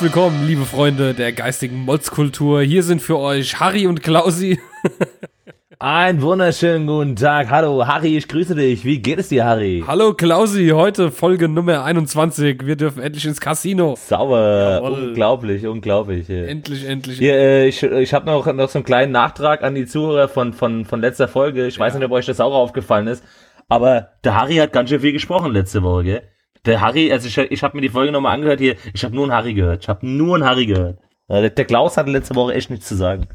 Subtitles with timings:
[0.00, 2.62] Herzlich willkommen, liebe Freunde der geistigen Molzkultur.
[2.62, 4.58] Hier sind für euch Harry und Klausi.
[5.78, 7.50] Ein wunderschönen guten Tag.
[7.50, 8.82] Hallo, Harry, ich grüße dich.
[8.86, 9.84] Wie geht es dir, Harry?
[9.86, 12.64] Hallo Klausi, heute Folge Nummer 21.
[12.64, 13.94] Wir dürfen endlich ins Casino.
[13.94, 15.08] Sauber, Jawohl.
[15.08, 16.30] unglaublich, unglaublich.
[16.30, 17.18] Endlich, endlich.
[17.18, 20.54] Hier, äh, ich ich habe noch, noch so einen kleinen Nachtrag an die Zuhörer von,
[20.54, 21.66] von, von letzter Folge.
[21.66, 21.80] Ich ja.
[21.80, 23.22] weiß nicht, ob euch das auch aufgefallen ist,
[23.68, 26.22] aber der Harry hat ganz schön viel gesprochen letzte Woche, gell?
[26.66, 29.24] Der Harry, also ich, ich habe mir die Folge nochmal angehört hier, ich habe nur
[29.24, 29.82] einen Harry gehört.
[29.82, 30.98] Ich habe nur einen Harry gehört.
[31.28, 33.28] Der Klaus hatte letzte Woche echt nichts zu sagen.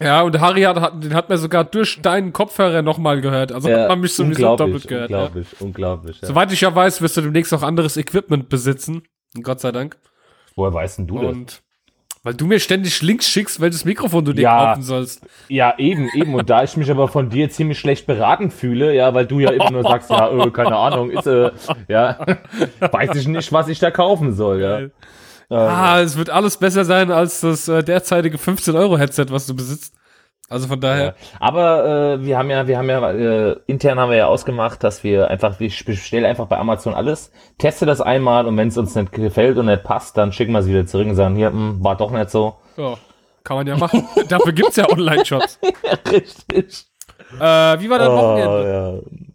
[0.00, 3.52] Ja, und Harry hat, hat, den hat man sogar durch deinen Kopfhörer nochmal gehört.
[3.52, 5.10] Also ja, hat man mich sowieso doppelt gehört.
[5.10, 5.58] Unglaublich, ja.
[5.60, 6.20] unglaublich.
[6.20, 6.28] Ja.
[6.28, 9.02] Soweit ich ja weiß, wirst du demnächst auch anderes Equipment besitzen.
[9.42, 9.96] Gott sei Dank.
[10.56, 11.62] Woher weißt denn du und das?
[12.24, 15.20] Weil du mir ständig Links schickst, welches Mikrofon du dir ja, kaufen sollst.
[15.48, 16.34] Ja, eben, eben.
[16.34, 19.50] Und da ich mich aber von dir ziemlich schlecht beraten fühle, ja, weil du ja
[19.50, 21.50] immer nur sagst, ja, äh, keine Ahnung, ist, äh,
[21.86, 22.18] ja,
[22.80, 24.88] weiß ich nicht, was ich da kaufen soll, ja.
[25.50, 29.94] Ah, es wird alles besser sein als das äh, derzeitige 15-Euro-Headset, was du besitzt.
[30.54, 31.04] Also von daher.
[31.04, 31.14] Ja.
[31.40, 35.02] Aber äh, wir haben ja, wir haben ja, äh, intern haben wir ja ausgemacht, dass
[35.02, 38.94] wir einfach, ich bestelle einfach bei Amazon alles, teste das einmal und wenn es uns
[38.94, 41.56] nicht gefällt und nicht passt, dann schicken wir es wieder zurück und sagen, hier, mh,
[41.56, 42.54] hm, war doch nicht so.
[42.76, 42.94] Ja,
[43.42, 44.06] kann man ja machen.
[44.28, 45.58] Dafür gibt's ja Online-Shops.
[46.12, 46.86] Richtig.
[47.40, 49.02] Äh, wie war dein oh, Wochenende?
[49.02, 49.33] Ja.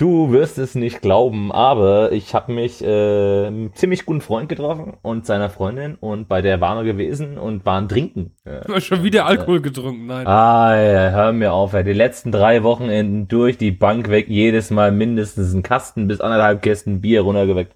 [0.00, 4.94] Du wirst es nicht glauben, aber ich habe mich äh, einen ziemlich guten Freund getroffen
[5.02, 8.34] und seiner Freundin und bei der waren wir gewesen und waren trinken.
[8.46, 10.26] Ja, schon wieder Alkohol getrunken, nein.
[10.26, 11.84] Ah, ja, hör mir auf, ey.
[11.84, 16.62] die letzten drei Wochenenden durch die Bank weg, jedes Mal mindestens einen Kasten bis anderthalb
[16.62, 17.74] Kästen Bier runtergeweckt.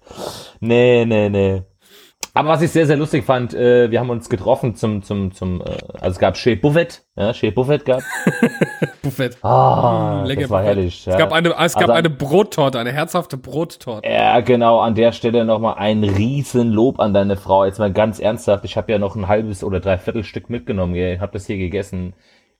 [0.59, 1.61] Nee, nee, nee.
[2.33, 5.61] Aber was ich sehr, sehr lustig fand, äh, wir haben uns getroffen zum, zum, zum,
[5.61, 8.01] äh, also es gab Chez Buffet, ja, Chez Buffet gab.
[9.01, 9.37] Buffet.
[9.41, 11.05] Ah, mm, das war herrlich.
[11.05, 11.13] Ja.
[11.13, 14.07] Es gab eine, es gab also, eine Brottorte, eine herzhafte Brottorte.
[14.07, 17.65] Ja, genau, an der Stelle nochmal ein riesen Lob an deine Frau.
[17.65, 21.19] Jetzt mal ganz ernsthaft, ich habe ja noch ein halbes oder dreiviertel Stück mitgenommen, ich
[21.19, 22.13] habe das hier gegessen.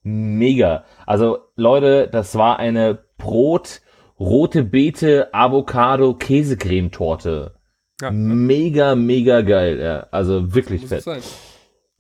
[0.04, 0.84] Mega.
[1.06, 3.82] Also Leute, das war eine Brot,
[4.20, 7.56] rote Beete, Avocado, Käsecremetorte.
[8.02, 8.12] Ja.
[8.12, 10.08] Mega, mega geil, ja.
[10.12, 11.06] Also wirklich fett.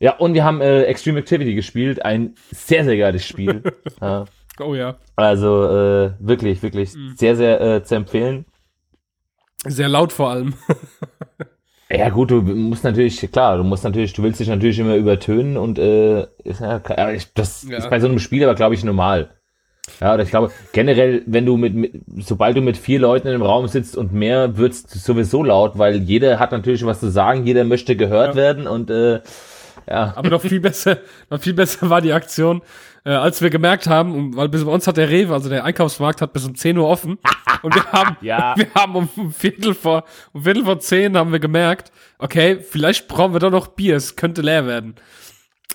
[0.06, 3.64] Ja, und wir haben äh, Extreme Activity gespielt, ein sehr, sehr geiles Spiel.
[4.02, 4.26] ja.
[4.60, 4.98] Oh ja.
[5.16, 7.16] Also äh, wirklich, wirklich mhm.
[7.18, 8.46] sehr, sehr äh, zu empfehlen.
[9.66, 10.54] Sehr laut vor allem.
[11.90, 15.58] ja gut, du musst natürlich, klar, du musst natürlich, du willst dich natürlich immer übertönen
[15.58, 16.78] und äh, ist, ja,
[17.34, 17.78] das ja.
[17.80, 19.32] ist bei so einem Spiel aber, glaube ich, normal.
[20.02, 23.34] Ja, oder ich glaube, generell, wenn du mit, mit, sobald du mit vier Leuten in
[23.34, 27.48] einem Raum sitzt und mehr, wird's sowieso laut, weil jeder hat natürlich was zu sagen,
[27.48, 28.42] jeder möchte gehört ja.
[28.42, 29.22] werden und äh,
[29.90, 30.14] ja.
[30.16, 30.98] Aber noch viel besser,
[31.30, 32.62] noch viel besser war die Aktion,
[33.04, 36.22] äh, als wir gemerkt haben, weil bis bei uns hat der Rewe, also der Einkaufsmarkt,
[36.22, 37.18] hat bis um 10 Uhr offen.
[37.62, 38.54] und wir haben, ja.
[38.58, 40.04] wir haben um Viertel vor,
[40.34, 44.16] um Viertel vor zehn haben wir gemerkt, okay, vielleicht brauchen wir doch noch Bier, es
[44.16, 44.96] könnte leer werden.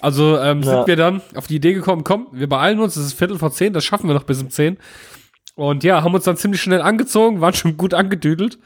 [0.01, 0.77] Also ähm, ja.
[0.77, 3.53] sind wir dann auf die Idee gekommen, komm, wir beeilen uns, es ist Viertel vor
[3.53, 4.79] zehn, das schaffen wir noch bis um zehn.
[5.57, 8.59] Und ja, haben uns dann ziemlich schnell angezogen, waren schon gut angedüdelt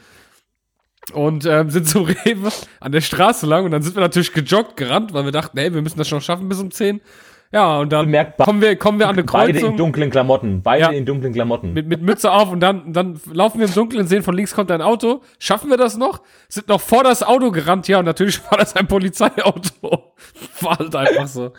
[1.13, 2.51] und ähm, sind zum Rewe
[2.81, 5.73] an der Straße lang und dann sind wir natürlich gejoggt, gerannt, weil wir dachten, hey,
[5.75, 7.01] wir müssen das schon schaffen bis um zehn.
[7.53, 9.55] Ja, und dann Bemerkt, kommen wir, kommen wir an eine Kreuzung.
[9.55, 10.63] Beide in dunklen Klamotten.
[10.63, 11.73] Beide ja, in dunklen Klamotten.
[11.73, 14.73] Mit, mit Mütze auf und dann, dann laufen wir im Dunkeln, sehen von links kommt
[14.73, 15.21] ein Auto.
[15.39, 16.23] Schaffen wir das noch?
[16.49, 20.15] Sind noch vor das Auto gerannt, ja, und natürlich war das ein Polizeiauto.
[20.61, 21.53] War halt einfach so.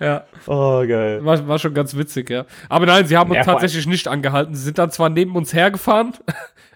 [0.00, 0.24] Ja.
[0.46, 1.24] Oh, geil.
[1.24, 2.46] War, war schon ganz witzig, ja.
[2.68, 4.54] Aber nein, sie haben uns ja, tatsächlich nicht angehalten.
[4.54, 6.14] Sie sind dann zwar neben uns hergefahren.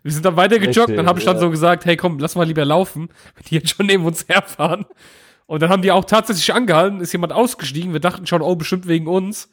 [0.02, 0.96] Wir sind dann weiter gejoggt.
[0.96, 1.40] Dann habe ich dann ja.
[1.40, 4.86] so gesagt, hey, komm, lass mal lieber laufen, wenn die jetzt schon neben uns herfahren.
[5.46, 7.92] Und dann haben die auch tatsächlich angehalten, ist jemand ausgestiegen.
[7.92, 9.50] Wir dachten schon, oh, bestimmt wegen uns.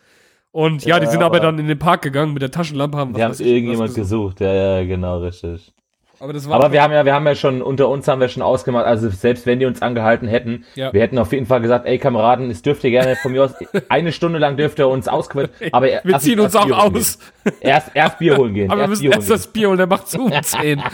[0.52, 2.98] Und ja, ja die sind aber, dann in den Park gegangen mit der Taschenlampe.
[2.98, 4.40] Haben die haben irgendjemand gesucht.
[4.40, 5.74] Ja, ja, genau, richtig.
[6.20, 8.86] Aber, aber wir haben ja, wir haben ja schon, unter uns haben wir schon ausgemacht,
[8.86, 10.94] also selbst wenn die uns angehalten hätten, ja.
[10.94, 13.54] wir hätten auf jeden Fall gesagt, ey Kameraden, es dürft ihr gerne von mir aus,
[13.90, 17.20] eine Stunde lang dürft ihr uns ausquetschen, aber wir erst, ziehen uns auch aus.
[17.60, 18.72] Erst, erst Bier holen gehen.
[18.72, 20.82] Aber wir müssen erst das Bier holen, der macht zu um 10.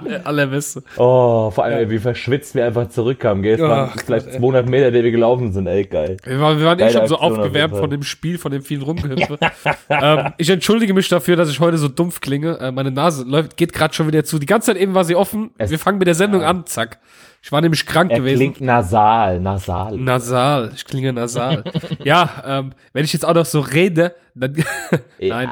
[0.00, 0.82] alle, alle Wisse.
[0.96, 1.90] Oh, vor allem, ja.
[1.90, 3.54] wie verschwitzt wir einfach zurückkamen, gell?
[3.54, 6.16] Es ja, waren vielleicht 200 Meter, die wir gelaufen sind, ey, geil.
[6.24, 9.38] Wir waren, wir waren eh schon so aufgewärmt von dem Spiel, von dem vielen Rumgehüpfe.
[9.88, 12.58] ähm, ich entschuldige mich dafür, dass ich heute so dumpf klinge.
[12.58, 14.38] Äh, meine Nase läuft, geht gerade schon wieder zu.
[14.38, 15.50] Die ganze Zeit eben war sie offen.
[15.58, 16.48] Es wir fangen mit der Sendung ja.
[16.48, 16.98] an, zack.
[17.46, 18.38] Ich war nämlich krank er gewesen.
[18.38, 19.96] Klingt nasal, nasal.
[19.96, 21.62] Nasal, ich klinge nasal.
[22.02, 24.52] ja, ähm, wenn ich jetzt auch noch so rede, dann.
[25.20, 25.48] Nein.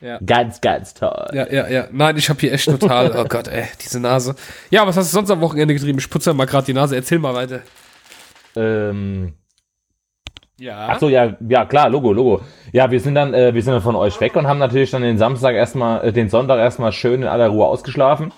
[0.00, 1.30] Ja, Ganz, ganz toll.
[1.32, 1.88] Ja, ja, ja.
[1.90, 3.10] Nein, ich habe hier echt total.
[3.16, 4.36] oh Gott, ey, diese Nase.
[4.70, 5.98] Ja, was hast du sonst am Wochenende getrieben?
[5.98, 6.94] Ich putze mal gerade die Nase.
[6.94, 7.62] Erzähl mal weiter.
[8.54, 9.32] Ähm.
[10.60, 10.90] Ja.
[10.90, 12.42] Ach so, ja, ja, klar, Logo, Logo.
[12.70, 15.02] Ja, wir sind dann, äh, wir sind dann von euch weg und haben natürlich dann
[15.02, 18.30] den Samstag erstmal, äh, den Sonntag erstmal schön in aller Ruhe ausgeschlafen.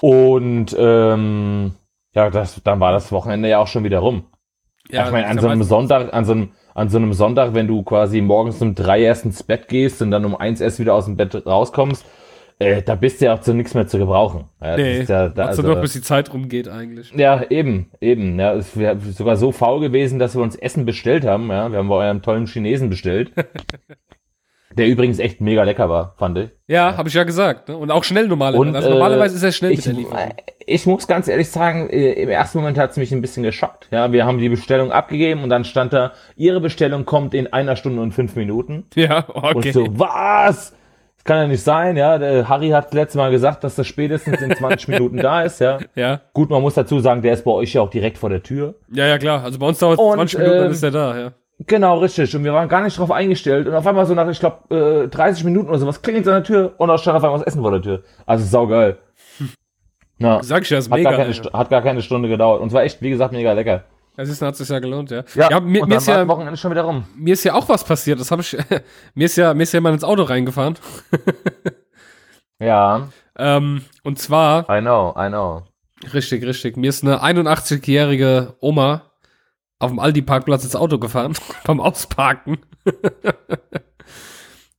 [0.00, 1.72] Und ähm,
[2.14, 4.24] Ja, das, dann war das Wochenende ja auch schon wieder rum.
[4.90, 7.66] Ja, ich meine, an so einem Sonntag, an so einem, an so einem Sonntag, wenn
[7.66, 10.94] du quasi morgens um drei erst ins Bett gehst und dann um eins erst wieder
[10.94, 12.06] aus dem Bett rauskommst,
[12.58, 14.46] äh, da bist du ja auch zu nichts mehr zu gebrauchen.
[14.60, 17.12] Ja, nee, ja, da, also, noch bis die Zeit rumgeht eigentlich.
[17.14, 18.38] Ja, eben, eben.
[18.40, 21.50] Ja, es wäre sogar so faul gewesen, dass wir uns Essen bestellt haben.
[21.50, 23.32] Ja, wir haben bei eurem tollen Chinesen bestellt.
[24.76, 26.50] Der übrigens echt mega lecker war, fand ich.
[26.66, 26.96] Ja, ja.
[26.96, 27.68] habe ich ja gesagt.
[27.68, 27.76] Ne?
[27.76, 28.76] Und auch schnell normalerweise.
[28.76, 30.28] also normalerweise ist er schnell ich, mit der Lieferung.
[30.66, 33.88] Ich muss ganz ehrlich sagen, äh, im ersten Moment hat es mich ein bisschen geschockt.
[33.90, 37.76] Ja, wir haben die Bestellung abgegeben und dann stand da, Ihre Bestellung kommt in einer
[37.76, 38.84] Stunde und fünf Minuten.
[38.94, 39.68] Ja, okay.
[39.68, 40.74] Und so, was?
[41.16, 42.18] Das kann ja nicht sein, ja.
[42.18, 45.78] Der Harry hat letztes Mal gesagt, dass das spätestens in 20 Minuten da ist, ja.
[45.94, 46.20] Ja.
[46.34, 48.74] Gut, man muss dazu sagen, der ist bei euch ja auch direkt vor der Tür.
[48.92, 49.42] Ja, ja, klar.
[49.42, 51.32] Also bei uns dauert es 20 Minuten, äh, dann ist er da, ja.
[51.66, 52.34] Genau, richtig.
[52.36, 53.66] Und wir waren gar nicht drauf eingestellt.
[53.66, 56.36] Und auf einmal so nach, ich glaube, äh, 30 Minuten oder sowas klingelt es an
[56.36, 58.02] der Tür und da stand auf einmal was Essen vor der Tür.
[58.26, 58.98] Also saugeil.
[59.38, 59.50] Hm.
[60.18, 60.42] Ja.
[60.42, 61.10] Sag ich ja, ist hat mega.
[61.10, 62.60] Gar keine, hat gar keine Stunde gedauert.
[62.60, 63.84] Und es war echt, wie gesagt, mega lecker.
[64.16, 65.22] Das ist, hat sich ja gelohnt, ja.
[65.34, 67.04] Ja, ja mir, mir ist ja, Wochenende schon wieder rum.
[67.16, 68.20] Mir ist ja auch was passiert.
[68.20, 68.56] Das habe ich,
[69.14, 70.74] mir ist ja, mir ist ja mal ins Auto reingefahren.
[72.60, 73.08] ja.
[73.36, 74.68] Ähm, und zwar.
[74.70, 75.62] I know, I know.
[76.12, 76.76] Richtig, richtig.
[76.76, 79.07] Mir ist eine 81-jährige Oma
[79.78, 81.34] auf dem Aldi-Parkplatz ins Auto gefahren,
[81.64, 82.58] beim Ausparken.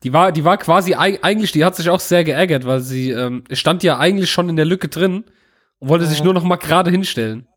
[0.03, 3.43] die war, die war quasi eigentlich, die hat sich auch sehr geärgert, weil sie ähm,
[3.51, 5.25] stand ja eigentlich schon in der Lücke drin
[5.79, 7.47] und wollte sich nur noch mal gerade hinstellen.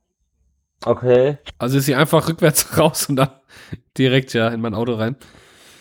[0.85, 1.39] Okay.
[1.59, 3.31] Also ist sie einfach rückwärts raus und dann
[3.97, 5.17] direkt ja in mein Auto rein.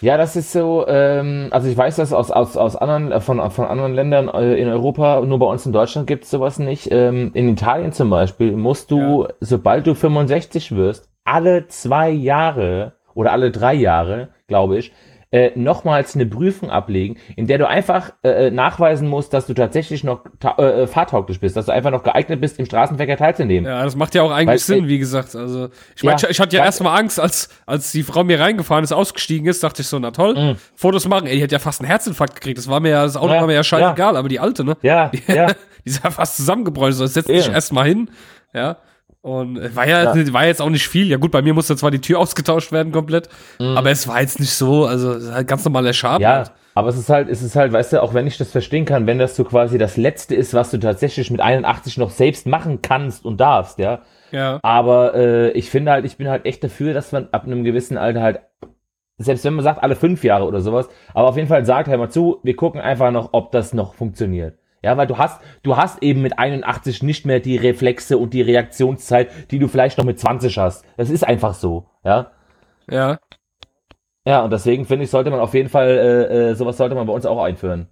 [0.01, 3.51] Ja, das ist so, ähm, also ich weiß das aus, aus, aus anderen, äh, von,
[3.51, 6.89] von anderen Ländern äh, in Europa, nur bei uns in Deutschland gibt es sowas nicht.
[6.91, 9.29] Ähm, in Italien zum Beispiel musst du, ja.
[9.41, 14.91] sobald du 65 wirst, alle zwei Jahre oder alle drei Jahre, glaube ich,
[15.31, 19.53] äh, nochmals eine Prüfung ablegen, in der du einfach äh, äh nachweisen musst, dass du
[19.53, 20.25] tatsächlich noch
[20.57, 23.69] äh, fahrtauglich bist, dass du einfach noch geeignet bist, im Straßenverkehr teilzunehmen.
[23.69, 25.33] Ja, das macht ja auch eigentlich Weil, Sinn, äh, wie gesagt.
[25.35, 28.41] Also ich meine, ja, ich, ich, hatte ja erstmal Angst, als, als die Frau mir
[28.41, 30.55] reingefahren ist, ausgestiegen ist, dachte ich so, na toll, mh.
[30.75, 31.27] Fotos machen.
[31.27, 32.57] Ey, die hat ja fast einen Herzinfarkt gekriegt.
[32.57, 34.19] Das war mir ja, das Auto ja, war mir ja scheißegal, ja.
[34.19, 34.75] aber die alte, ne?
[34.81, 35.47] Ja, die, ja.
[35.85, 36.95] die ist ja fast zusammengebräucht.
[36.95, 38.09] So, setz dich erstmal hin,
[38.53, 38.77] ja.
[39.23, 41.07] Und war ja, ja, war jetzt auch nicht viel.
[41.07, 43.29] Ja gut, bei mir musste zwar die Tür ausgetauscht werden komplett,
[43.59, 43.77] mhm.
[43.77, 46.23] aber es war jetzt nicht so, also halt ganz normaler Schaden.
[46.23, 46.51] Ja, halt.
[46.73, 49.05] aber es ist halt, es ist halt, weißt du, auch wenn ich das verstehen kann,
[49.05, 52.81] wenn das so quasi das Letzte ist, was du tatsächlich mit 81 noch selbst machen
[52.81, 54.01] kannst und darfst, ja.
[54.31, 54.59] Ja.
[54.63, 57.97] Aber äh, ich finde halt, ich bin halt echt dafür, dass man ab einem gewissen
[57.97, 58.39] Alter halt,
[59.17, 61.97] selbst wenn man sagt, alle fünf Jahre oder sowas, aber auf jeden Fall sagt, hör
[61.97, 64.57] mal zu, wir gucken einfach noch, ob das noch funktioniert.
[64.83, 68.41] Ja, weil du hast, du hast eben mit 81 nicht mehr die Reflexe und die
[68.41, 70.85] Reaktionszeit, die du vielleicht noch mit 20 hast.
[70.97, 72.31] Das ist einfach so, ja.
[72.89, 73.19] Ja.
[74.25, 77.07] Ja, und deswegen finde ich, sollte man auf jeden Fall, äh, äh, sowas sollte man
[77.07, 77.87] bei uns auch einführen.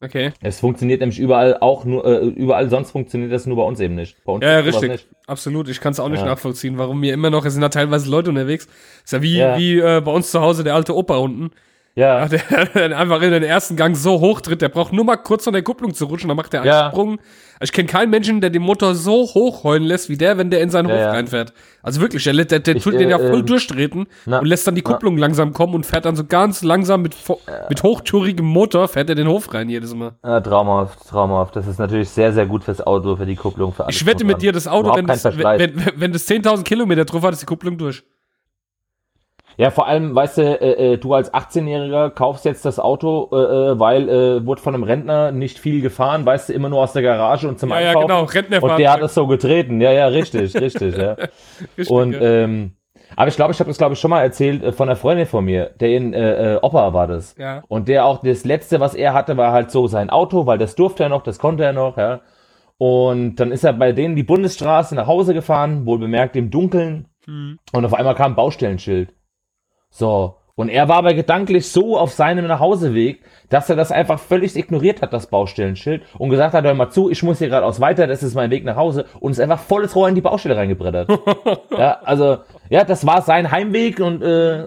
[0.00, 0.32] Okay.
[0.40, 3.96] Es funktioniert nämlich überall auch nur, äh, überall sonst funktioniert das nur bei uns eben
[3.96, 4.24] nicht.
[4.24, 4.90] Bei uns ja, ja richtig.
[4.90, 5.08] Nicht.
[5.26, 5.68] Absolut.
[5.68, 6.26] Ich kann es auch nicht ja.
[6.26, 8.68] nachvollziehen, warum mir immer noch, es sind da teilweise Leute unterwegs.
[9.04, 9.58] Ist ja wie, ja.
[9.58, 11.50] wie äh, bei uns zu Hause der alte Opa unten.
[11.98, 12.28] Ja.
[12.28, 12.40] Der,
[12.74, 15.52] der einfach in den ersten Gang so hoch tritt, der braucht nur mal kurz von
[15.52, 16.90] der Kupplung zu rutschen, dann macht der einen ja.
[16.90, 17.18] Sprung.
[17.60, 20.60] Ich kenne keinen Menschen, der den Motor so hoch heulen lässt, wie der, wenn der
[20.60, 21.10] in seinen ja, Hof ja.
[21.10, 21.52] reinfährt.
[21.82, 24.46] Also wirklich, der, der, der ich, tut äh, den ja voll äh, durchtreten na, und
[24.46, 25.22] lässt dann die Kupplung na.
[25.22, 27.16] langsam kommen und fährt dann so ganz langsam mit,
[27.68, 30.12] mit hochtourigem Motor, fährt er den Hof rein jedes Mal.
[30.24, 31.56] Ja, traumhaft, traumhaft.
[31.56, 33.72] Das ist natürlich sehr, sehr gut fürs Auto, für die Kupplung.
[33.72, 37.04] Für ich wette mit dir, das Auto, wenn das, wenn, wenn, wenn das 10.000 Kilometer
[37.04, 38.04] drauf hat, ist die Kupplung durch.
[39.58, 43.36] Ja, vor allem, weißt du, äh, äh du als 18-Jähriger kaufst jetzt das Auto, äh,
[43.36, 46.92] äh, weil äh, wurde von einem Rentner nicht viel gefahren, weißt du, immer nur aus
[46.92, 48.08] der Garage und zum ja, Einkaufen.
[48.08, 49.80] Ja, genau, Rentner Und der hat es so getreten.
[49.80, 51.16] Ja, ja, richtig, richtig, ja.
[51.76, 52.20] Richtig, und ja.
[52.20, 52.76] ähm,
[53.16, 55.26] aber ich glaube, ich habe das glaube ich schon mal erzählt äh, von einer Freundin
[55.26, 57.34] von mir, der in äh, Opa war das.
[57.36, 57.64] Ja.
[57.66, 60.76] Und der auch das letzte, was er hatte, war halt so sein Auto, weil das
[60.76, 62.20] durfte er noch, das konnte er noch, ja.
[62.76, 67.08] Und dann ist er bei denen die Bundesstraße nach Hause gefahren, wohl bemerkt im Dunkeln.
[67.24, 67.58] Hm.
[67.72, 69.12] Und auf einmal kam ein Baustellenschild.
[69.90, 70.36] So.
[70.54, 75.02] Und er war aber gedanklich so auf seinem Nachhauseweg, dass er das einfach völlig ignoriert
[75.02, 78.24] hat, das Baustellenschild, und gesagt hat, hör mal zu, ich muss hier geradeaus weiter, das
[78.24, 81.10] ist mein Weg nach Hause, und ist einfach volles Rohr in die Baustelle reingebrettert.
[81.70, 82.38] ja, also,
[82.70, 84.66] ja, das war sein Heimweg und äh,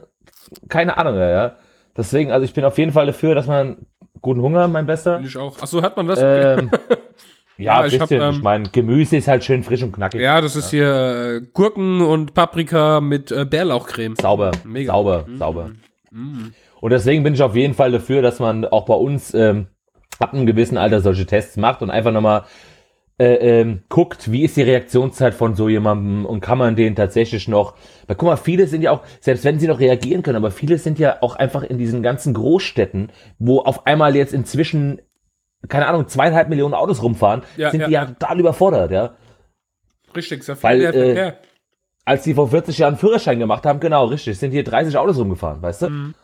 [0.70, 1.58] keine Ahnung, ja.
[1.98, 3.86] Deswegen, also ich bin auf jeden Fall dafür, dass man
[4.22, 5.20] guten Hunger, mein Bester.
[5.20, 5.62] Ich auch.
[5.62, 6.20] Achso, hat man das?
[6.22, 6.72] Ähm,
[7.62, 10.22] Ja, ja ich, hab, ähm, ich meine, Gemüse ist halt schön frisch und knackig.
[10.22, 14.16] Ja, das ist hier äh, Gurken und Paprika mit äh, Bärlauchcreme.
[14.16, 14.94] Sauber, Mega.
[14.94, 15.38] sauber, mm.
[15.38, 15.72] sauber.
[16.12, 16.48] Mm.
[16.80, 19.68] Und deswegen bin ich auf jeden Fall dafür, dass man auch bei uns ähm,
[20.20, 22.44] ab einem gewissen Alter solche Tests macht und einfach nochmal
[23.22, 27.48] äh, ähm, guckt, wie ist die Reaktionszeit von so jemandem und kann man den tatsächlich
[27.48, 27.76] noch,
[28.08, 30.80] weil guck mal, viele sind ja auch, selbst wenn sie noch reagieren können, aber viele
[30.80, 35.02] sind ja auch einfach in diesen ganzen Großstädten, wo auf einmal jetzt inzwischen
[35.68, 37.88] keine Ahnung, zweieinhalb Millionen Autos rumfahren, ja, sind ja.
[37.88, 39.16] die ja total überfordert, ja.
[40.16, 41.38] Richtig, sehr viel Weil, mehr äh, Verkehr.
[42.04, 45.62] Als die vor 40 Jahren Führerschein gemacht haben, genau, richtig, sind hier 30 Autos rumgefahren,
[45.62, 45.90] weißt du?
[45.90, 46.16] Mhm.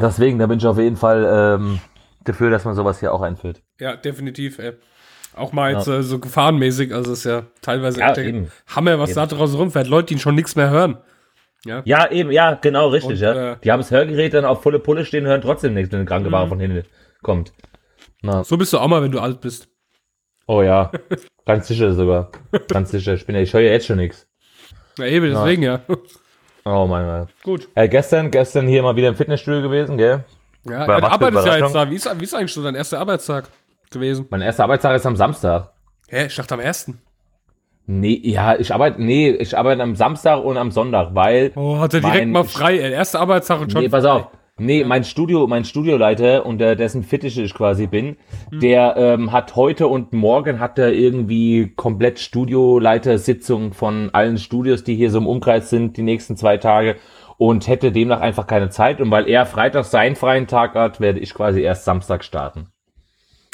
[0.00, 1.80] Deswegen, da bin ich auf jeden Fall ähm,
[2.24, 3.62] dafür, dass man sowas hier auch einführt.
[3.78, 4.72] Ja, definitiv, ey.
[5.36, 8.50] Auch mal jetzt äh, so gefahrenmäßig, also ist ja teilweise Ja, eben.
[8.68, 9.88] Hammer, was da draußen rumfährt.
[9.88, 10.98] Leute, die schon nichts mehr hören.
[11.64, 11.82] Ja.
[11.84, 13.52] Ja, eben, ja, genau, richtig, Und, ja.
[13.52, 16.06] äh, die haben das Hörgerät dann auf volle Pulle stehen, hören trotzdem nichts, wenn eine
[16.08, 16.84] Krankenwagen von hinten
[17.22, 17.52] kommt.
[18.24, 18.42] Na.
[18.42, 19.68] So bist du auch mal, wenn du alt bist.
[20.46, 20.90] Oh ja,
[21.46, 22.30] ganz sicher sogar.
[22.68, 23.14] Ganz sicher.
[23.14, 24.26] Ich bin ja, ich höre ja jetzt schon nichts.
[24.98, 25.80] Ja, eben, deswegen ja.
[26.64, 27.28] Oh mein Gott.
[27.42, 27.68] Gut.
[27.74, 30.24] Äh, gestern, gestern hier mal wieder im Fitnessstudio gewesen, gell?
[30.66, 31.90] Ja, was für arbeitest ja jetzt da.
[31.90, 33.48] Wie ist, wie ist eigentlich so dein erster Arbeitstag
[33.90, 34.26] gewesen?
[34.30, 35.72] Mein erster Arbeitstag ist am Samstag.
[36.08, 37.02] Hä, ich dachte am ersten.
[37.86, 41.92] Nee, ja, ich arbeite, nee, ich arbeite am Samstag und am Sonntag, weil, Oh, hat
[41.92, 42.92] er direkt Mein- mal frei, ey.
[42.92, 43.82] Erster Arbeitstag und schon.
[43.82, 44.28] nee, pass auf.
[44.56, 48.16] Nee, mein Studio, mein Studioleiter, unter dessen Fittiche ich quasi bin,
[48.50, 48.60] Hm.
[48.60, 54.94] der ähm, hat heute und morgen hat er irgendwie komplett Studioleitersitzung von allen Studios, die
[54.94, 56.96] hier so im Umkreis sind, die nächsten zwei Tage
[57.36, 59.00] und hätte demnach einfach keine Zeit.
[59.00, 62.68] Und weil er Freitag seinen freien Tag hat, werde ich quasi erst Samstag starten.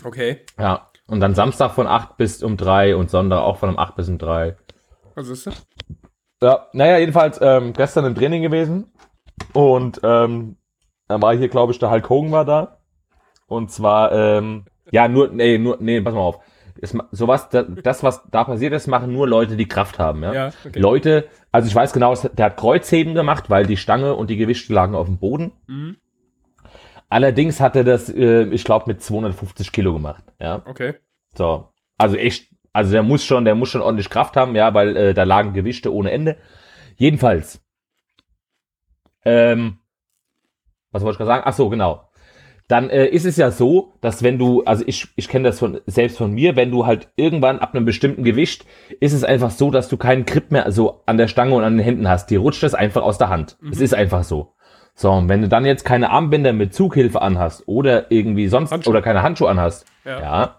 [0.04, 0.40] Okay.
[0.58, 0.90] Ja.
[1.06, 4.08] Und dann Samstag von 8 bis um 3 und Sonntag auch von um 8 bis
[4.10, 4.54] um 3.
[5.14, 5.66] Was ist das?
[6.42, 8.92] Ja, naja, jedenfalls ähm, gestern im Training gewesen
[9.54, 10.56] und ähm,
[11.10, 12.78] da war hier, glaube ich, der Hulk Hogan war da.
[13.48, 16.38] Und zwar, ähm, ja, nur, nee, nur, nee, pass mal auf.
[16.80, 20.32] Es, sowas, das, was da passiert ist, machen nur Leute, die Kraft haben, ja.
[20.32, 20.78] Ja, okay.
[20.78, 24.72] Leute, also ich weiß genau, der hat Kreuzheben gemacht, weil die Stange und die Gewichte
[24.72, 25.50] lagen auf dem Boden.
[25.66, 25.96] Mhm.
[27.08, 30.62] Allerdings hat er das, äh, ich glaube, mit 250 Kilo gemacht, ja.
[30.64, 30.94] Okay.
[31.34, 34.96] So, also echt, also der muss schon, der muss schon ordentlich Kraft haben, ja, weil
[34.96, 36.36] äh, da lagen Gewichte ohne Ende.
[36.96, 37.60] Jedenfalls,
[39.24, 39.79] ähm,
[40.92, 41.42] was wollte ich gerade sagen?
[41.46, 42.06] Ach so, genau.
[42.68, 45.80] Dann äh, ist es ja so, dass wenn du, also ich, ich kenne das von,
[45.86, 48.64] selbst von mir, wenn du halt irgendwann ab einem bestimmten Gewicht,
[49.00, 51.76] ist es einfach so, dass du keinen Grip mehr so an der Stange und an
[51.76, 52.30] den Händen hast.
[52.30, 53.58] Die rutscht das einfach aus der Hand.
[53.72, 54.54] Es ist einfach so.
[54.94, 58.92] So, und wenn du dann jetzt keine Armbänder mit Zughilfe anhast oder irgendwie sonst Handschuhe.
[58.92, 60.20] oder keine Handschuhe anhast, Ja.
[60.20, 60.56] ja,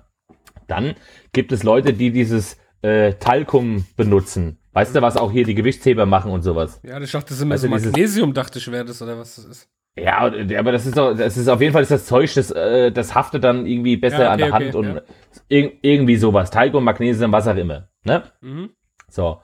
[0.68, 0.96] dann
[1.32, 4.58] gibt es Leute, die dieses äh, Talkum benutzen.
[4.74, 6.80] Weißt du, was auch hier die Gewichtsheber machen und sowas?
[6.84, 9.46] Ja, ich dachte, das ist immer so Magnesium, dachte ich, wäre das, oder was das
[9.46, 9.70] ist.
[9.98, 12.50] Ja, und- aber das ist doch, das ist auf jeden Fall ist das Zeug, das,
[12.52, 15.02] äh, das haftet dann irgendwie besser Ja, an okay, der Hand okay, und ja.
[15.50, 16.50] ir irgendwie sowas.
[16.50, 17.90] Talkum, Magnesium, was auch immer.
[18.06, 18.24] Ne?
[18.40, 18.70] Mhm.
[19.10, 19.42] So.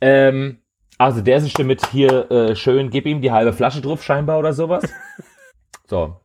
[0.00, 0.58] Ähm,
[0.98, 4.52] also der ist damit hier äh, schön, gib ihm die halbe Flasche drauf, scheinbar oder
[4.52, 4.82] sowas.
[5.86, 6.20] so.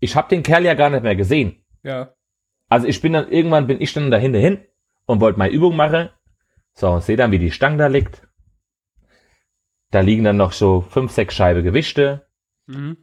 [0.00, 1.64] Ich habe den Kerl ja gar nicht mehr gesehen.
[1.82, 2.12] Ja.
[2.68, 4.58] Also ich bin dann, irgendwann bin ich dann dahinter hin
[5.06, 6.10] und wollte meine Übung machen.
[6.74, 8.28] So, und sehe dann, wie die Stange da liegt.
[9.90, 12.26] Da liegen dann noch so fünf, sechs Scheibe Gewichte.
[12.66, 12.96] Mhm.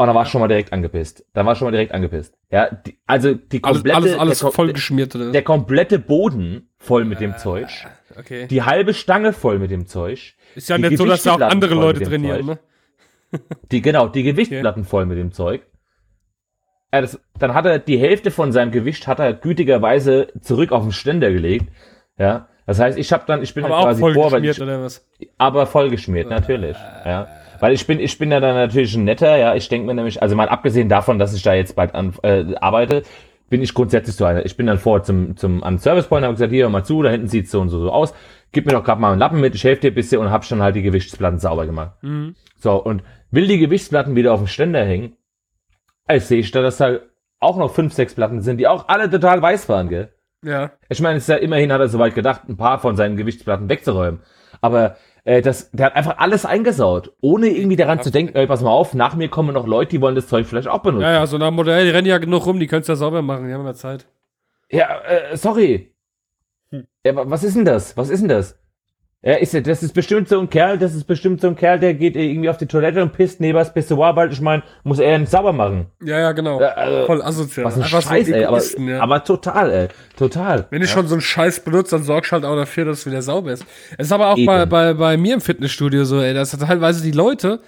[0.00, 1.24] Und dann war schon mal direkt angepisst.
[1.32, 2.36] Dann war schon mal direkt angepisst.
[2.50, 5.32] Ja, die, also die Alles, komplette, alles, alles der, kom- vollgeschmiert, oder?
[5.32, 7.68] der komplette Boden voll mit dem Äh, Zeug.
[8.16, 8.46] Okay.
[8.46, 10.34] Die halbe Stange voll mit dem Zeug.
[10.54, 12.58] ist ja nicht so, dass da auch andere Leute trainieren, ne?
[13.72, 15.66] Die, genau, die Gewichtplatten voll mit dem Zeug.
[16.92, 20.84] Ja, das, dann hat er die Hälfte von seinem Gewicht hat er gütigerweise zurück auf
[20.84, 21.66] den Ständer gelegt.
[22.18, 24.60] Ja, das heißt, ich habe dann, ich bin Aber dann auch quasi vor, weil ich,
[24.60, 25.02] oder was?
[25.38, 26.76] aber vollgeschmiert, natürlich.
[27.06, 27.26] Ja,
[27.60, 29.38] weil ich bin, ich bin ja dann natürlich ein netter.
[29.38, 32.12] Ja, ich denke mir nämlich, also mal abgesehen davon, dass ich da jetzt bald an,
[32.22, 33.04] äh, arbeite,
[33.48, 34.44] bin ich grundsätzlich so einer.
[34.44, 37.02] Ich bin dann vor zum zum an den Service Point, habe gesagt, hier mal zu,
[37.02, 38.12] da hinten sieht's so und so so aus.
[38.52, 40.44] Gib mir doch gerade mal einen Lappen mit, ich helfe dir ein bisschen und hab
[40.44, 41.92] schon halt die Gewichtsplatten sauber gemacht.
[42.02, 42.34] Mhm.
[42.58, 45.16] So, und will die Gewichtsplatten wieder auf den Ständer hängen,
[46.06, 46.98] als sehe ich da, dass da
[47.40, 50.12] auch noch fünf, sechs Platten sind, die auch alle total weiß waren, gell?
[50.44, 50.70] Ja.
[50.88, 53.68] Ich meine, es ist ja immerhin hat er soweit gedacht, ein paar von seinen Gewichtsplatten
[53.68, 54.20] wegzuräumen.
[54.60, 58.60] Aber äh, das, der hat einfach alles eingesaut, ohne irgendwie daran zu denken, ey, pass
[58.62, 61.02] mal auf, nach mir kommen noch Leute, die wollen das Zeug vielleicht auch benutzen.
[61.02, 62.96] Ja, ja, so nach dem Modell, die rennen ja genug rum, die können es ja
[62.96, 64.06] sauber machen, die haben ja Zeit.
[64.70, 65.94] Ja, äh, sorry.
[67.04, 67.96] Ja, wa- was ist denn das?
[67.96, 68.57] Was ist denn das?
[69.20, 71.80] Ja, ist ja, das ist bestimmt so ein Kerl, das ist bestimmt so ein Kerl,
[71.80, 75.00] der geht irgendwie auf die Toilette und pisst neben das Pissoir, weil ich meine, muss
[75.00, 75.86] er nicht sauber machen.
[76.04, 76.60] Ja, ja, genau.
[76.60, 77.66] Ja, also, Voll asozial.
[77.66, 79.00] Was ein Einfach Scheiß, so ey, aber, ja.
[79.00, 80.66] aber total, ey, total.
[80.70, 83.20] Wenn ich schon so einen Scheiß benutze, dann sorgst halt auch dafür, dass es wieder
[83.20, 83.64] sauber ist.
[83.98, 84.46] Es ist aber auch Eben.
[84.46, 87.58] bei, bei, bei mir im Fitnessstudio so, ey, dass teilweise die Leute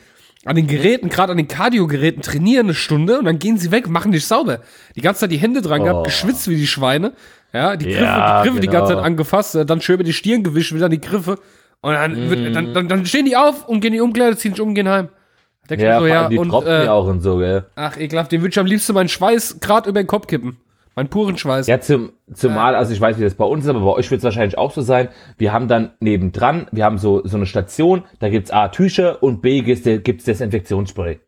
[0.44, 3.88] an den Geräten, gerade an den Cardio-Geräten, trainieren eine Stunde und dann gehen sie weg,
[3.88, 4.60] machen dich sauber.
[4.94, 5.84] Die ganze Zeit die Hände dran Oh.
[5.84, 7.12] gehabt, geschwitzt wie die Schweine.
[7.52, 8.80] Ja, die Griffe, Ja, die, Griffe die genau.
[8.80, 11.38] ganze Zeit angefasst, äh, dann schön über die Stirn gewischt, wieder die Griffe.
[11.82, 12.52] Und dann, wird, Mhm.
[12.52, 14.88] dann, dann, dann stehen die auf und gehen in die Umkleide, ziehen sich um, gehen
[14.88, 15.08] heim.
[15.68, 17.64] Ich Ja, so, ja, die und, tropfen äh, auch und so, gell.
[17.76, 20.56] ach, ekelhaft, den würde ich am liebsten meinen Schweiß gerade über den Kopf kippen.
[20.96, 21.68] Meinen puren Schweiß.
[21.68, 24.18] Ja, zum, zumal, also ich weiß, wie das bei uns ist, aber bei euch wird
[24.18, 25.08] es wahrscheinlich auch so sein.
[25.38, 29.40] Wir haben dann nebendran, wir haben so, so eine Station, da gibt's A, Tücher und
[29.42, 31.20] B, gibt's, gibt's Desinfektionsspray.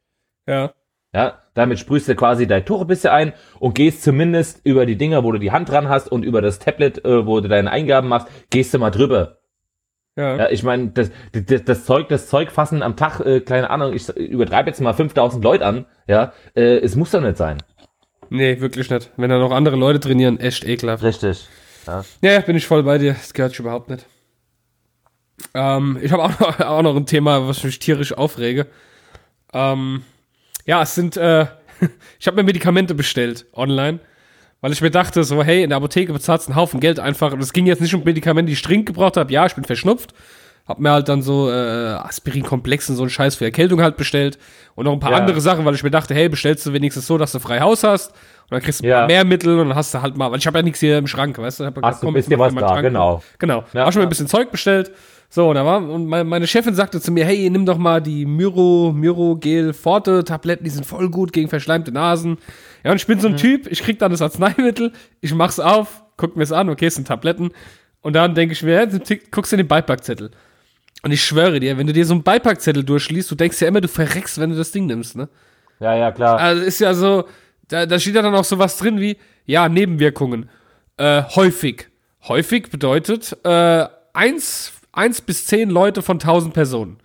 [0.49, 0.73] ja.
[1.14, 4.97] Ja, Damit sprühst du quasi dein Tuch ein bisschen ein und gehst zumindest über die
[4.97, 7.71] Dinger, wo du die Hand dran hast und über das Tablet, äh, wo du deine
[7.71, 9.39] Eingaben machst, gehst du mal drüber.
[10.17, 10.37] Ja.
[10.37, 13.93] ja ich meine, das, das, das Zeug, das Zeug fassen am Tag, äh, keine Ahnung,
[13.93, 17.59] ich übertreibe jetzt mal 5000 Leute an, ja, äh, es muss doch nicht sein.
[18.31, 19.11] Nee, wirklich nicht.
[19.19, 21.03] Wenn da noch andere Leute trainieren, echt ekelhaft.
[21.03, 21.47] Richtig.
[21.87, 23.13] Ja, ja bin ich voll bei dir.
[23.13, 24.07] Das gehört schon überhaupt nicht.
[25.55, 28.67] Ähm, ich habe auch, noch, auch noch ein Thema, was mich tierisch aufrege.
[29.53, 30.03] Ähm,
[30.64, 31.47] ja, es sind, äh,
[32.19, 34.00] ich habe mir Medikamente bestellt online,
[34.61, 37.33] weil ich mir dachte, so, hey, in der Apotheke bezahlst du einen Haufen Geld einfach.
[37.33, 39.33] Und es ging jetzt nicht um Medikamente, die ich dringend gebraucht habe.
[39.33, 40.14] Ja, ich bin verschnupft.
[40.69, 44.38] Hab mir halt dann so äh, Aspirin-Komplex und so einen Scheiß für Erkältung halt bestellt.
[44.76, 45.16] Und noch ein paar ja.
[45.16, 47.83] andere Sachen, weil ich mir dachte, hey, bestellst du wenigstens so, dass du frei Haus
[47.83, 48.11] hast.
[48.11, 49.07] Und dann kriegst du ja.
[49.09, 51.09] mehr Mittel und dann hast du halt mal, weil ich habe ja nichts hier im
[51.09, 51.64] Schrank, weißt du?
[51.64, 52.83] Hab hast du ein bisschen was da, Schrank.
[52.83, 53.23] genau.
[53.40, 53.64] Genau.
[53.73, 53.87] Ja.
[53.87, 54.92] Hab schon mal ein bisschen Zeug bestellt.
[55.35, 58.27] So, und da war, und meine Chefin sagte zu mir, hey, nimm doch mal die
[58.27, 62.37] Myro, Myro Gel Forte Tabletten, die sind voll gut gegen verschleimte Nasen.
[62.85, 63.39] Ja, und ich bin so ein mhm.
[63.39, 67.09] Typ, ich krieg dann das Arzneimittel, ich mach's auf, guck mir's an, okay, es sind
[67.09, 67.53] Tabletten.
[68.03, 70.33] Und dann denke ich mir, ja, guckst du den Beipackzettel.
[71.03, 73.81] Und ich schwöre dir, wenn du dir so einen Beipackzettel durchliest, du denkst ja immer,
[73.81, 75.31] du verreckst, wenn du das Ding nimmst, ne?
[75.81, 76.39] Ja, ja, klar.
[76.39, 77.25] Also ist ja so,
[77.69, 80.51] da, da steht ja dann auch so was drin wie, ja, Nebenwirkungen.
[80.99, 81.89] Äh, häufig.
[82.29, 86.99] Häufig bedeutet, äh, eins eins bis zehn Leute von tausend Personen.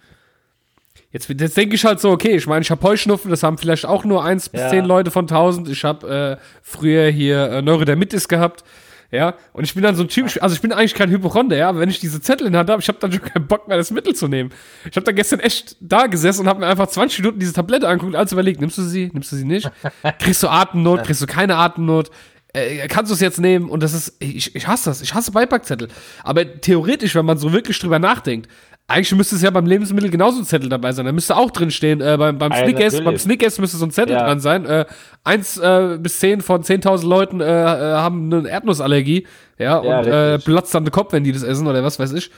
[1.12, 3.86] Jetzt, jetzt denke ich halt so, okay, ich meine, ich habe Heuschnupfen, das haben vielleicht
[3.86, 5.70] auch nur eins bis zehn Leute von tausend.
[5.70, 8.64] Ich habe äh, früher hier äh, Neurodermitis gehabt.
[9.10, 11.70] Ja, und ich bin dann so ein Typ, also ich bin eigentlich kein Hypochonder, ja,
[11.70, 13.70] aber wenn ich diese Zettel in der Hand habe, ich habe dann schon keinen Bock
[13.70, 14.52] mehr, das Mittel zu nehmen.
[14.90, 17.88] Ich habe dann gestern echt da gesessen und habe mir einfach 20 Minuten diese Tablette
[17.88, 19.72] angeguckt und alles überlegt, nimmst du sie, nimmst du sie nicht?
[20.20, 22.12] Kriegst du Atemnot, kriegst du keine Atemnot?
[22.58, 23.70] Äh, kannst du es jetzt nehmen?
[23.70, 25.88] Und das ist, ich, ich hasse das, ich hasse Beipackzettel.
[26.24, 28.50] Aber theoretisch, wenn man so wirklich drüber nachdenkt,
[28.90, 31.06] eigentlich müsste es ja beim Lebensmittel genauso ein Zettel dabei sein.
[31.06, 34.16] Da müsste auch drin stehen, äh, beim, beim, Snickers, beim Snickers müsste so ein Zettel
[34.16, 34.24] ja.
[34.24, 34.66] dran sein.
[34.66, 34.86] Äh,
[35.26, 39.28] eins äh, bis zehn von 10.000 Leuten äh, äh, haben eine Erdnussallergie.
[39.58, 42.14] Ja, ja und äh, platzt dann der Kopf, wenn die das essen oder was weiß
[42.14, 42.32] ich.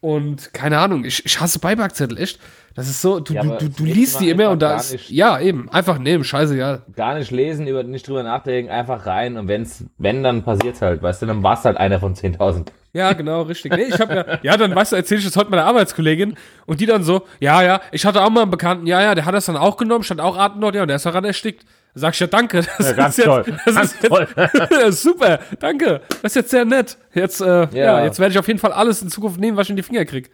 [0.00, 2.40] Und keine Ahnung, ich, ich hasse Beipackzettel, echt.
[2.74, 5.10] Das ist so, du, ja, du, du, du liest die immer und da ist, nicht,
[5.10, 6.78] ja, eben, einfach nehmen, scheiße, ja.
[6.94, 11.02] Gar nicht lesen, über, nicht drüber nachdenken, einfach rein und wenn's, wenn, dann passiert's halt,
[11.02, 12.68] weißt du, dann war's halt einer von 10.000.
[12.92, 13.72] Ja, genau, richtig.
[13.72, 16.80] Nee, ich hab ja, ja, dann weißt du, erzähl ich das heute meiner Arbeitskollegin und
[16.80, 19.34] die dann so, ja, ja, ich hatte auch mal einen Bekannten, ja, ja, der hat
[19.34, 21.64] das dann auch genommen, stand auch Atemnot, ja, und der ist daran erstickt.
[21.94, 22.62] Sag ich ja danke.
[22.78, 23.44] Das ja, ganz ist toll.
[23.46, 24.28] Jetzt, das ganz ist toll.
[24.70, 26.00] Jetzt, super, danke.
[26.22, 26.96] Das ist jetzt sehr nett.
[27.14, 27.68] Jetzt, äh, ja.
[27.72, 28.04] ja.
[28.04, 30.04] jetzt werde ich auf jeden Fall alles in Zukunft nehmen, was ich in die Finger
[30.04, 30.30] krieg.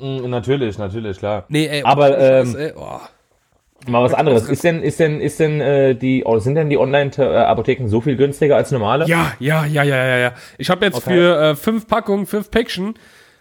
[0.00, 1.44] Mm, natürlich, natürlich, klar.
[1.48, 3.00] Nee, ey, aber ähm, ey, oh.
[3.86, 4.48] mal was anderes.
[4.48, 8.16] Ist denn, ist denn, ist denn äh, die, oh, sind denn die Online-Apotheken so viel
[8.16, 9.06] günstiger als normale?
[9.06, 10.32] Ja, ja, ja, ja, ja, ja.
[10.58, 11.10] Ich habe jetzt okay.
[11.10, 12.94] für äh, fünf Packungen, fünf Päckchen,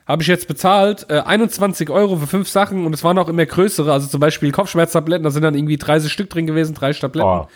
[0.05, 3.45] habe ich jetzt bezahlt, äh, 21 Euro für fünf Sachen und es waren auch immer
[3.45, 7.29] größere, also zum Beispiel Kopfschmerztabletten, da sind dann irgendwie 30 Stück drin gewesen, drei Tabletten.
[7.29, 7.47] Oh.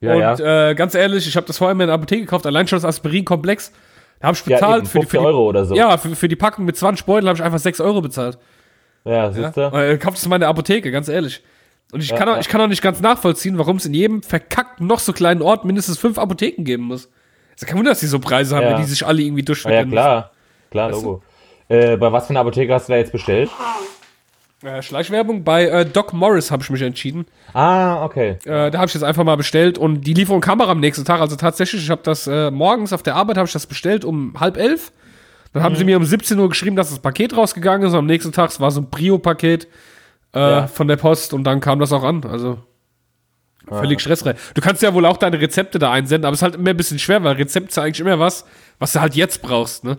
[0.00, 0.70] Ja, und ja.
[0.70, 3.72] Äh, ganz ehrlich, ich habe das vorher in der Apotheke gekauft, allein schon das Aspirin-Komplex.
[4.20, 5.74] Da habe ich bezahlt ja, für, die, für die, Euro oder so.
[5.74, 8.38] Ja, für, für die Packung mit 20 Beuteln habe ich einfach 6 Euro bezahlt.
[9.04, 9.60] Ja, siehst du?
[9.60, 9.82] Ja?
[9.82, 11.42] Äh, kauft es mal in der Apotheke, ganz ehrlich.
[11.92, 14.22] Und ich, ja, kann auch, ich kann auch nicht ganz nachvollziehen, warum es in jedem
[14.22, 17.06] verkackten, noch so kleinen Ort mindestens fünf Apotheken geben muss.
[17.54, 19.92] ist ja kein Wunder, dass die so Preise haben, wenn die sich alle irgendwie durchschneiden.
[19.92, 20.30] Ja, klar.
[20.70, 21.22] Klar, Logo.
[21.68, 23.50] Äh, bei was für einer Apotheke hast du da jetzt bestellt?
[24.62, 27.24] Äh, Schleichwerbung bei äh, Doc Morris habe ich mich entschieden.
[27.54, 28.36] Ah, okay.
[28.44, 31.04] Äh, da habe ich jetzt einfach mal bestellt und die Lieferung kam auch am nächsten
[31.06, 31.20] Tag.
[31.20, 34.38] Also tatsächlich, ich habe das äh, morgens auf der Arbeit habe ich das bestellt um
[34.38, 34.92] halb elf.
[35.54, 35.76] Dann haben mhm.
[35.78, 37.94] sie mir um 17 Uhr geschrieben, dass das Paket rausgegangen ist.
[37.94, 39.66] Und am nächsten Tag war so ein Brio-Paket
[40.34, 40.66] äh, ja.
[40.66, 42.24] von der Post und dann kam das auch an.
[42.24, 42.58] Also
[43.66, 44.00] völlig ah.
[44.00, 44.34] stressfrei.
[44.54, 46.76] Du kannst ja wohl auch deine Rezepte da einsenden, aber es ist halt immer ein
[46.76, 48.44] bisschen schwer, weil Rezept ist eigentlich immer was,
[48.78, 49.98] was du halt jetzt brauchst, ne?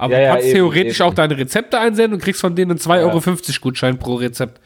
[0.00, 1.08] Aber ja, du kannst ja, theoretisch eben.
[1.10, 4.60] auch deine Rezepte einsenden und kriegst von denen einen 2,50 Euro Gutschein pro Rezept.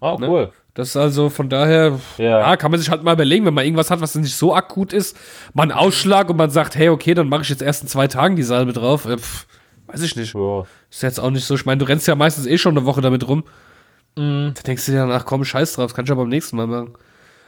[0.00, 0.28] Oh, ne?
[0.28, 0.52] cool.
[0.74, 2.40] Das ist also von daher, ja.
[2.40, 2.56] ja.
[2.56, 5.16] kann man sich halt mal überlegen, wenn man irgendwas hat, was nicht so akut ist,
[5.52, 8.08] mal einen Ausschlag und man sagt, hey, okay, dann mache ich jetzt erst in zwei
[8.08, 9.06] Tagen die Salbe drauf.
[9.06, 9.46] Äh, pff,
[9.86, 10.34] weiß ich nicht.
[10.34, 10.64] Ja.
[10.90, 11.54] Ist jetzt auch nicht so.
[11.54, 13.44] Ich meine, du rennst ja meistens eh schon eine Woche damit rum.
[14.16, 14.54] Mhm.
[14.56, 16.66] Da denkst du dir danach, komm, scheiß drauf, das kann ich aber beim nächsten Mal
[16.66, 16.94] machen.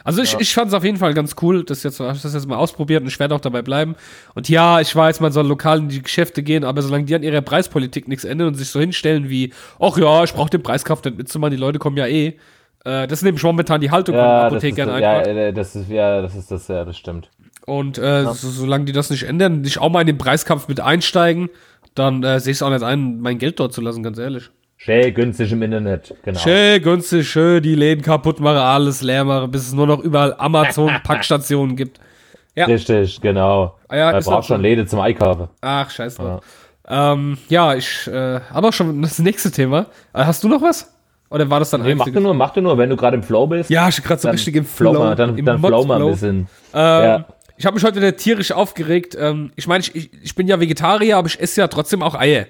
[0.06, 0.40] Also ich, ja.
[0.40, 3.02] ich fand es auf jeden Fall ganz cool, das jetzt, ich das jetzt mal ausprobiert
[3.02, 3.96] und ich werde auch dabei bleiben.
[4.36, 7.24] Und ja, ich weiß, man soll lokal in die Geschäfte gehen, aber solange die an
[7.24, 11.02] ihrer Preispolitik nichts ändern und sich so hinstellen wie, ach ja, ich brauche den Preiskampf
[11.02, 12.36] nicht mitzumachen, die Leute kommen ja eh.
[12.84, 15.26] Äh, das ist nämlich momentan die Haltung ja, von Apothekern einfach.
[15.26, 17.28] Ja, äh, das ist, ja, das ist das, ja, das stimmt.
[17.66, 18.32] Und äh, ja.
[18.32, 21.50] so, solange die das nicht ändern, nicht auch mal in den Preiskampf mit einsteigen,
[21.96, 24.50] dann äh, sehe ich es auch nicht ein, mein Geld dort zu lassen, ganz ehrlich.
[24.86, 26.38] Schön günstig im Internet, genau.
[26.38, 30.36] Schön günstig, schön die Läden kaputt machen, alles leer machen, bis es nur noch überall
[30.38, 31.98] Amazon-Packstationen gibt.
[32.54, 32.66] Ja.
[32.66, 33.74] Richtig, genau.
[33.88, 35.48] Ah, ja, Man braucht schon Läden zum Einkaufen.
[35.60, 36.22] Ach, scheiße.
[36.88, 37.12] Ja.
[37.12, 39.86] Ähm, ja, ich äh, habe auch schon das nächste Thema.
[40.12, 40.94] Äh, hast du noch was?
[41.30, 43.24] Oder war das dann nee, mach du nur, mach du nur, wenn du gerade im
[43.24, 43.68] Flow bist.
[43.68, 44.94] Ja, ich bin gerade so richtig im Flow.
[44.94, 46.36] Flow dann im dann flow mal ein bisschen.
[46.72, 47.24] Ähm, ja.
[47.56, 49.16] Ich habe mich heute tierisch aufgeregt.
[49.18, 52.46] Ähm, ich meine, ich, ich bin ja Vegetarier, aber ich esse ja trotzdem auch Eier.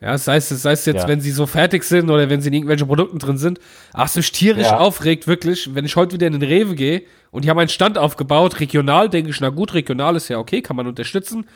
[0.00, 1.08] Ja, das heißt, das heißt jetzt, ja.
[1.08, 3.58] wenn sie so fertig sind oder wenn sie in irgendwelchen Produkten drin sind.
[3.92, 4.78] Ach, so tierisch ja.
[4.78, 7.96] aufregt, wirklich, wenn ich heute wieder in den Rewe gehe und die haben einen Stand
[7.96, 11.46] aufgebaut, regional, denke ich, na gut, regional ist ja okay, kann man unterstützen.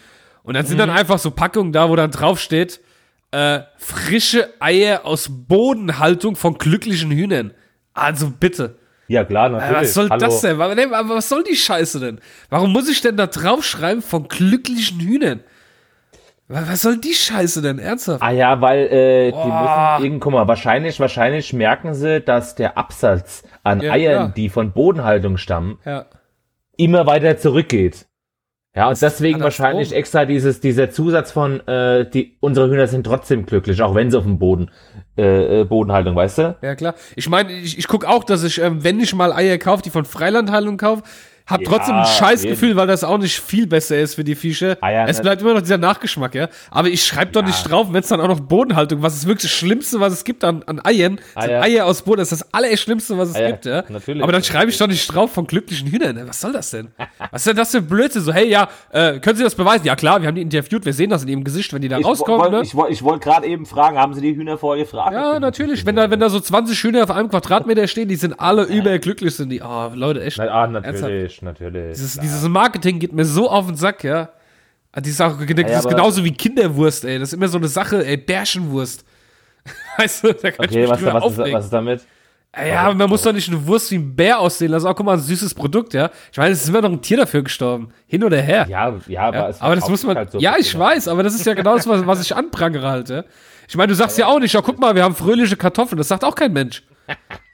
[0.45, 0.81] Und dann sind mhm.
[0.81, 2.81] dann einfach so Packungen da, wo dann draufsteht,
[3.33, 7.53] äh, frische Eier aus Bodenhaltung von glücklichen Hühnern.
[7.93, 8.79] Also bitte.
[9.09, 9.83] Ja, klar, natürlich.
[9.83, 10.21] Was soll Hallo.
[10.21, 10.59] das denn?
[10.59, 12.21] Was soll die Scheiße denn?
[12.51, 15.41] Warum muss ich denn da draufschreiben von glücklichen Hühnern?
[16.49, 18.23] Was soll die Scheiße denn ernsthaft?
[18.23, 22.79] Ah ja, weil äh, die müssen irgend, guck mal, wahrscheinlich, wahrscheinlich merken sie, dass der
[22.79, 24.29] Absatz an ja, Eiern, ja.
[24.29, 26.07] die von Bodenhaltung stammen, ja.
[26.79, 28.07] immer weiter zurückgeht.
[28.75, 33.45] Ja, und deswegen wahrscheinlich extra dieses, dieser Zusatz von, äh, die, unsere Hühner sind trotzdem
[33.45, 34.71] glücklich, auch wenn sie auf dem Boden,
[35.17, 36.57] äh, äh Bodenhaltung, weißt du?
[36.63, 36.95] Ja, klar.
[37.17, 39.91] Ich meine, ich, ich guck auch, dass ich, ähm, wenn ich mal Eier kaufe, die
[39.91, 41.03] von Freilandhaltung kaufe,
[41.49, 44.77] hab ja, trotzdem ein Scheißgefühl, weil das auch nicht viel besser ist für die Fische.
[44.83, 45.23] Ah, ja, es ne?
[45.23, 46.49] bleibt immer noch dieser Nachgeschmack, ja.
[46.71, 49.51] Aber ich schreibe doch nicht drauf, wenn es dann auch noch Bodenhaltung, was ist wirklich
[49.51, 51.19] das Schlimmste, was es gibt an, an Eiern.
[51.35, 51.45] Ah.
[51.45, 53.85] Eier aus Boden, das ist das Allerschlimmste, was es ah, gibt, ja.
[53.89, 54.23] Natürlich.
[54.23, 56.21] Aber dann schreibe ich doch nicht drauf von glücklichen Hühnern.
[56.29, 56.89] Was soll das denn?
[57.31, 58.23] was ist denn das für Blödsinn?
[58.23, 59.87] So, hey, ja, äh, können Sie das beweisen?
[59.87, 61.99] Ja, klar, wir haben die interviewt, wir sehen das in ihrem Gesicht, wenn die da
[61.99, 62.41] ich rauskommen.
[62.41, 62.89] Wollt, ne?
[62.91, 65.15] Ich, wollte gerade eben fragen, haben Sie die Hühner vorher gefragt?
[65.15, 65.87] Ja, natürlich.
[65.87, 69.35] Wenn da, wenn da so 20 Hühner auf einem Quadratmeter stehen, die sind alle überglücklich,
[69.35, 69.63] sind die.
[69.63, 70.39] Oh, Leute, echt.
[70.39, 71.38] Na, ah, natürlich, Ernsthaft.
[71.43, 71.97] Natürlich.
[71.97, 74.31] Dieses dieses Marketing geht mir so auf den Sack, ja.
[74.93, 77.19] Ah, die Sache, das ja, ist genauso wie Kinderwurst, ey.
[77.19, 79.05] Das ist immer so eine Sache, ey, Bärchenwurst.
[79.99, 82.01] weißt du, da kann okay, ich was, was, ist, was ist damit?
[82.57, 84.87] Ja, man muss doch nicht eine Wurst wie ein Bär aussehen lassen.
[84.87, 86.11] Auch guck mal, ein süßes Produkt, ja.
[86.33, 87.93] Ich meine, es ist immer noch ein Tier dafür gestorben.
[88.07, 88.67] Hin oder her.
[88.69, 90.17] Ja, ja, aber, ja, aber das muss man.
[90.17, 92.89] Halt so ja, ich weiß, aber das ist ja genau das, was, was ich anprangere
[92.89, 93.25] halt, ja.
[93.69, 95.99] Ich meine, du sagst ja, ja auch nicht, ja, guck mal, wir haben fröhliche Kartoffeln.
[95.99, 96.83] Das sagt auch kein Mensch.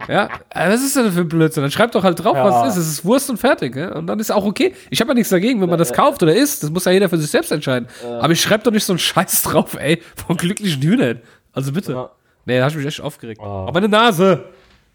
[0.09, 1.63] Ja, äh, was ist denn für ein Blödsinn?
[1.63, 2.45] Dann schreibt doch halt drauf, ja.
[2.45, 2.87] was es ist.
[2.87, 3.75] Es ist Wurst und fertig.
[3.75, 3.95] Ja?
[3.95, 4.75] Und dann ist auch okay.
[4.91, 6.63] Ich habe ja nichts dagegen, wenn man das kauft oder isst.
[6.63, 7.89] Das muss ja jeder für sich selbst entscheiden.
[8.03, 8.21] Ja.
[8.21, 11.23] Aber ich schreibe doch nicht so einen Scheiß drauf, ey, von glücklichen Hühnern.
[11.53, 11.93] Also bitte.
[11.93, 12.11] Ja.
[12.45, 13.41] Nee, da hast du mich echt aufgeregt.
[13.43, 13.67] Oh.
[13.67, 14.45] Aber eine Nase.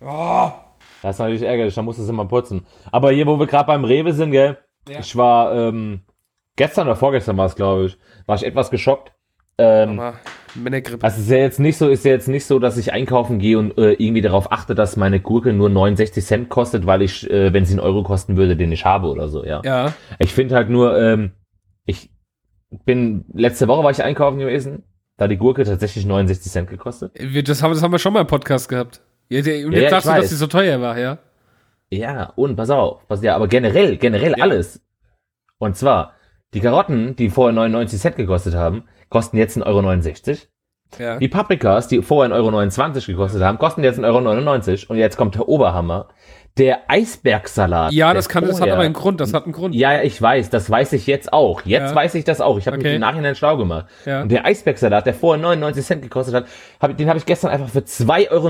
[0.02, 0.52] Oh.
[1.02, 2.66] Das ist natürlich ärgerlich, da muss es immer putzen.
[2.92, 4.58] Aber hier, wo wir gerade beim Rewe sind, gell?
[4.88, 5.00] Ja.
[5.00, 6.02] Ich war ähm,
[6.56, 9.14] gestern oder vorgestern war es, glaube ich, war ich etwas geschockt.
[9.60, 10.02] Ähm,
[10.56, 11.04] Männergrippe.
[11.04, 13.58] Also ist ja jetzt nicht so, ist ja jetzt nicht so, dass ich einkaufen gehe
[13.60, 17.54] und äh, irgendwie darauf achte, dass meine Gurke nur 69 Cent kostet, weil ich, äh,
[17.54, 19.62] wenn sie einen Euro kosten würde, den ich habe oder so, ja.
[19.64, 19.94] Ja.
[20.18, 21.32] Ich finde halt nur, ähm,
[21.86, 22.10] ich
[22.86, 24.84] bin, letzte Woche war ich einkaufen gewesen,
[25.18, 27.12] da die Gurke tatsächlich 69 Cent gekostet.
[27.48, 29.02] Das haben, das haben wir schon mal im Podcast gehabt.
[29.30, 31.20] Und jetzt ja, sagst du, dass sie so teuer war, ja?
[31.92, 34.44] Ja, und pass auf, pass ja, aber generell, generell ja.
[34.44, 34.82] alles.
[35.58, 36.14] Und zwar,
[36.54, 40.38] die Karotten, die vorher 99 Cent gekostet haben, kosten jetzt 1,69 Euro.
[40.98, 41.18] Ja.
[41.18, 44.94] Die Paprikas, die vorher 1,29 Euro gekostet haben, kosten jetzt 1,99 Euro.
[44.94, 46.08] Und jetzt kommt der Oberhammer
[46.60, 47.94] der Eisbergsalat.
[47.94, 49.74] Ja, das kann, das hat aber einen Grund, das hat einen Grund.
[49.74, 51.62] Ja, ich weiß, das weiß ich jetzt auch.
[51.66, 51.96] Jetzt ja.
[51.96, 52.58] weiß ich das auch.
[52.58, 52.88] Ich habe okay.
[52.88, 53.86] mich im Nachhinein schlau gemacht.
[54.06, 54.22] Ja.
[54.22, 56.46] Und der Eisbergsalat, der vorher 99 Cent gekostet hat,
[56.82, 58.50] hab, den habe ich gestern einfach für 2,49 Euro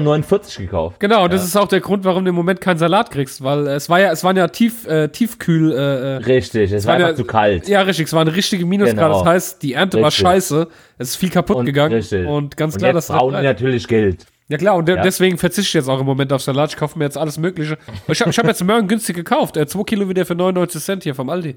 [0.58, 1.00] gekauft.
[1.00, 1.28] Genau, ja.
[1.28, 4.00] das ist auch der Grund, warum du im Moment keinen Salat kriegst, weil es war
[4.00, 5.72] ja, es waren ja tief, äh, tiefkühl.
[5.72, 7.68] Äh, äh richtig, es war einfach ja, zu kalt.
[7.68, 8.98] Ja, richtig, es war eine richtige Minusgrad.
[8.98, 9.20] Genau.
[9.20, 10.04] Das heißt, die Ernte richtig.
[10.04, 10.68] war scheiße,
[10.98, 11.94] es ist viel kaputt und, gegangen.
[11.94, 12.28] Richtig.
[12.28, 14.26] Und ganz klar, und jetzt das brauchen die natürlich Geld.
[14.50, 14.96] Ja klar, und ja.
[14.98, 16.72] deswegen verzichte ich jetzt auch im Moment auf Salat.
[16.72, 17.78] Ich kaufe mir jetzt alles Mögliche.
[18.08, 19.56] Ich habe hab jetzt Möhren günstig gekauft.
[19.56, 21.56] Äh, zwei Kilo wieder für 99 Cent hier vom Aldi.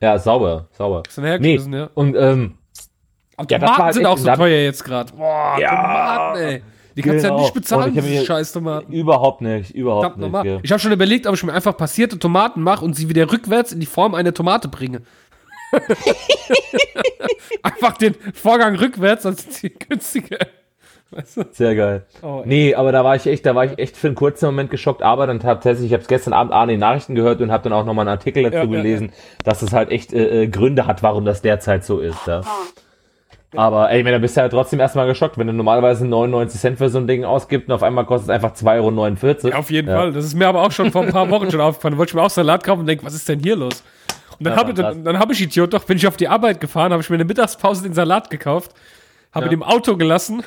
[0.00, 1.02] Ja, sauber, sauber.
[1.02, 1.56] Das ist nee.
[1.56, 1.90] ja.
[1.94, 2.58] Und, ähm,
[3.36, 5.12] aber ja, Tomaten halt sind auch so teuer jetzt gerade.
[5.14, 6.62] Boah, ja, Tomaten, ey.
[6.96, 7.38] Die kannst du genau.
[7.38, 8.92] ja nicht bezahlen, diese scheiß Tomaten.
[8.92, 10.44] Überhaupt nicht, überhaupt nicht.
[10.44, 10.60] Ja.
[10.62, 13.72] Ich habe schon überlegt, ob ich mir einfach passierte Tomaten mache und sie wieder rückwärts
[13.72, 15.02] in die Form einer Tomate bringe.
[17.62, 20.38] einfach den Vorgang rückwärts, dann sind sie günstiger.
[21.16, 21.44] Weißt du?
[21.50, 22.04] Sehr geil.
[22.22, 24.70] Oh, nee, aber da war ich echt, da war ich echt für einen kurzen Moment
[24.70, 27.64] geschockt, aber dann tatsächlich, ich habe es gestern Abend an den Nachrichten gehört und habe
[27.64, 29.38] dann auch nochmal einen Artikel dazu ja, gelesen, ja, ja.
[29.44, 32.26] dass es halt echt äh, äh, Gründe hat, warum das derzeit so ist.
[32.26, 32.42] Ja.
[33.54, 36.90] Aber ey, da bist du ja trotzdem erstmal geschockt, wenn du normalerweise 99 Cent für
[36.90, 39.48] so ein Ding ausgibst und auf einmal kostet es einfach 2,49 Euro.
[39.48, 40.12] Ja, auf jeden Fall.
[40.12, 41.94] Das ist mir aber auch schon vor ein paar Wochen schon aufgefallen.
[41.94, 43.82] Da wollte ich mir auch Salat kaufen und denke, was ist denn hier los?
[44.38, 46.92] Und dann habe dann, dann hab ich Idiot doch, bin ich auf die Arbeit gefahren,
[46.92, 48.72] habe ich mir eine Mittagspause den Salat gekauft,
[49.32, 49.52] habe ja.
[49.52, 50.42] ihn im Auto gelassen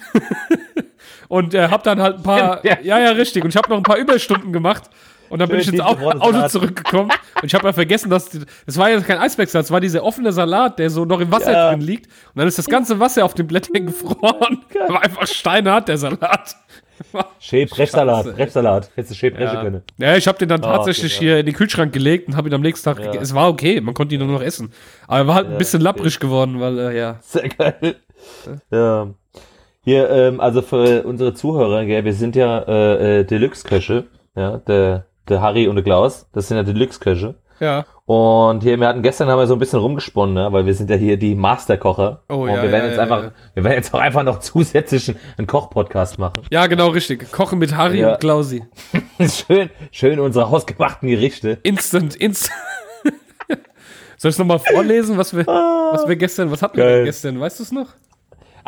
[1.27, 3.83] und äh, hab dann halt ein paar, ja, ja, richtig, und ich habe noch ein
[3.83, 4.89] paar Überstunden gemacht.
[5.29, 7.11] Und dann bin ich ins Auto zurückgekommen
[7.41, 8.29] und ich habe ja vergessen, dass
[8.65, 11.51] das war ja kein Eisbergsalat, das war dieser offene Salat, der so noch im Wasser
[11.51, 11.69] ja.
[11.69, 12.07] drin liegt.
[12.07, 14.65] Und dann ist das ganze Wasser auf den Blättern gefroren.
[14.87, 16.55] War einfach steinhart, der Salat.
[17.39, 18.37] Schön Brechsalat.
[18.37, 19.61] Hättest du schön brechen ja.
[19.61, 19.83] können.
[19.97, 22.49] Ja, ich habe den dann tatsächlich oh, okay, hier in den Kühlschrank gelegt und habe
[22.49, 22.99] ihn am nächsten Tag.
[23.03, 23.21] Ja.
[23.21, 24.71] Es war okay, man konnte ihn nur noch essen.
[25.07, 27.19] Aber er war halt ein bisschen lapprig geworden, weil, äh, ja.
[27.21, 27.95] Sehr geil.
[28.71, 29.07] Ja.
[29.81, 34.05] Hier, ähm, also für unsere Zuhörer, gell, wir sind ja äh, äh, Deluxe-Köche,
[34.35, 37.35] ja, der, der Harry und der Klaus, das sind ja Deluxe-Köche.
[37.59, 37.85] Ja.
[38.05, 40.51] Und hier, wir hatten gestern haben wir so ein bisschen rumgesponnen, ne?
[40.51, 42.23] weil wir sind ja hier die Masterkocher.
[42.29, 44.39] Oh, und ja, wir werden ja, jetzt ja, einfach, wir werden jetzt auch einfach noch
[44.41, 46.43] zusätzlich einen Koch-Podcast machen.
[46.49, 47.31] Ja, genau, richtig.
[47.31, 48.63] Kochen mit Harry und Klausi.
[49.19, 51.59] schön, schön unsere hausgemachten Gerichte.
[51.63, 52.57] Instant, instant.
[54.17, 56.95] Soll ich nochmal vorlesen, was wir, was wir gestern, was hatten wir Geil.
[56.97, 57.39] denn gestern?
[57.39, 57.87] Weißt du es noch?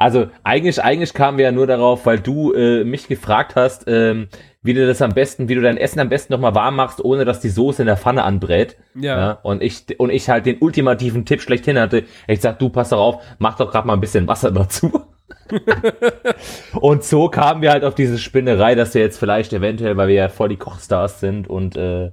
[0.01, 4.27] Also eigentlich, eigentlich kamen wir ja nur darauf, weil du äh, mich gefragt hast, ähm,
[4.63, 7.23] wie du das am besten, wie du dein Essen am besten nochmal warm machst, ohne
[7.25, 8.77] dass die Soße in der Pfanne anbrät.
[8.95, 9.33] Ja.
[9.43, 12.03] und ich und ich halt den ultimativen Tipp schlechthin hatte.
[12.27, 14.91] Ich sag, du pass doch auf, mach doch gerade mal ein bisschen Wasser dazu.
[16.79, 20.15] und so kamen wir halt auf diese Spinnerei, dass wir jetzt vielleicht eventuell, weil wir
[20.15, 22.11] ja voll die Kochstars sind und äh,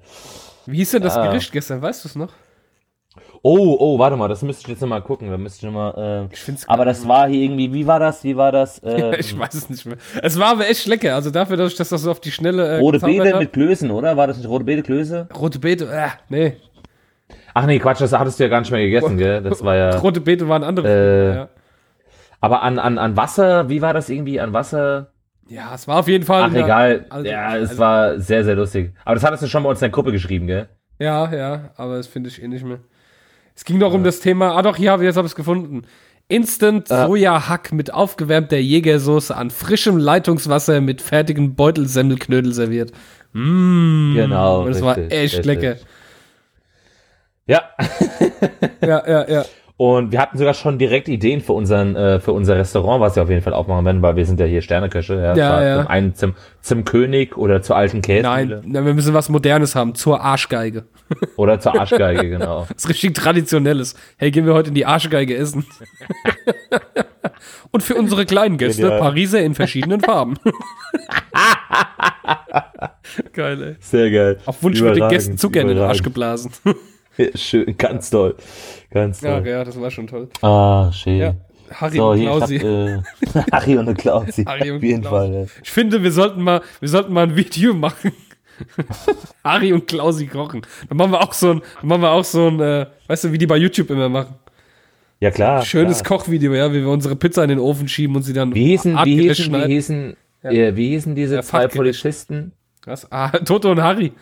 [0.66, 1.27] Wie hieß denn das Ah.
[1.27, 1.81] Gericht gestern?
[1.83, 2.33] Weißt du es noch?
[3.42, 5.31] Oh, oh, warte mal, das müsste ich jetzt nochmal gucken.
[5.31, 6.29] Da müsste ich nochmal.
[6.31, 8.24] Äh, Ich find's aber das war hier irgendwie, wie war das?
[8.24, 8.79] Wie war das?
[8.83, 9.96] Äh, ich weiß es nicht mehr.
[10.22, 11.14] Es war aber echt lecker.
[11.14, 12.66] Also dafür, dass ich das so auf die Schnelle.
[12.66, 13.40] Äh, Rote Beete hab.
[13.40, 14.16] mit Klößen, oder?
[14.16, 15.29] War das nicht rote Beete Klöße?
[15.38, 16.57] Rote Beete, äh, nee.
[17.55, 19.42] Ach nee, Quatsch, das hattest du ja gar nicht mehr gegessen, gell?
[19.42, 19.96] Das war ja.
[19.98, 20.88] Rote Beete waren andere.
[20.88, 21.48] Äh, ja.
[22.40, 24.40] Aber an, an, an Wasser, wie war das irgendwie?
[24.40, 25.09] An Wasser?
[25.48, 26.42] ja, es war auf jeden Fall.
[26.51, 27.07] Ach, egal.
[27.09, 28.92] also- ja, es also- war sehr, sehr lustig.
[29.05, 30.68] Aber das hattest du schon bei uns in der Gruppe geschrieben, gell?
[31.01, 32.79] Ja, ja, aber das finde ich eh nicht mehr.
[33.58, 35.34] Es ging noch um das Thema, ah doch, hier habe ich jetzt habe ich es
[35.36, 35.82] gefunden.
[36.28, 37.08] Instant Ja.
[37.08, 42.92] Sojahack mit aufgewärmter Jägersoße an frischem Leitungswasser mit fertigen Beutelsemmelknödel serviert.
[43.32, 45.44] Mmh, Genau, Und es war echt richtig.
[45.44, 45.76] lecker.
[47.48, 47.62] Ja.
[48.80, 49.44] Ja, ja, ja.
[49.78, 53.22] Und wir hatten sogar schon direkt Ideen für unseren, äh, für unser Restaurant, was wir
[53.22, 55.14] auf jeden Fall aufmachen werden, weil wir sind ja hier Sterneköche.
[55.14, 55.76] Ja, Ja, ja.
[55.78, 58.60] Zum einen zum, zum König oder zur alten Käsemühle.
[58.66, 60.86] Nein, wir müssen was Modernes haben, zur Arschgeige.
[61.36, 62.66] Oder zur Arschgeige, genau.
[62.74, 63.94] Was richtig Traditionelles.
[64.16, 65.64] Hey, gehen wir heute in die Arschgeige essen.
[67.70, 69.00] Und für unsere kleinen Gäste Genial.
[69.00, 70.34] Pariser in verschiedenen Farben.
[73.32, 73.76] Geil, ey.
[73.78, 74.38] Sehr geil.
[74.44, 76.50] Auf Wunsch wird den Gästen Zucker in den Arsch geblasen.
[77.35, 78.37] Schön, ganz toll.
[78.90, 79.48] Ganz Ja, toll.
[79.48, 80.28] ja, das war schon toll.
[80.42, 81.18] Ah, schön.
[81.18, 81.35] Ja.
[81.70, 82.59] Harry So, und Klausi.
[82.59, 84.44] hab, äh, Harry und Klausi.
[84.46, 85.33] Harry und Auf jeden Klausi.
[85.33, 85.40] Fall.
[85.42, 85.46] Ja.
[85.62, 88.12] Ich finde, wir sollten mal, wir sollten mal ein Video machen.
[89.44, 90.62] Harry und Klausi kochen.
[90.88, 93.33] Dann machen wir auch so ein, dann machen wir auch so ein, äh, weißt du,
[93.33, 94.35] wie die bei YouTube immer machen.
[95.20, 95.62] Ja, klar.
[95.64, 96.18] Schönes klar.
[96.18, 98.96] Kochvideo, ja, wie wir unsere Pizza in den Ofen schieben und sie dann Wie hießen,
[99.04, 101.66] wie hießen, wie hießen, äh, wie hießen diese Ja, zwei.
[101.68, 102.52] Polizisten?
[102.85, 103.11] Was?
[103.12, 104.12] Ah, Toto und Harry.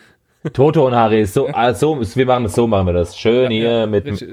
[0.53, 1.25] Toto und Harry.
[1.25, 3.17] So, ah, so, wir machen das so, machen wir das.
[3.17, 4.29] Schön hier mit, Richtig.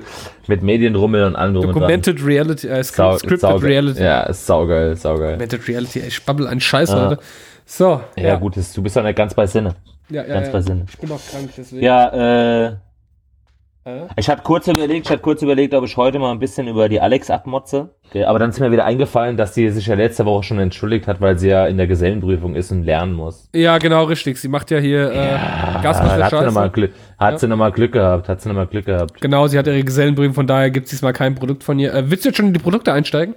[0.47, 1.81] mit Medienrummel und allem drum und dran.
[1.83, 3.71] Documented Reality, äh, Sau, Scripted saugeil.
[3.71, 4.03] Reality.
[4.03, 5.33] Ja, ist saugeil, saugeil.
[5.33, 7.09] Documented Reality, ey, ich babbel einen Scheiß Ja.
[7.11, 7.23] heute.
[7.67, 9.75] So, Ja, gut, das, du bist doch nicht ganz bei Sinne.
[10.11, 10.53] Ja, ja, Ganz ja.
[10.53, 10.85] bei Sinne.
[10.89, 11.83] Ich bin auch krank, deswegen.
[11.83, 12.73] Ja, Äh?
[14.17, 16.89] Ich habe kurz überlegt, ich habe kurz überlegt, ob ich heute mal ein bisschen über
[16.89, 17.91] die Alex abmotze.
[18.09, 21.07] Okay, aber dann ist mir wieder eingefallen, dass sie sich ja letzte Woche schon entschuldigt
[21.07, 23.49] hat, weil sie ja in der Gesellenprüfung ist und lernen muss.
[23.55, 24.39] Ja, genau, richtig.
[24.39, 26.71] Sie macht ja hier äh, Ah, Gasmasche hat sie nochmal.
[26.71, 29.21] Glück, hat sie Glück gehabt, hat sie nochmal Glück gehabt.
[29.21, 31.93] Genau, sie hat ihre Gesellenprüfung, von daher gibt es diesmal kein Produkt von ihr.
[31.93, 33.35] Äh, willst du jetzt schon in die Produkte einsteigen?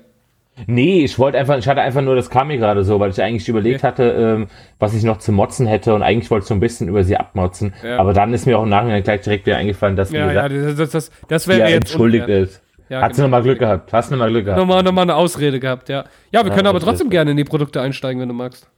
[0.66, 3.22] Nee, ich wollte einfach, ich hatte einfach nur, das kam mir gerade so, weil ich
[3.22, 4.48] eigentlich überlegt hatte, ähm,
[4.80, 7.16] was ich noch zu motzen hätte und eigentlich wollte ich so ein bisschen über sie
[7.18, 7.74] abmotzen.
[7.84, 7.98] Ja.
[8.00, 10.80] Aber dann ist mir auch im Nachhinein gleich direkt wieder eingefallen, dass, Ja, ja, gesagt,
[10.80, 12.64] das, das, das die wäre ja jetzt entschuldigt ist.
[12.90, 13.28] Ja, Hat sie genau.
[13.28, 14.60] nochmal Glück gehabt, hast nochmal Glück gehabt.
[14.60, 16.06] Nochmal, nochmal eine Ausrede gehabt, ja.
[16.32, 18.70] Ja, wir Ja, können aber trotzdem gerne in die Produkte einsteigen, wenn du magst.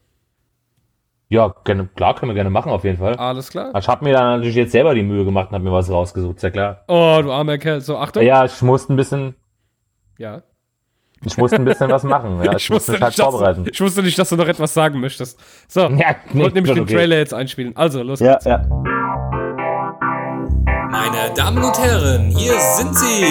[1.32, 3.16] Ja, gerne, klar, können wir gerne machen, auf jeden Fall.
[3.16, 3.72] Alles klar.
[3.78, 6.38] Ich habe mir dann natürlich jetzt selber die Mühe gemacht und habe mir was rausgesucht,
[6.38, 6.84] ist ja klar.
[6.88, 7.82] Oh, du armer Kerl.
[7.82, 8.24] So, Achtung.
[8.24, 9.36] Ja, ich musste ein bisschen,
[10.18, 10.42] Ja.
[11.26, 12.42] Ich musste ein bisschen was machen.
[12.44, 13.66] Ja, ich, musste mich halt dass, vorbereiten.
[13.72, 15.40] ich wusste nicht, dass du noch etwas sagen möchtest.
[15.68, 16.94] So, Ja, ich nee, wollte nämlich den okay.
[16.96, 17.76] Trailer jetzt einspielen.
[17.76, 18.46] Also, los Ja, geht's.
[18.46, 18.66] ja.
[20.92, 23.26] Meine Damen und Herren, hier sind sie.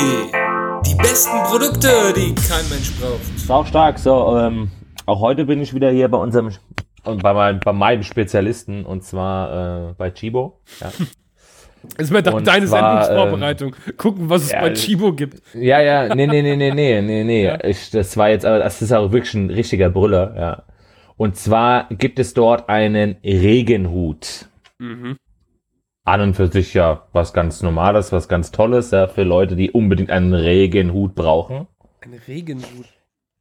[0.87, 3.38] Die besten Produkte, die kein Mensch braucht.
[3.38, 3.98] Sau stark.
[3.98, 4.70] So, ähm,
[5.07, 6.51] auch heute bin ich wieder hier bei unserem
[7.05, 10.61] und bei meinem, bei meinem Spezialisten und zwar äh, bei Chibo.
[10.81, 10.90] Ja.
[11.96, 13.76] Ist mir Und deine zwar, Sendungsvorbereitung.
[13.96, 15.42] Gucken, was es ja, bei Chibo gibt.
[15.54, 17.58] ja, ja, nee, nee, nee, nee, nee, nee, nee.
[17.64, 20.62] Ich, das war jetzt, aber das ist auch wirklich ein richtiger Brüller, ja.
[21.16, 24.46] Und zwar gibt es dort einen Regenhut.
[24.78, 25.16] Mhm.
[26.04, 29.72] An und für sich ja was ganz Normales, was ganz Tolles, ja, für Leute, die
[29.72, 31.66] unbedingt einen Regenhut brauchen.
[32.00, 32.86] Ein Regenhut.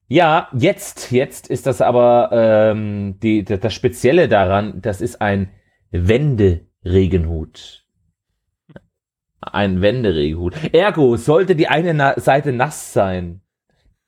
[0.10, 5.50] Ja, jetzt, jetzt ist das aber ähm, die, das, das Spezielle daran, das ist ein
[5.92, 7.87] Wenderegenhut.
[9.54, 10.54] Ein Wenderegenhut.
[10.74, 13.42] Ergo, sollte die eine Na Seite nass sein,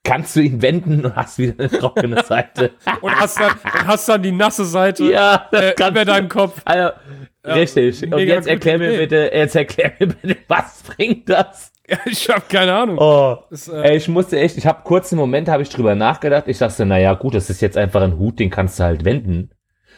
[0.04, 2.71] kannst du ihn wenden und hast wieder eine trockene Seite.
[3.02, 6.62] und hast dann, hast dann die nasse Seite ja, äh, über deinem Kopf.
[6.65, 6.91] Also,
[7.45, 8.04] ja, richtig.
[8.04, 11.71] Und jetzt erklär mir bitte, jetzt erklär mir bitte, was bringt das?
[12.06, 12.97] Ich habe keine Ahnung.
[12.99, 15.95] Oh, das, äh, ey, ich musste echt, ich habe kurz einen Moment, habe ich drüber
[15.95, 16.43] nachgedacht.
[16.47, 19.49] Ich dachte, naja, gut, das ist jetzt einfach ein Hut, den kannst du halt wenden.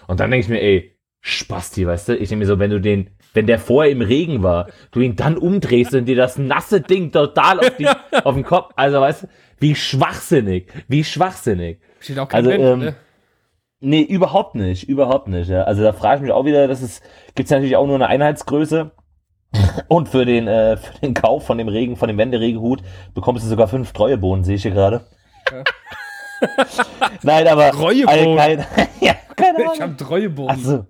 [0.07, 2.13] Und dann denke ich mir, ey, Spasti, weißt du?
[2.15, 5.15] Ich denke mir so, wenn du den, wenn der vorher im Regen war, du ihn
[5.15, 7.87] dann umdrehst und dir das nasse Ding total auf, die,
[8.23, 9.27] auf den Kopf, also weißt du,
[9.59, 11.79] wie schwachsinnig, wie schwachsinnig.
[11.99, 12.95] Steht auch kein also, Mensch, ähm, ne?
[13.83, 15.49] Nee, überhaupt nicht, überhaupt nicht.
[15.49, 15.63] Ja.
[15.63, 18.91] Also da frage ich mich auch wieder, das ist, gibt's natürlich auch nur eine Einheitsgröße.
[19.87, 22.81] Und für den, äh, für den Kauf von dem Regen, von dem Wenderegenhut
[23.13, 25.01] bekommst du sogar fünf Treuebohnen, sehe ich hier gerade.
[25.51, 25.63] Ja.
[27.23, 27.71] Nein, aber.
[27.71, 28.37] Treuebohnen?
[28.37, 28.65] Kein,
[29.01, 29.71] ja, keine Ahnung.
[29.73, 30.49] Ich habe Treuebohnen.
[30.49, 30.85] Also,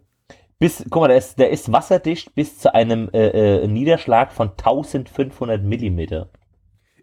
[0.61, 4.49] bis, guck mal, der ist, der ist wasserdicht bis zu einem äh, äh, Niederschlag von
[4.51, 6.29] 1500 Millimeter.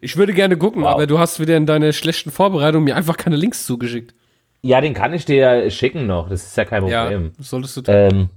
[0.00, 0.90] Ich würde gerne gucken, Wow.
[0.92, 4.14] aber du hast wieder in deiner schlechten Vorbereitung mir einfach keine Links zugeschickt.
[4.62, 6.28] Ja, den kann ich dir ja schicken noch.
[6.28, 7.32] Das ist ja kein Ja, Problem.
[7.36, 7.94] das solltest du tun.
[7.94, 8.28] Ähm,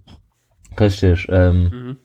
[0.79, 1.27] richtig.
[1.29, 1.97] Ähm, Mhm.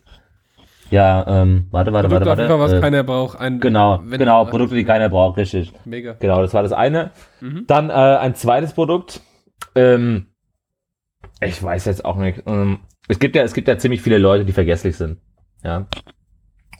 [0.91, 2.73] Ja, ähm, warte, warte, Produkt warte, auf jeden Fall, was.
[2.75, 3.41] Äh, keiner braucht.
[3.41, 5.73] Ein, genau, genau, Produkte, die keiner braucht, richtig.
[5.85, 6.13] Mega.
[6.21, 7.11] Genau, das war das eine.
[7.41, 7.65] Mhm.
[7.67, 9.21] Dann äh, ein zweites Produkt.
[9.75, 10.27] Ähm,
[11.41, 12.43] ich weiß jetzt auch nicht.
[12.47, 15.19] Ähm, es gibt ja, es gibt ja ziemlich viele Leute, die vergesslich sind.
[15.63, 15.87] Ja.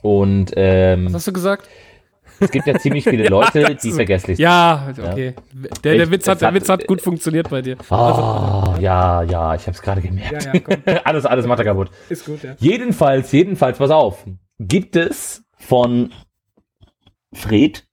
[0.01, 1.67] Und ähm, Was hast du gesagt?
[2.39, 4.43] es gibt ja ziemlich viele Leute, die vergesslich sind.
[4.43, 5.33] Ja, okay.
[5.83, 7.77] Der, der, Ich- Witz hat, der hat- Witz hat gut funktioniert bei dir.
[7.89, 10.45] Oh, ja, ja, ich habe es gerade gemerkt.
[10.45, 10.75] Ja, ja, komm.
[11.03, 11.89] alles, alles macht er kaputt.
[12.09, 12.55] Ist gut, ja.
[12.59, 14.23] Jedenfalls, jedenfalls, pass auf.
[14.59, 16.11] Gibt es von
[17.33, 17.87] Fred,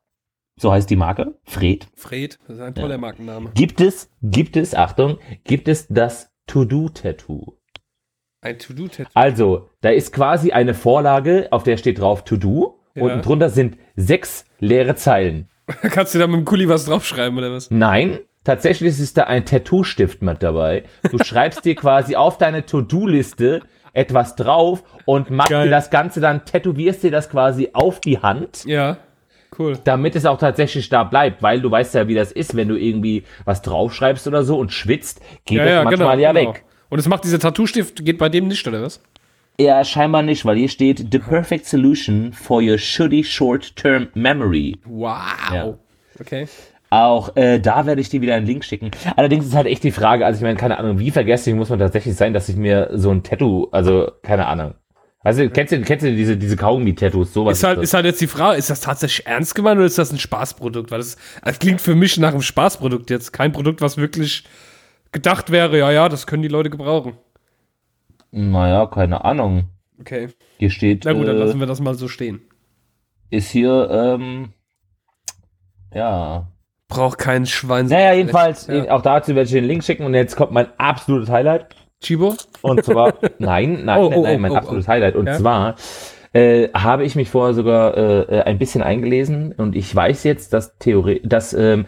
[0.56, 3.50] so heißt die Marke, Fred, Fred, das ist ein toller Markenname.
[3.54, 7.58] gibt es, gibt es, Achtung, gibt es das To-Do-Tattoo.
[8.44, 9.10] Ein To-Do-Tattoo.
[9.14, 12.78] Also, da ist quasi eine Vorlage, auf der steht drauf To-Do.
[12.94, 13.02] Ja.
[13.02, 15.48] Unten drunter sind sechs leere Zeilen.
[15.82, 17.70] Kannst du da mit dem Kuli was draufschreiben oder was?
[17.70, 20.84] Nein, tatsächlich ist da ein Tattoo-Stift mit dabei.
[21.10, 23.62] Du schreibst dir quasi auf deine To-Do-Liste
[23.94, 25.64] etwas drauf und machst Geil.
[25.64, 28.98] dir das Ganze dann, tätowierst dir das quasi auf die Hand, Ja,
[29.58, 29.78] cool.
[29.84, 32.76] damit es auch tatsächlich da bleibt, weil du weißt ja, wie das ist, wenn du
[32.76, 36.52] irgendwie was draufschreibst oder so und schwitzt, geht das manchmal ja genau.
[36.52, 36.64] weg.
[36.94, 39.00] Und es macht dieser Tattoo-Stift, geht bei dem nicht, oder was?
[39.58, 44.76] Ja, scheinbar nicht, weil hier steht The perfect solution for your shitty short-term memory.
[44.84, 45.18] Wow.
[45.52, 45.74] Ja.
[46.20, 46.46] Okay.
[46.90, 48.92] Auch äh, da werde ich dir wieder einen Link schicken.
[49.16, 51.80] Allerdings ist halt echt die Frage, also ich meine, keine Ahnung, wie vergesslich muss man
[51.80, 54.74] tatsächlich sein, dass ich mir so ein Tattoo, also keine Ahnung.
[55.24, 57.58] Also kennst du, kennst du diese, diese Kaugummi-Tattoos, sowas?
[57.58, 57.86] Ist halt, das.
[57.86, 60.92] ist halt jetzt die Frage, ist das tatsächlich ernst gemeint oder ist das ein Spaßprodukt?
[60.92, 63.32] Weil das, das klingt für mich nach einem Spaßprodukt jetzt.
[63.32, 64.44] Kein Produkt, was wirklich
[65.14, 67.16] gedacht wäre, ja, ja, das können die Leute gebrauchen.
[68.30, 69.70] naja, keine Ahnung.
[70.00, 70.28] Okay.
[70.58, 72.42] Hier steht, Na gut, dann äh, lassen wir das mal so stehen.
[73.30, 74.52] ist hier, ähm,
[75.94, 76.48] ja.
[76.88, 77.86] Braucht kein Schwein.
[77.86, 78.90] Naja, jedenfalls, Ja.
[78.90, 81.74] auch dazu werde ich den Link schicken und jetzt kommt mein absolutes Highlight.
[82.00, 82.34] Chibo?
[82.62, 85.16] Und zwar, nein, nein, Oh, nein, oh, nein, oh, mein oh, absolutes Highlight.
[85.16, 85.34] Und Ja?
[85.38, 85.76] zwar
[86.32, 90.76] äh, habe ich mich vorher sogar äh, ein bisschen eingelesen und ich weiß jetzt, dass
[90.78, 91.86] Theorie, dass ähm,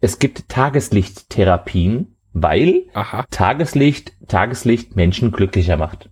[0.00, 3.24] es gibt Tageslichttherapien, weil Aha.
[3.30, 6.10] Tageslicht, Tageslicht Menschen glücklicher macht.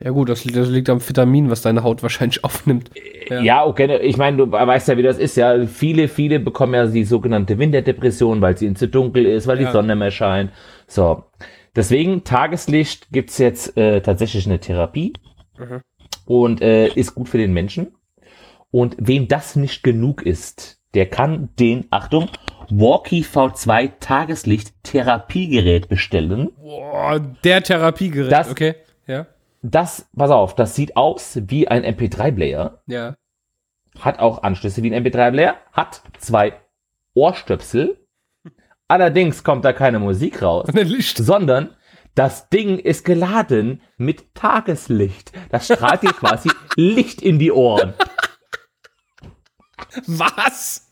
[0.00, 2.90] Ja gut, das, das liegt am Vitamin, was deine Haut wahrscheinlich aufnimmt.
[3.30, 3.40] Ja.
[3.40, 5.66] Ja, okay, ich meine, du weißt ja, wie das ist, ja.
[5.66, 9.66] Viele, viele bekommen ja die sogenannte Winterdepression, weil es ihnen zu dunkel ist, weil Ja.
[9.68, 10.50] die Sonne mehr scheint.
[10.86, 11.24] So.
[11.76, 15.12] Deswegen, Tageslicht gibt's jetzt äh, tatsächlich eine Therapie
[15.58, 15.80] Mhm.
[16.26, 17.94] und äh, ist gut für den Menschen.
[18.72, 22.28] Und wem das nicht genug ist, der kann den, Achtung,
[22.70, 26.50] Walkie V2 Tageslicht Therapiegerät bestellen.
[26.56, 28.32] Boah, der Therapiegerät.
[28.32, 28.74] Das- okay.
[29.06, 29.26] Ja.
[29.62, 32.82] Das, pass auf, das sieht aus wie ein MP3-Player.
[32.86, 33.16] Ja.
[33.98, 36.54] hat auch Anschlüsse wie ein MP3-Player, hat zwei
[37.14, 37.98] Ohrstöpsel.
[38.88, 40.66] Allerdings kommt da keine Musik raus,
[41.16, 41.70] sondern
[42.14, 45.32] das Ding ist geladen mit Tageslicht.
[45.50, 47.94] Das strahlt dir quasi Licht in die Ohren.
[50.06, 50.83] Was?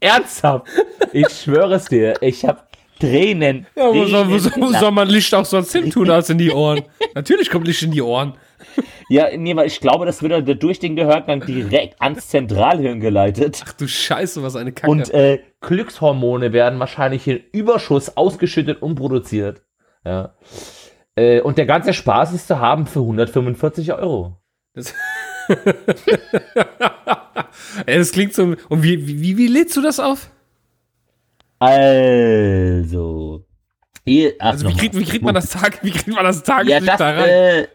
[0.00, 0.66] Ernsthaft.
[1.12, 2.14] Ich schwöre es dir.
[2.20, 2.60] Ich habe
[2.98, 3.66] Tränen.
[3.76, 6.30] Ja, wo soll, wo, Tränen soll, wo soll man Licht auch sonst hin tun als
[6.30, 6.82] in die Ohren?
[7.14, 8.34] Natürlich kommt Licht in die Ohren.
[9.08, 13.62] Ja, nee, weil ich glaube, das wird dann durch den Gehörgang direkt ans Zentralhirn geleitet.
[13.66, 14.90] Ach du Scheiße, was eine Kacke.
[14.90, 19.62] Und äh, Glückshormone werden wahrscheinlich in Überschuss ausgeschüttet und produziert.
[20.04, 20.34] Ja.
[21.16, 24.36] Äh, und der ganze Spaß ist zu haben für 145 Euro.
[24.74, 24.94] Das,
[27.86, 28.54] das klingt so.
[28.68, 30.30] Und wie, wie, wie lädst du das auf?
[31.58, 33.44] Also.
[34.06, 36.88] Ach, Also wie kriegt, wie kriegt man das Tag, wie kriegt man das Ja, Tageslicht
[36.88, 37.28] das, da rein?
[37.28, 37.66] äh,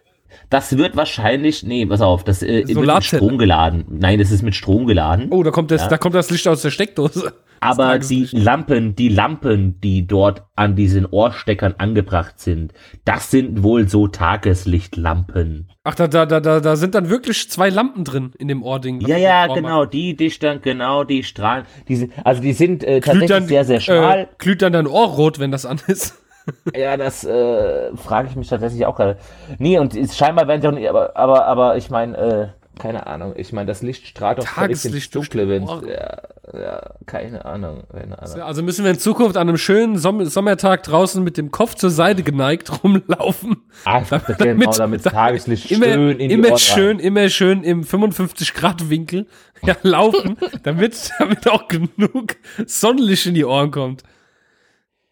[0.49, 3.03] das wird wahrscheinlich, nee, pass auf, das äh, wird mit.
[3.03, 3.85] Strom geladen.
[3.89, 5.27] Nein, das ist mit Strom geladen.
[5.31, 5.87] oh, da kommt das, ja.
[5.87, 7.33] da kommt das Licht aus der Steckdose.
[7.59, 12.73] Aber die Lampen, die Lampen, die dort an diesen Ohrsteckern angebracht sind,
[13.05, 15.69] das sind wohl so Tageslichtlampen.
[15.83, 19.01] Ach, da, da, da, da, da sind dann wirklich zwei Lampen drin in dem Ohrding.
[19.01, 22.99] Ja, ja, genau, die, die dann, genau, die strahlen, die sind, also die sind äh,
[22.99, 24.19] tatsächlich dann, sehr, sehr schmal.
[24.19, 26.21] Äh, glüht dann dein Ohr rot, wenn das an ist?
[26.75, 29.17] ja, das äh, frage ich mich tatsächlich auch gerade.
[29.57, 32.47] Nee, und ist, scheinbar werden sie auch nicht, aber, aber, aber ich meine, äh,
[32.79, 33.33] keine Ahnung.
[33.35, 36.21] Ich meine, das Licht strahlt doch Tageslicht ins Dunkle, wenn ja,
[36.53, 38.41] ja, keine Ahnung, keine Ahnung.
[38.41, 41.89] Also müssen wir in Zukunft an einem schönen Som Sommertag draußen mit dem Kopf zur
[41.89, 43.63] Seite geneigt rumlaufen.
[43.85, 48.53] Ah, damit, genau, damit Tageslicht immer, schön in immer die schön, immer schön im 55
[48.53, 49.27] Grad Winkel
[49.63, 54.03] ja, laufen, damit damit auch genug Sonnenlicht in die Ohren kommt.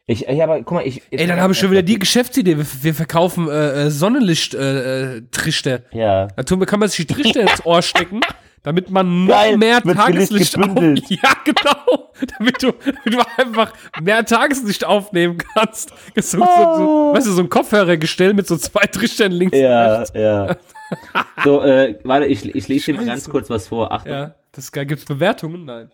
[0.05, 1.01] Ich, ja, aber guck mal, ich.
[1.11, 2.57] Ey, dann habe ich schon wieder die Geschäftsidee.
[2.57, 5.81] Wir, wir verkaufen äh, äh Sonnenlicht-Trichter.
[5.91, 6.27] Äh, ja.
[6.27, 8.19] Da kann man sich die Trichter ins Ohr stecken,
[8.63, 12.11] damit man noch Geil, mehr Tageslicht aufnehmen Ja, genau.
[12.37, 15.93] Damit du, damit du einfach mehr Tageslicht aufnehmen kannst.
[16.15, 19.99] So, so, so, weißt du, so ein Kopfhörergestell mit so zwei Trichtern links ja, und
[19.99, 20.11] rechts.
[20.15, 20.55] Ja,
[21.43, 23.91] so, äh, warte, ich, ich lese dir mal ganz kurz was vor.
[23.91, 24.11] Achtung.
[24.11, 24.71] Ja, das.
[24.71, 25.65] Gibt's Bewertungen?
[25.65, 25.91] Nein.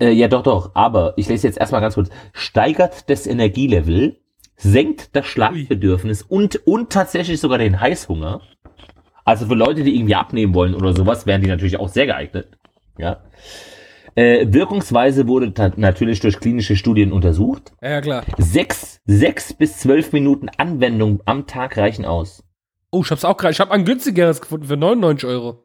[0.00, 0.70] Äh, ja, doch, doch.
[0.74, 2.10] Aber ich lese jetzt erstmal ganz kurz.
[2.32, 4.18] Steigert das Energielevel,
[4.56, 8.40] senkt das Schlafbedürfnis und, und tatsächlich sogar den Heißhunger.
[9.24, 12.48] Also für Leute, die irgendwie abnehmen wollen oder sowas, wären die natürlich auch sehr geeignet.
[12.98, 13.22] Ja.
[14.14, 17.72] Äh, Wirkungsweise wurde natürlich durch klinische Studien untersucht.
[17.80, 18.24] Ja, klar.
[18.38, 22.42] Sechs, sechs bis zwölf Minuten Anwendung am Tag reichen aus.
[22.90, 23.52] Oh, ich hab's auch gerade.
[23.52, 25.62] Ich hab ein günstigeres gefunden für 99 Euro.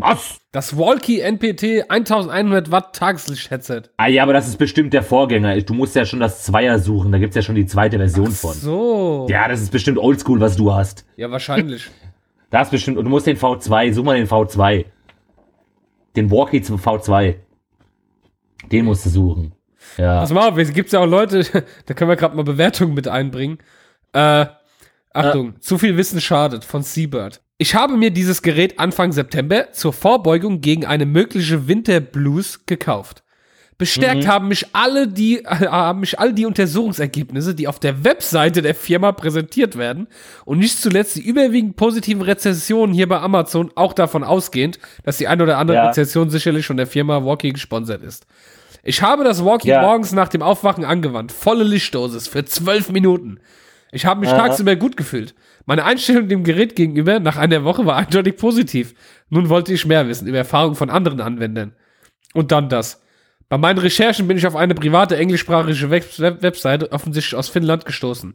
[0.00, 0.38] Was?
[0.52, 3.82] Das Walkie NPT 1100 Watt Tageslicht-Headset.
[3.96, 5.60] Ah ja, aber das ist bestimmt der Vorgänger.
[5.62, 7.10] Du musst ja schon das Zweier suchen.
[7.10, 8.54] Da gibt's ja schon die zweite Version Ach von.
[8.54, 9.26] so.
[9.28, 11.04] Ja, das ist bestimmt oldschool, was du hast.
[11.16, 11.90] Ja, wahrscheinlich.
[12.50, 12.96] das bestimmt.
[12.96, 13.92] Und du musst den V2.
[13.92, 14.84] Such mal den V2.
[16.14, 17.34] Den Walkie zum V2.
[18.70, 19.52] Den musst du suchen.
[19.96, 20.20] Ja.
[20.20, 21.42] Pass mal auf, es gibt ja auch Leute,
[21.86, 23.58] da können wir gerade mal Bewertungen mit einbringen.
[24.12, 24.46] Äh,
[25.12, 25.60] Achtung, äh.
[25.60, 27.40] zu viel Wissen schadet von Seabird.
[27.58, 33.24] Ich habe mir dieses Gerät Anfang September zur Vorbeugung gegen eine mögliche Winterblues gekauft.
[33.78, 34.28] Bestärkt mhm.
[34.28, 39.12] haben mich alle die haben mich all die Untersuchungsergebnisse, die auf der Webseite der Firma
[39.12, 40.08] präsentiert werden
[40.44, 45.28] und nicht zuletzt die überwiegend positiven Rezensionen hier bei Amazon auch davon ausgehend, dass die
[45.28, 45.86] ein oder andere ja.
[45.86, 48.26] Rezension sicherlich von der Firma Walkie gesponsert ist.
[48.82, 49.82] Ich habe das Walkie ja.
[49.82, 53.38] morgens nach dem Aufwachen angewandt, volle Lichtdosis für zwölf Minuten.
[53.90, 55.34] Ich habe mich tagsüber gut gefühlt.
[55.64, 58.94] Meine Einstellung dem Gerät gegenüber nach einer Woche war eindeutig positiv.
[59.30, 61.74] Nun wollte ich mehr wissen über Erfahrungen von anderen Anwendern.
[62.34, 63.02] Und dann das.
[63.48, 68.34] Bei meinen Recherchen bin ich auf eine private englischsprachige Web Webseite, offensichtlich aus Finnland, gestoßen.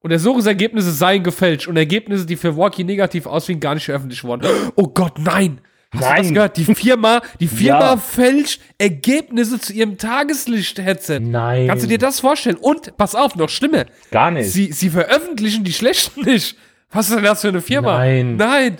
[0.00, 4.48] Untersuchungsergebnisse seien gefälscht und Ergebnisse, die für Walkie negativ ausfielen, gar nicht veröffentlicht worden.
[4.74, 5.60] Oh Gott, nein!
[5.94, 6.16] Hast Nein.
[6.16, 6.56] du das gehört?
[6.58, 7.96] Die Firma, die Firma ja.
[7.96, 11.20] fälscht Ergebnisse zu ihrem Tageslicht-Headset.
[11.20, 11.68] Nein.
[11.68, 12.56] Kannst du dir das vorstellen?
[12.56, 13.86] Und, pass auf, noch schlimmer.
[14.10, 14.50] Gar nicht.
[14.52, 16.56] Sie, sie veröffentlichen die schlechten nicht.
[16.90, 17.98] Was ist denn das für eine Firma?
[17.98, 18.36] Nein.
[18.36, 18.76] Nein.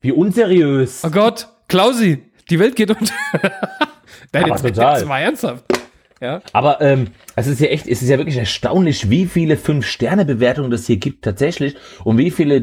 [0.00, 1.02] Wie unseriös.
[1.04, 3.14] Oh Gott, Klausi, die Welt geht unter.
[4.32, 5.00] Nein, jetzt, total.
[5.00, 5.64] Das war ernsthaft.
[6.22, 6.40] Ja.
[6.52, 10.86] Aber ähm, es ist ja echt, es ist ja wirklich erstaunlich, wie viele Fünf-Sterne-Bewertungen das
[10.86, 12.62] hier gibt tatsächlich und wie viele.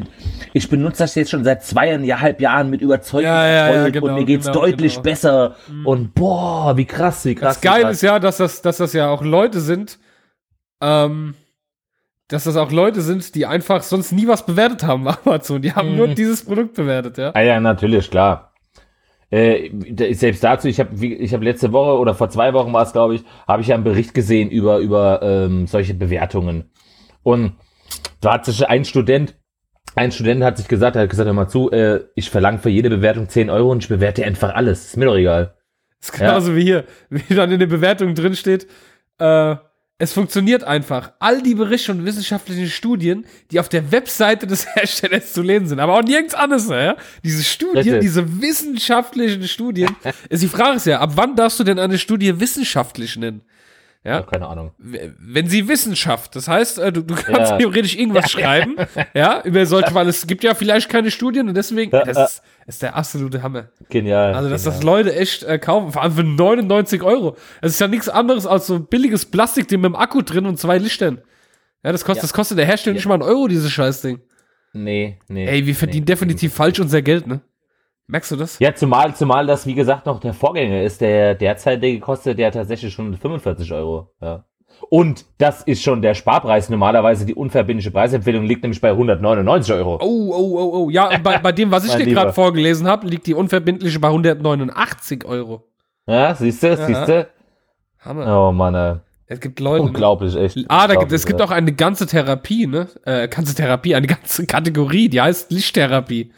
[0.54, 4.14] Ich benutze das jetzt schon seit zweieinhalb Jahren mit Überzeugung ja, ja, ja, genau, und
[4.14, 5.02] mir geht's genau, deutlich genau.
[5.02, 5.86] besser mhm.
[5.86, 7.56] und boah, wie krass, wie krass.
[7.56, 9.98] Das Geile ist ja, dass das, dass das ja auch Leute sind,
[10.80, 11.34] ähm,
[12.28, 15.60] dass das auch Leute sind, die einfach sonst nie was bewertet haben Amazon.
[15.60, 15.96] Die haben mhm.
[15.96, 17.32] nur dieses Produkt bewertet, ja.
[17.34, 18.49] Ah ja, natürlich, klar.
[19.30, 19.70] Äh,
[20.14, 23.14] selbst dazu, ich habe ich hab letzte Woche oder vor zwei Wochen war es, glaube
[23.14, 26.70] ich, habe ich ja einen Bericht gesehen über, über ähm, solche Bewertungen.
[27.22, 27.52] Und
[28.20, 29.36] da hat sich ein Student,
[29.94, 32.70] ein Student hat sich gesagt, er hat gesagt, hör mal zu, äh, ich verlange für
[32.70, 34.86] jede Bewertung 10 Euro und ich bewerte einfach alles.
[34.86, 35.54] Ist mir doch egal.
[36.00, 36.56] Das ist genauso ja.
[36.56, 38.66] wie hier, wie dann in der Bewertung drin steht,
[39.18, 39.56] äh,
[40.00, 41.12] es funktioniert einfach.
[41.18, 45.78] All die Berichte und wissenschaftlichen Studien, die auf der Webseite des Herstellers zu lesen sind,
[45.78, 46.96] aber auch nirgends anders, ja?
[47.22, 49.94] Diese Studien, diese wissenschaftlichen Studien.
[50.30, 53.42] die Frage ist ja, ab wann darfst du denn eine Studie wissenschaftlich nennen?
[54.02, 54.72] Ja, keine Ahnung.
[54.78, 57.58] Wenn sie Wissenschaft, das heißt, äh, du, du kannst ja.
[57.58, 58.76] theoretisch irgendwas schreiben,
[59.12, 62.82] ja, über solche, weil es gibt ja vielleicht keine Studien und deswegen, das ist, ist
[62.82, 63.68] der absolute Hammer.
[63.90, 64.32] Genial.
[64.32, 64.78] Also, dass genial.
[64.78, 67.36] das Leute echt äh, kaufen, vor allem für 99 Euro.
[67.60, 70.78] Es ist ja nichts anderes als so billiges Plastik mit dem Akku drin und zwei
[70.78, 71.20] Lichtern.
[71.84, 72.22] Ja, das kostet, ja.
[72.22, 72.98] das kostet der Hersteller ja.
[72.98, 74.20] nicht mal einen Euro, dieses Scheißding.
[74.72, 75.46] Nee, nee.
[75.46, 76.56] Ey, wir verdienen nee, definitiv nee.
[76.56, 77.40] falsch unser Geld, ne?
[78.10, 78.58] Merkst du das?
[78.58, 82.92] Ja, zumal, zumal das, wie gesagt, noch der Vorgänger ist, der derzeitige kostet der tatsächlich
[82.92, 84.10] schon 45 Euro.
[84.20, 84.44] Ja.
[84.88, 86.70] Und das ist schon der Sparpreis.
[86.70, 89.98] Normalerweise die unverbindliche Preisempfehlung liegt nämlich bei 199 Euro.
[90.00, 90.90] Oh, oh, oh, oh.
[90.90, 95.24] Ja, bei, bei dem, was ich dir gerade vorgelesen habe, liegt die unverbindliche bei 189
[95.26, 95.68] Euro.
[96.06, 97.28] Ja, siehst du, siehst du.
[98.00, 98.48] Hammer.
[98.48, 98.96] Oh Mann, ey.
[99.26, 99.84] Es gibt Leute.
[99.84, 99.90] Ne?
[99.90, 100.58] Unglaublich, echt.
[100.68, 102.88] Ah, da gibt, es gibt auch eine ganze Therapie, ne?
[103.04, 106.32] Äh, ganze Therapie, eine ganze Kategorie, die heißt Lichttherapie.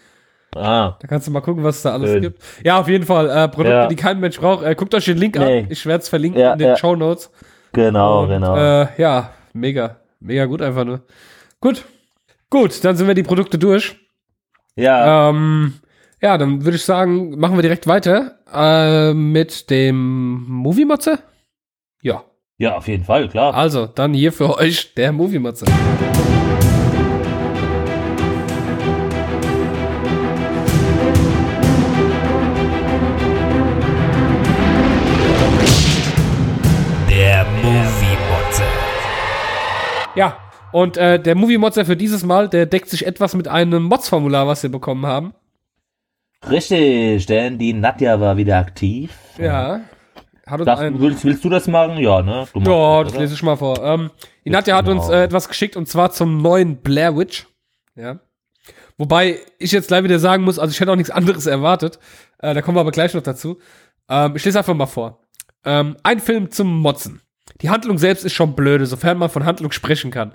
[0.55, 0.97] Ah.
[1.01, 2.23] Da kannst du mal gucken, was es da alles Schön.
[2.23, 2.43] gibt.
[2.63, 3.31] Ja, auf jeden Fall.
[3.31, 3.87] Äh, Produkte, ja.
[3.87, 4.65] die kein Mensch braucht.
[4.65, 5.61] Äh, guckt euch den Link nee.
[5.61, 5.67] an.
[5.71, 6.77] Ich werde es verlinken ja, in den ja.
[6.77, 7.31] Show Notes.
[7.73, 8.57] Genau, Und, genau.
[8.57, 9.97] Äh, ja, mega.
[10.21, 11.03] Mega gut einfach nur.
[11.61, 11.85] Gut.
[12.51, 13.97] Gut, dann sind wir die Produkte durch.
[14.77, 15.31] Ja.
[15.31, 15.75] Ähm,
[16.21, 21.19] ja, dann würde ich sagen, machen wir direkt weiter äh, mit dem Movie-Motze.
[22.03, 22.25] Ja.
[22.59, 23.55] Ja, auf jeden Fall, klar.
[23.55, 25.65] Also, dann hier für euch der Movie-Motze.
[40.15, 40.37] Ja,
[40.73, 44.63] und äh, der Movie-Motze für dieses Mal, der deckt sich etwas mit einem Mods-Formular, was
[44.63, 45.35] wir bekommen haben.
[46.51, 49.13] Richtig, denn die Nadja war wieder aktiv.
[49.39, 49.83] Ja.
[50.47, 51.99] Hat uns das, willst, willst, du das machen?
[51.99, 52.47] Ja, ne?
[52.53, 53.83] Du ja, das, das lese ich mal vor.
[53.83, 54.11] Ähm,
[54.45, 57.47] die Nadja hat uns äh, etwas geschickt und zwar zum neuen Blair Witch.
[57.95, 58.19] Ja.
[58.99, 61.99] Wobei ich jetzt gleich wieder sagen muss, also ich hätte auch nichts anderes erwartet.
[62.39, 63.61] Äh, da kommen wir aber gleich noch dazu.
[64.09, 65.21] Ähm, ich lese einfach mal vor.
[65.65, 67.23] Ähm, ein Film zum Motzen.
[67.63, 70.33] Die Handlung selbst ist schon blöde, sofern man von Handlung sprechen kann.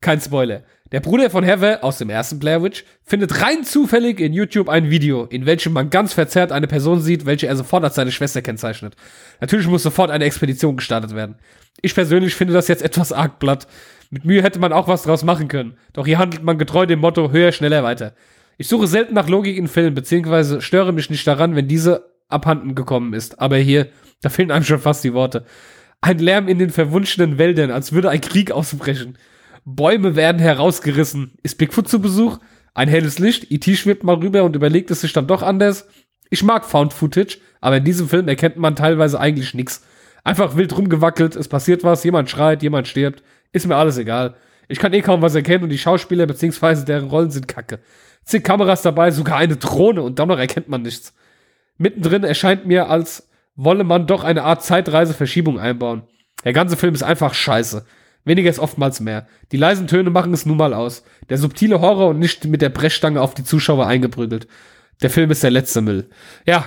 [0.00, 0.62] Kein Spoiler.
[0.92, 4.90] Der Bruder von Heather aus dem ersten Blair Witch findet rein zufällig in YouTube ein
[4.90, 8.40] Video, in welchem man ganz verzerrt eine Person sieht, welche er sofort als seine Schwester
[8.40, 8.96] kennzeichnet.
[9.40, 11.36] Natürlich muss sofort eine Expedition gestartet werden.
[11.82, 13.68] Ich persönlich finde das jetzt etwas arg blatt.
[14.08, 15.76] Mit Mühe hätte man auch was draus machen können.
[15.92, 18.14] Doch hier handelt man getreu dem Motto höher, schneller, weiter.
[18.56, 22.74] Ich suche selten nach Logik in Filmen, beziehungsweise störe mich nicht daran, wenn diese abhanden
[22.74, 23.38] gekommen ist.
[23.38, 23.88] Aber hier,
[24.22, 25.44] da fehlen einem schon fast die Worte.
[26.00, 29.18] Ein Lärm in den verwunschenen Wäldern, als würde ein Krieg ausbrechen.
[29.64, 31.32] Bäume werden herausgerissen.
[31.42, 32.38] Ist Bigfoot zu Besuch?
[32.72, 33.76] Ein helles Licht, E.T.
[33.76, 35.88] schwirbt mal rüber und überlegt es sich dann doch anders.
[36.30, 39.84] Ich mag Found Footage, aber in diesem Film erkennt man teilweise eigentlich nichts.
[40.24, 43.22] Einfach wild rumgewackelt, es passiert was, jemand schreit, jemand stirbt.
[43.52, 44.36] Ist mir alles egal.
[44.68, 46.84] Ich kann eh kaum was erkennen und die Schauspieler bzw.
[46.84, 47.80] deren Rollen sind kacke.
[48.24, 51.12] Zig Kameras dabei, sogar eine Drohne und dann noch erkennt man nichts.
[51.78, 53.28] Mittendrin erscheint mir, als
[53.62, 56.02] wolle man doch eine Art Zeitreiseverschiebung einbauen.
[56.44, 57.84] Der ganze Film ist einfach scheiße.
[58.24, 59.26] Weniger ist oftmals mehr.
[59.52, 61.04] Die leisen Töne machen es nun mal aus.
[61.28, 64.46] Der subtile Horror und nicht mit der Brechstange auf die Zuschauer eingeprügelt.
[65.02, 66.08] Der Film ist der letzte Müll.
[66.46, 66.66] Ja,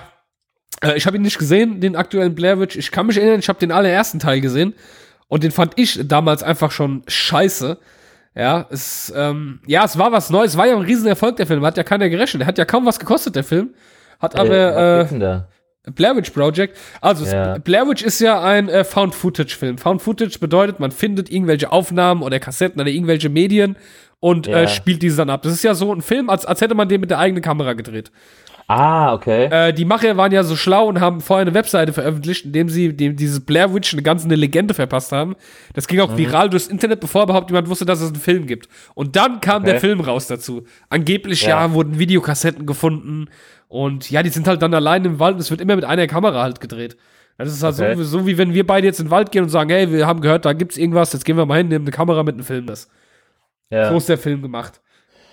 [0.83, 2.75] äh, ich habe ihn nicht gesehen, den aktuellen Blair Witch.
[2.75, 4.73] Ich kann mich erinnern, ich habe den allerersten Teil gesehen
[5.27, 7.77] und den fand ich damals einfach schon scheiße.
[8.35, 10.51] Ja, es, ähm, ja, es war was Neues.
[10.51, 11.63] Es war ja ein Riesenerfolg, der Film.
[11.63, 12.45] Hat ja keiner gerechnet.
[12.45, 13.73] Hat ja kaum was gekostet, der Film.
[14.19, 15.43] Hat aber, äh,
[15.91, 16.77] Blair Witch Project.
[17.01, 17.57] Also, ja.
[17.57, 19.77] Blair Witch ist ja ein äh, Found-Footage-Film.
[19.77, 23.75] Found-Footage bedeutet, man findet irgendwelche Aufnahmen oder Kassetten oder irgendwelche Medien
[24.19, 24.57] und äh, ja.
[24.61, 25.41] äh, spielt diese dann ab.
[25.41, 27.73] Das ist ja so ein Film, als, als hätte man den mit der eigenen Kamera
[27.73, 28.11] gedreht.
[28.67, 29.45] Ah, okay.
[29.45, 32.69] Äh, die Macher waren ja so schlau und haben vorher eine Webseite veröffentlicht, in dem
[32.69, 35.35] sie dem, dieses Blair Witch eine ganze eine Legende verpasst haben.
[35.73, 36.17] Das ging auch mhm.
[36.17, 38.69] viral durchs Internet, bevor überhaupt jemand wusste, dass es einen Film gibt.
[38.95, 39.71] Und dann kam okay.
[39.71, 40.63] der Film raus dazu.
[40.87, 41.65] Angeblich ja.
[41.65, 43.27] ja wurden Videokassetten gefunden
[43.73, 46.05] und ja, die sind halt dann allein im Wald und es wird immer mit einer
[46.05, 46.95] Kamera halt gedreht.
[47.39, 47.95] Das ist halt okay.
[47.95, 50.05] so, so, wie wenn wir beide jetzt in den Wald gehen und sagen, hey, wir
[50.05, 52.43] haben gehört, da gibt's irgendwas, jetzt gehen wir mal hin, nehmen eine Kamera mit und
[52.43, 52.87] filmen das.
[53.71, 53.89] Ja.
[53.89, 54.79] So ist der Film gemacht.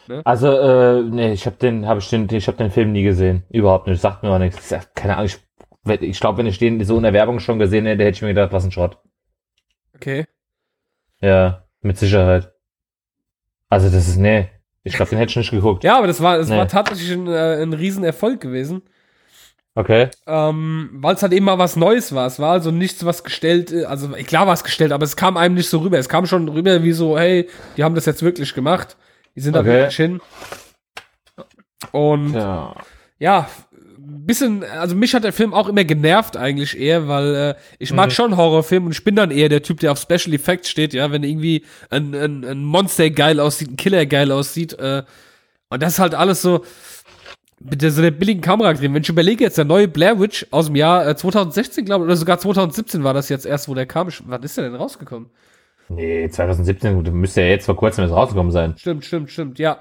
[0.09, 0.23] Ne?
[0.25, 3.43] Also, äh, nee, ich habe den, habe ich den, ich habe den Film nie gesehen.
[3.51, 4.01] Überhaupt nicht.
[4.01, 4.75] Sagt mir auch nichts.
[4.95, 8.05] Keine Ahnung, ich, ich glaube, wenn ich den so in der Werbung schon gesehen hätte,
[8.05, 8.97] hätte ich mir gedacht, was ein Schrott.
[9.95, 10.25] Okay.
[11.21, 12.55] Ja, mit Sicherheit.
[13.69, 14.49] Also, das ist, nee.
[14.83, 15.85] Ich glaube, den hätte ich nicht geguckt.
[15.85, 16.57] Ja, aber das war, das nee.
[16.57, 18.83] war tatsächlich ein, äh, ein Riesenerfolg gewesen.
[19.75, 20.09] Okay.
[20.27, 22.27] Ähm, Weil es halt eben mal was Neues war.
[22.27, 25.37] Es war also nichts, was gestellt, äh, also klar war es gestellt, aber es kam
[25.37, 25.99] einem nicht so rüber.
[25.99, 28.97] Es kam schon rüber wie so, hey, die haben das jetzt wirklich gemacht.
[29.37, 29.67] Die sind okay.
[29.67, 30.21] da wirklich hin.
[31.93, 32.75] Und ja,
[33.19, 33.49] ja
[34.27, 38.09] bisschen, also mich hat der Film auch immer genervt eigentlich eher, weil äh, ich mag
[38.09, 38.13] mhm.
[38.13, 41.11] schon Horrorfilme und ich bin dann eher der Typ, der auf Special Effects steht, ja,
[41.13, 45.03] wenn irgendwie ein, ein, ein Monster geil aussieht, ein Killer geil aussieht, äh,
[45.71, 46.65] und das ist halt alles so
[47.61, 48.95] mit der, so der billigen Kamera drin.
[48.95, 52.07] Wenn ich überlege jetzt, der neue Blair Witch aus dem Jahr äh, 2016, glaube ich,
[52.07, 54.09] oder sogar 2017 war das jetzt erst, wo der kam.
[54.25, 55.31] Wann ist der denn rausgekommen?
[55.89, 58.75] Nee, 2017, müsste ja jetzt vor kurzem erst rausgekommen sein.
[58.79, 59.79] Stimmt, stimmt, stimmt, ja.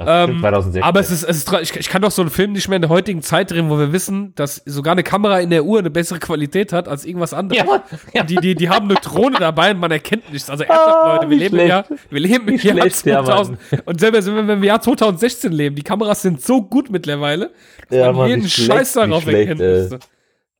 [0.00, 2.76] Ähm, aber es ist, es ist ich, ich, kann doch so einen Film nicht mehr
[2.76, 5.80] in der heutigen Zeit drehen, wo wir wissen, dass sogar eine Kamera in der Uhr
[5.80, 7.64] eine bessere Qualität hat als irgendwas anderes.
[7.66, 7.82] Ja,
[8.14, 8.22] ja.
[8.22, 10.48] Die, die, die haben eine Drohne dabei und man erkennt nichts.
[10.50, 11.68] Also ernsthaft, oh, Leute, wir leben schlecht.
[11.68, 13.58] Jahr, wir leben im Jahr 2000.
[13.72, 15.74] Ja, und selber sind wir im Jahr 2016 leben.
[15.74, 17.50] Die Kameras sind so gut mittlerweile,
[17.88, 19.98] dass ja, man jeden Scheiß darauf erkennen müsste.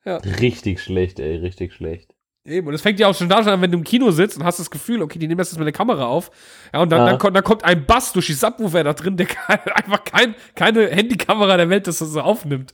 [0.04, 0.16] Ja.
[0.16, 2.12] Richtig schlecht, ey, richtig schlecht.
[2.48, 4.44] Eben, und es fängt ja auch schon da an, wenn du im Kino sitzt und
[4.44, 6.30] hast das Gefühl, okay, die nehmen das jetzt mit der Kamera auf.
[6.72, 7.06] Ja, und dann, ja.
[7.06, 10.88] dann, kommt, dann kommt ein Bass durch die Subwoofer da drin, der einfach kein, keine
[10.88, 12.72] Handykamera der Welt das so aufnimmt.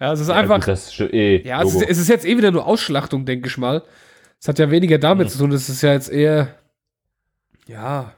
[0.00, 0.64] Ja, es ist ja, einfach.
[0.64, 3.56] Das ist eh ja, es ist, es ist, jetzt eh wieder nur Ausschlachtung, denke ich
[3.56, 3.84] mal.
[4.40, 6.56] Es hat ja weniger damit zu tun, das ist ja jetzt eher,
[7.68, 8.12] ja.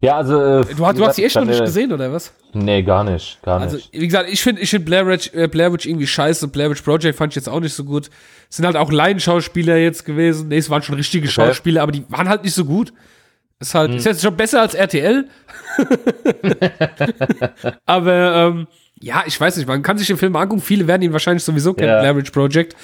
[0.00, 0.60] Ja, also.
[0.60, 2.32] Äh, du, du hast die echt noch nicht gesehen, oder was?
[2.52, 3.42] Nee, gar nicht.
[3.42, 3.92] Gar also, nicht.
[3.92, 6.48] wie gesagt, ich finde ich find Blair, Witch, äh, Blair Witch irgendwie scheiße.
[6.48, 8.08] Blair Witch Project fand ich jetzt auch nicht so gut.
[8.48, 10.48] Es sind halt auch Laienschauspieler jetzt gewesen.
[10.48, 11.32] Nee, es waren schon richtige okay.
[11.32, 12.92] Schauspieler, aber die waren halt nicht so gut.
[13.60, 13.98] Ist halt, hm.
[13.98, 15.28] ist jetzt schon besser als RTL.
[17.86, 18.68] aber, ähm,
[19.00, 20.62] ja, ich weiß nicht, man kann sich den Film angucken.
[20.62, 22.00] Viele werden ihn wahrscheinlich sowieso kennen, ja.
[22.00, 22.76] Blair Witch Project.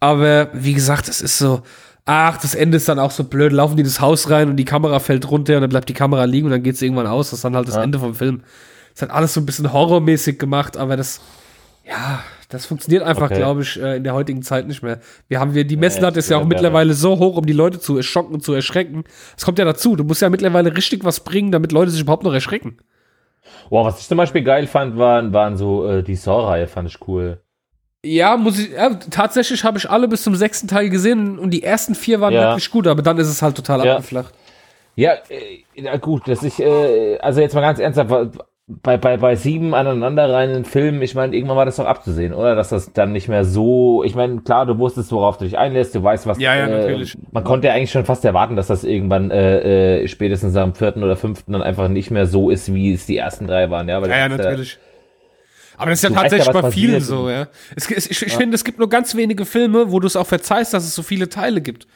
[0.00, 1.62] Aber wie gesagt, es ist so,
[2.04, 3.52] ach, das Ende ist dann auch so blöd.
[3.52, 6.24] Laufen die das Haus rein und die Kamera fällt runter und dann bleibt die Kamera
[6.24, 7.30] liegen und dann geht es irgendwann aus.
[7.30, 7.82] Das ist dann halt das ja.
[7.82, 8.42] Ende vom Film.
[8.94, 11.20] Es hat alles so ein bisschen horrormäßig gemacht, aber das,
[11.84, 13.36] ja, das funktioniert einfach, okay.
[13.36, 15.00] glaube ich, äh, in der heutigen Zeit nicht mehr.
[15.26, 17.96] Wir haben wir, die Messlatte ist ja auch mittlerweile so hoch, um die Leute zu
[17.96, 19.04] erschocken und zu erschrecken.
[19.36, 19.96] Es kommt ja dazu.
[19.96, 22.78] Du musst ja mittlerweile richtig was bringen, damit Leute sich überhaupt noch erschrecken.
[23.70, 26.98] Boah, was ich zum Beispiel geil fand, waren, waren so äh, die Saw-Reihe, fand ich
[27.08, 27.40] cool.
[28.04, 31.62] Ja, muss ich, ja, tatsächlich habe ich alle bis zum sechsten Teil gesehen und die
[31.62, 32.50] ersten vier waren ja.
[32.50, 33.96] wirklich gut, aber dann ist es halt total ja.
[33.96, 34.34] abgeflacht.
[34.94, 39.74] Ja, äh, gut, dass ich, äh, also jetzt mal ganz ernsthaft, bei, bei, bei sieben
[39.74, 42.54] aneinanderreihenden Filmen, ich meine, irgendwann war das doch abzusehen, oder?
[42.54, 45.94] Dass das dann nicht mehr so, ich meine, klar, du wusstest, worauf du dich einlässt,
[45.94, 46.38] du weißt, was.
[46.38, 47.16] Ja, ja, äh, natürlich.
[47.30, 51.02] Man konnte ja eigentlich schon fast erwarten, dass das irgendwann äh, äh, spätestens am vierten
[51.02, 54.00] oder fünften dann einfach nicht mehr so ist, wie es die ersten drei waren, ja?
[54.00, 54.74] Weil ja, ja, natürlich.
[54.74, 54.93] Äh,
[55.76, 57.48] aber das ist ja tatsächlich ja, bei vielen so, ja.
[57.74, 58.38] Es, es, ich, ich ja.
[58.38, 61.02] finde, es gibt nur ganz wenige Filme, wo du es auch verzeihst, dass es so
[61.02, 61.86] viele Teile gibt.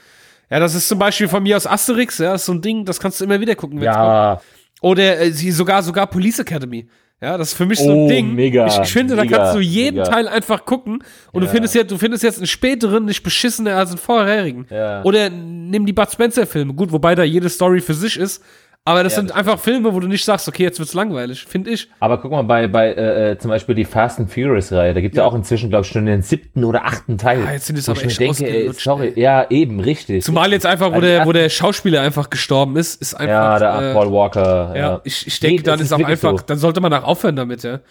[0.50, 2.84] Ja, das ist zum Beispiel von mir aus Asterix, ja, das ist so ein Ding,
[2.84, 3.82] das kannst du immer wieder gucken.
[3.82, 4.36] Ja.
[4.36, 4.42] Kommt.
[4.80, 6.88] Oder äh, sie sogar, sogar Police Academy.
[7.20, 8.34] Ja, das ist für mich so ein oh, Ding.
[8.34, 10.08] Mega, ich, ich finde, mega, da kannst du jeden mega.
[10.08, 11.02] Teil einfach gucken
[11.32, 11.46] und ja.
[11.46, 14.66] du findest jetzt, du findest jetzt einen späteren nicht beschissener als einen vorherigen.
[14.70, 15.02] Ja.
[15.02, 16.74] Oder nimm die Bud Spencer Filme.
[16.74, 18.44] Gut, wobei da jede Story für sich ist.
[18.88, 21.44] Aber das ja, sind das einfach Filme, wo du nicht sagst, okay, jetzt wird's langweilig,
[21.44, 21.90] finde ich.
[22.00, 25.14] Aber guck mal, bei, bei äh, äh zum Beispiel die Fast and Furious-Reihe, da gibt
[25.14, 25.24] ja.
[25.24, 27.44] ja auch inzwischen, glaube ich, schon den siebten oder achten Teil.
[27.44, 30.24] Ja, jetzt sind es aber echt denke, ey, sorry, ja, eben, richtig.
[30.24, 33.30] Zumal jetzt einfach, wo, also der, wo der Schauspieler einfach gestorben ist, ist einfach.
[33.30, 34.72] Ja, der äh, Paul Walker.
[34.74, 35.00] Ja, ja.
[35.04, 36.44] ich, ich denke, nee, dann ist auch einfach, so.
[36.46, 37.74] dann sollte man auch aufhören damit, ja.
[37.74, 37.82] Ist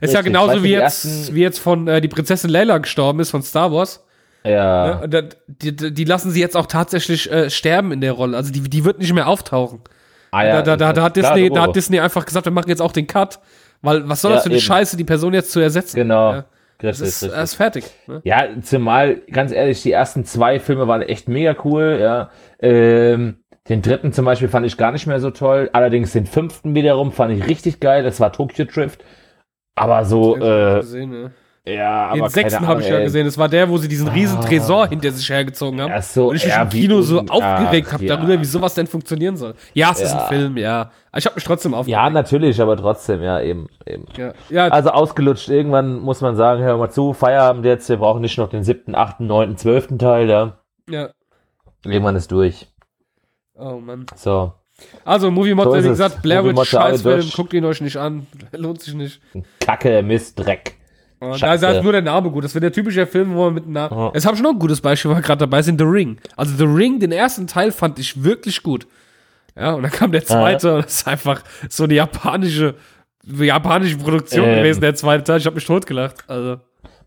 [0.00, 0.14] richtig.
[0.14, 3.72] ja genauso wie jetzt, wie jetzt von äh, die Prinzessin Leila gestorben ist von Star
[3.72, 4.02] Wars.
[4.42, 5.02] Ja.
[5.02, 8.38] ja die, die, die lassen sie jetzt auch tatsächlich äh, sterben in der Rolle.
[8.38, 9.80] Also die, die wird nicht mehr auftauchen.
[10.30, 12.82] Ah, ja, da, da, da, hat Disney, da hat Disney einfach gesagt, wir machen jetzt
[12.82, 13.38] auch den Cut,
[13.82, 14.64] weil was soll ja, das für eine eben.
[14.64, 15.96] Scheiße, die Person jetzt zu ersetzen?
[15.96, 16.32] Genau.
[16.32, 16.44] Ja.
[16.78, 17.84] Das ist, das ist fertig.
[18.06, 18.20] Ne?
[18.24, 22.30] Ja, zumal, ganz ehrlich, die ersten zwei Filme waren echt mega cool, ja.
[22.60, 25.70] Ähm, den dritten zum Beispiel fand ich gar nicht mehr so toll.
[25.72, 28.02] Allerdings den fünften wiederum fand ich richtig geil.
[28.02, 29.02] Das war Tokyo Drift.
[29.74, 31.30] Aber so, äh, gesehen, ne?
[31.68, 33.24] Ja, aber Den sechsten habe ich ja gesehen.
[33.24, 34.42] Das war der, wo sie diesen riesen ah.
[34.42, 35.90] Tresor hinter sich hergezogen haben.
[35.90, 38.16] Ja, so, und ich mich im Kino so aufgeregt habe ja.
[38.16, 39.54] darüber, wie sowas denn funktionieren soll.
[39.74, 40.06] Ja, es ja.
[40.06, 40.92] ist ein Film, ja.
[41.16, 41.92] Ich habe mich trotzdem aufgeregt.
[41.92, 43.66] Ja, natürlich, aber trotzdem, ja, eben.
[43.84, 44.06] eben.
[44.48, 44.68] Ja.
[44.68, 45.48] Also ausgelutscht.
[45.48, 47.88] Irgendwann muss man sagen, hör mal zu, Feierabend jetzt.
[47.88, 50.58] Wir brauchen nicht noch den siebten, achten, neunten, zwölften Teil, ja.
[50.88, 51.10] Ja.
[51.84, 52.68] Irgendwann ist durch.
[53.58, 54.06] Oh Mann.
[54.14, 54.52] So.
[55.04, 58.26] Also, Movie Mod, so wie gesagt, Blair Witch, Scheißfilm, guckt ihn euch nicht an.
[58.52, 59.20] Lohnt sich nicht.
[59.58, 60.75] Kacke, Mist, Dreck.
[61.18, 62.44] Und da ist halt nur der Name gut.
[62.44, 63.96] Das wäre der typische Film, wo man mit einem Namen.
[63.96, 64.10] Oh.
[64.12, 66.18] Jetzt habe ich noch ein gutes Beispiel, wo wir gerade dabei sind: The Ring.
[66.36, 68.86] Also, The Ring, den ersten Teil fand ich wirklich gut.
[69.56, 72.74] Ja, und dann kam der zweite, und das ist einfach so eine japanische,
[73.24, 74.56] japanische Produktion ähm.
[74.56, 75.38] gewesen, der zweite Teil.
[75.38, 76.28] Ich habe mich totgelacht.
[76.28, 76.58] Also.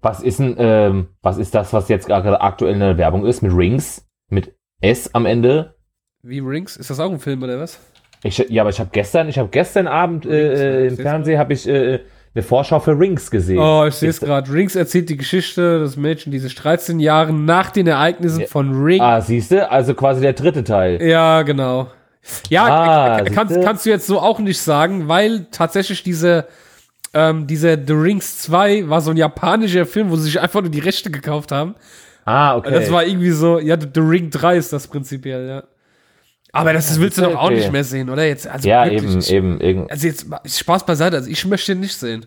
[0.01, 3.41] Was ist denn, ähm, was ist das, was jetzt gerade aktuell in der Werbung ist,
[3.41, 4.07] mit Rings?
[4.29, 5.75] Mit S am Ende?
[6.23, 6.77] Wie Rings?
[6.77, 7.79] Ist das auch ein Film oder was?
[8.23, 11.67] Ich, ja, aber ich habe gestern, ich habe gestern Abend äh, im Fernsehen habe ich
[11.67, 11.99] äh,
[12.39, 13.59] eine Vorschau für Rings gesehen.
[13.59, 14.51] Oh, ich sehe es gerade.
[14.51, 18.47] Rings erzählt die Geschichte des Mädchen, diese 13 Jahre nach den Ereignissen ja.
[18.47, 19.03] von Rings.
[19.03, 19.69] Ah, siehst du?
[19.69, 21.01] Also quasi der dritte Teil.
[21.01, 21.87] Ja, genau.
[22.49, 26.47] Ja, ah, kannst, kannst du jetzt so auch nicht sagen, weil tatsächlich diese,
[27.13, 30.71] ähm, diese The Rings 2 war so ein japanischer Film, wo sie sich einfach nur
[30.71, 31.75] die Rechte gekauft haben.
[32.25, 32.71] Ah, okay.
[32.71, 35.63] Das war irgendwie so, ja, The Ring 3 ist das prinzipiell, ja.
[36.51, 37.55] Aber das, das willst du doch auch okay.
[37.55, 38.25] nicht mehr sehen, oder?
[38.25, 41.95] Jetzt, also ja, wirklich, eben, eben, Also jetzt, Spaß beiseite, also ich möchte ihn nicht
[41.95, 42.25] sehen.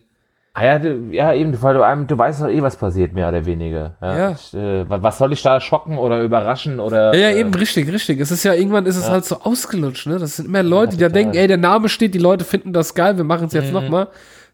[0.54, 3.46] Ah ja, du, ja, eben, weil du, du weißt doch eh, was passiert, mehr oder
[3.46, 3.96] weniger.
[4.02, 4.18] Ja.
[4.18, 4.30] ja.
[4.32, 7.14] Ich, äh, was soll ich da schocken oder überraschen oder.
[7.14, 8.20] Ja, ja, eben, richtig, richtig.
[8.20, 9.12] Es ist ja, irgendwann ist es ja.
[9.12, 10.18] halt so ausgelutscht, ne?
[10.18, 12.94] Das sind immer Leute, die da denken, ey, der Name steht, die Leute finden das
[12.94, 13.72] geil, wir machen es jetzt mhm.
[13.72, 14.08] nochmal.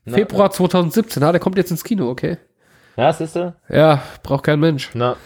[0.06, 2.38] Februar 2017, na, der kommt jetzt ins Kino, okay?
[2.96, 3.54] Ja, siehst du?
[3.68, 4.90] Ja, braucht kein Mensch.
[4.94, 5.16] Na.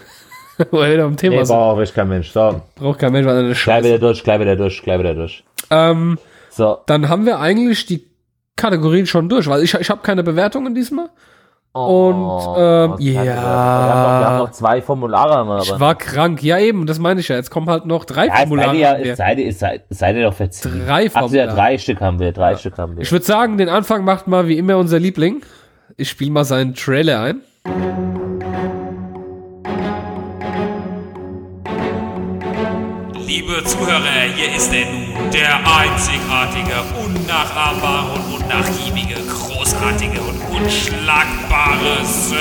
[0.71, 2.31] Weil wir am Thema nee, braucht ich kein Mensch.
[2.31, 2.63] So.
[2.77, 3.81] Braucht kein Mensch, weil eine Scheiße.
[3.81, 5.45] Gleich wieder durch, gleich wieder durch, gleich wieder durch.
[5.71, 6.19] Ähm,
[6.51, 6.79] so.
[6.87, 8.07] Dann haben wir eigentlich die
[8.57, 11.09] Kategorien schon durch, weil ich, ich habe keine Bewertungen diesmal.
[11.75, 15.37] Oh, und ähm, ja, wir haben, noch, wir haben noch zwei Formulare.
[15.37, 17.37] Aber ich war krank, ja eben, das meine ich ja.
[17.37, 18.77] Jetzt kommen halt noch drei ja, Formulare.
[18.77, 20.83] Ja, es sei dir, sei, sei dir doch verziehen.
[20.87, 21.49] Drei Formulare.
[21.49, 22.59] Ach, ja, drei Stück haben wir, drei ja.
[22.59, 23.03] Stück haben wir.
[23.03, 25.41] Ich würde sagen, den Anfang macht mal wie immer unser Liebling.
[25.97, 28.82] Ich spiele mal seinen Trailer ein.
[33.35, 42.37] Liebe Zuhörer, hier ist er nun, der einzigartige, unnachahmbare und unnachgiebige, großartige und unschlagbare Sir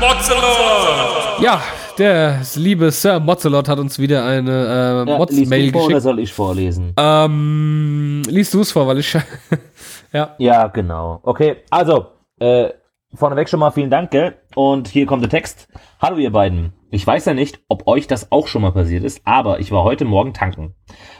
[0.00, 1.40] Mozzelot.
[1.40, 1.62] Ja,
[1.96, 5.82] der liebe Sir Mozzelot hat uns wieder eine äh, Ja, Mods liest Mail du vor
[5.82, 6.02] oder geschickt.
[6.02, 6.92] soll ich vorlesen?
[6.96, 9.16] Ähm, liest du es vor, weil ich
[10.12, 10.34] ja.
[10.38, 11.20] Ja, genau.
[11.22, 12.06] Okay, also,
[12.40, 12.70] äh,
[13.14, 14.34] vorneweg schon mal vielen Dank, gell?
[14.56, 15.68] Und hier kommt der Text.
[16.02, 16.72] Hallo ihr beiden.
[16.90, 19.84] Ich weiß ja nicht, ob euch das auch schon mal passiert ist, aber ich war
[19.84, 20.74] heute Morgen tanken.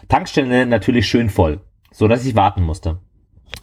[0.08, 1.60] Tankstelle natürlich schön voll,
[1.90, 3.00] so dass ich warten musste.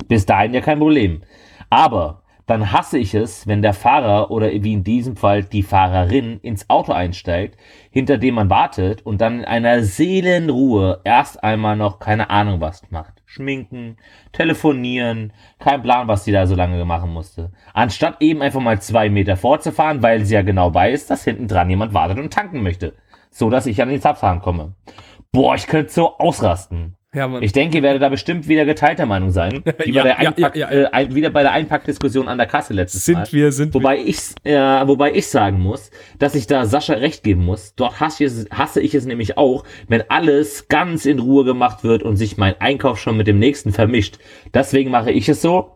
[0.07, 1.23] Bis dahin ja kein Problem.
[1.71, 6.39] Aber dann hasse ich es, wenn der Fahrer oder wie in diesem Fall die Fahrerin
[6.41, 11.97] ins Auto einsteigt, hinter dem man wartet und dann in einer Seelenruhe erst einmal noch
[11.97, 13.14] keine Ahnung was macht.
[13.25, 13.97] Schminken,
[14.31, 17.51] telefonieren, kein Plan, was sie da so lange machen musste.
[17.73, 21.69] Anstatt eben einfach mal zwei Meter vorzufahren, weil sie ja genau weiß, dass hinten dran
[21.69, 22.93] jemand wartet und tanken möchte.
[23.31, 24.75] So dass ich an den Zapfhahn komme.
[25.31, 26.95] Boah, ich könnte so ausrasten.
[27.15, 27.41] Ja, Mann.
[27.41, 29.63] Ich denke, ihr werdet da bestimmt wieder geteilter Meinung sein.
[29.85, 30.89] Wie Ja, bei der Einpack, ja, ja.
[30.89, 33.25] Äh, wieder bei der Einpackdiskussion an der Kasse letztes Mal.
[33.25, 33.81] sind wir, sind wir.
[33.81, 37.73] Wobei ich, ja, wobei ich sagen muss, dass ich da Sascha recht geben muss.
[37.75, 41.85] Dort hasse ich, es, hasse ich es nämlich auch, wenn alles ganz in Ruhe gemacht
[41.85, 44.19] wird und sich mein Einkauf schon mit dem nächsten vermischt.
[44.53, 45.71] Deswegen mache ich es so.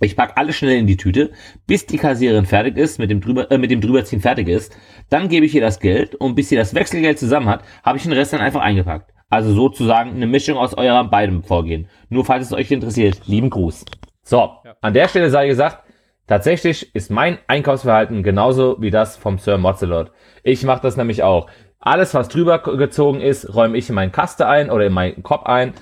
[0.00, 1.30] Ich pack alles schnell in die Tüte,
[1.66, 4.76] bis die Kassiererin fertig ist, mit dem, drüber, äh, mit dem drüberziehen fertig ist.
[5.08, 8.02] Dann gebe ich ihr das Geld und bis sie das Wechselgeld zusammen hat, habe ich
[8.02, 9.13] den Rest dann einfach eingepackt.
[9.30, 11.88] Also sozusagen eine Mischung aus eurem beiden Vorgehen.
[12.08, 13.20] Nur falls es euch interessiert.
[13.26, 13.84] Lieben Gruß.
[14.22, 15.84] So, an der Stelle sei gesagt,
[16.26, 20.12] tatsächlich ist mein Einkaufsverhalten genauso wie das vom Sir Mozzelot.
[20.42, 21.48] Ich mache das nämlich auch.
[21.78, 25.44] Alles, was drüber gezogen ist, räume ich in meinen Kaste ein oder in meinen Kopf
[25.44, 25.74] ein.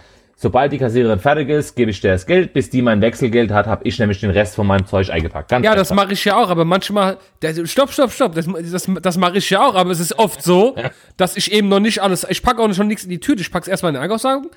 [0.42, 2.52] Sobald die Kassiererin fertig ist, gebe ich dir das Geld.
[2.52, 5.48] Bis die mein Wechselgeld hat, habe ich nämlich den Rest von meinem Zeug eingepackt.
[5.48, 6.02] Ganz Ja, das einfach.
[6.04, 9.48] mache ich ja auch, aber manchmal, der, stopp, stopp, stopp, das, das, das mache ich
[9.50, 10.74] ja auch, aber es ist oft so,
[11.16, 13.52] dass ich eben noch nicht alles, ich packe auch schon nichts in die Tüte, ich
[13.52, 14.48] pack's erstmal in den Einkaufswagen,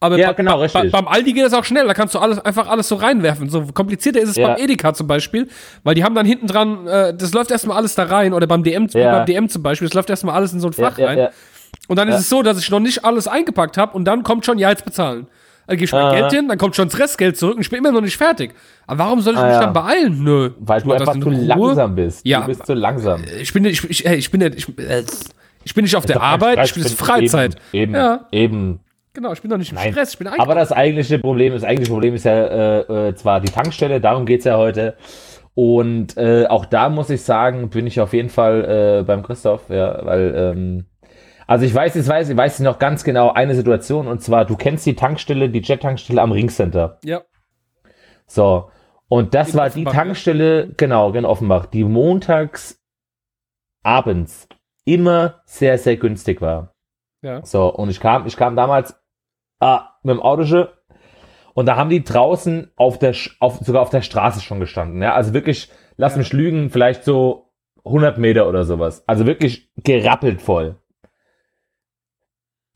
[0.00, 0.90] aber Ja, genau, richtig.
[0.90, 3.66] beim Aldi geht das auch schnell, da kannst du alles, einfach alles so reinwerfen, so
[3.66, 4.48] komplizierter ist es Ja.
[4.54, 5.48] beim Edeka zum Beispiel,
[5.82, 8.62] weil die haben dann hinten dran, äh, das läuft erstmal alles da rein, oder beim
[8.64, 9.18] DM, Ja.
[9.18, 11.28] beim DM zum Beispiel, das läuft erstmal alles in so ein Fach rein.
[11.88, 14.44] Und dann ist es so, dass ich noch nicht alles eingepackt habe und dann kommt
[14.46, 15.26] schon, ja, jetzt bezahlen.
[15.66, 16.14] Dann gebe ich mein Ah.
[16.14, 18.52] Geld hin, dann kommt schon das Restgeld zurück und ich bin immer noch nicht fertig.
[18.86, 19.60] Aber warum soll ich Ah, mich ja.
[19.60, 20.22] dann beeilen?
[20.22, 20.50] Nö.
[20.60, 22.26] Weil du einfach in zu langsam bist.
[22.26, 22.40] Ja.
[22.42, 23.22] Du bist zu langsam.
[23.40, 25.02] Ich bin, ich, ich, ich bin nicht, ich, äh,
[25.64, 27.56] ich bin nicht auf der Arbeit, Stress, ich bin bin- Freizeit.
[27.72, 28.26] Eben, Ja.
[28.30, 28.80] eben, eben.
[29.14, 29.92] Genau, ich bin doch nicht im Nein.
[29.92, 33.40] Stress, ich bin Aber das eigentliche Problem, das eigentliche Problem ist ja äh, äh, zwar
[33.40, 34.96] die Tankstelle, darum geht's ja heute.
[35.54, 39.70] Und äh, auch da muss ich sagen, bin ich auf jeden Fall äh, beim Christoph,
[39.70, 40.84] ja, weil, ähm,
[41.46, 44.56] also ich weiß, ich weiß, ich weiß noch ganz genau eine Situation, und zwar, du
[44.56, 46.98] kennst die Tankstelle, die Jet-Tankstelle am Ringcenter.
[47.04, 47.22] Ja.
[48.26, 48.70] So.
[49.08, 49.98] Und das In war die Offenbach, ne?
[49.98, 52.82] Tankstelle, genau, in Offenbach, die montags
[53.82, 54.48] abends
[54.84, 56.74] immer sehr, sehr günstig war.
[57.22, 57.44] Ja.
[57.44, 58.98] So, und ich kam, ich kam damals
[59.60, 60.68] ah, mit dem Auto schon,
[61.54, 65.00] und da haben die draußen auf der, auf, sogar auf der Straße schon gestanden.
[65.00, 66.18] Ja, also wirklich, lass Ja.
[66.18, 67.52] mich lügen, vielleicht so
[67.84, 69.04] 100 Meter oder sowas.
[69.06, 70.80] Also wirklich gerappelt voll.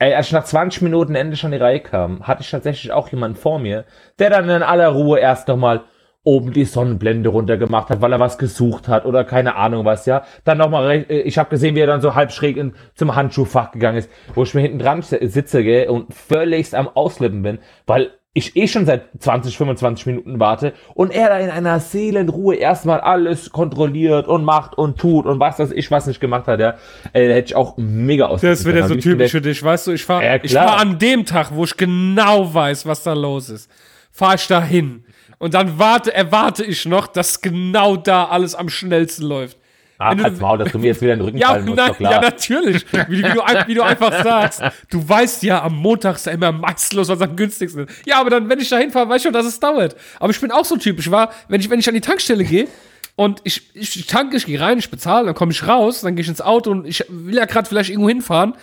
[0.01, 3.09] Ey, als ich nach 20 Minuten Ende schon die Reihe kam, hatte ich tatsächlich auch
[3.09, 3.85] jemanden vor mir,
[4.21, 5.83] der dann in aller Ruhe erst nochmal
[6.23, 10.23] oben die Sonnenblende runtergemacht hat, weil er was gesucht hat oder keine Ahnung was, ja.
[10.45, 13.99] Dann nochmal, ich habe gesehen, wie er dann so halb schräg in, zum Handschuhfach gegangen
[13.99, 18.57] ist, wo ich mir hinten dran sitze, gell, und völligst am Auslippen bin, weil ich
[18.57, 23.51] eh schon seit 20, 25 Minuten warte und er da in einer Seelenruhe erstmal alles
[23.51, 26.75] kontrolliert und macht und tut und was das ich was nicht gemacht hat, ja.
[27.13, 28.41] Ey, da hätte ich auch mega aus.
[28.41, 31.25] Das wird ja so typisch für dich, weißt du, ich fahr, Ja, fahr an dem
[31.25, 33.71] Tag, wo ich genau weiß, was da los ist,
[34.13, 35.05] fahr ich da hin.
[35.39, 39.58] Und dann warte, erwarte ich noch, dass genau da alles am schnellsten läuft.
[40.01, 41.79] Ah, Wenn du- als Maul, dass du mir jetzt wieder den Rücken Ja, fallen musst,
[41.81, 42.13] doch klar.
[42.13, 42.87] ja, natürlich.
[43.09, 46.33] Wie, wie, du, ein- wie du einfach sagst, du weißt ja, am Montag ist ja
[46.33, 48.07] immer am meisten los, was am günstigsten ist.
[48.07, 49.97] Ja, aber dann, wenn ich da hinfahre, weiß ich schon, dass es dauert.
[50.21, 51.07] Aber ich bin auch so typisch.
[51.07, 52.69] Ich war, wenn ich, wenn ich an die Tankstelle gehe
[53.17, 56.23] und ich, ich tanke, ich gehe rein, ich bezahle, dann komme ich raus, dann gehe
[56.23, 58.55] ich ins Auto und ich will ja gerade vielleicht irgendwo hinfahren.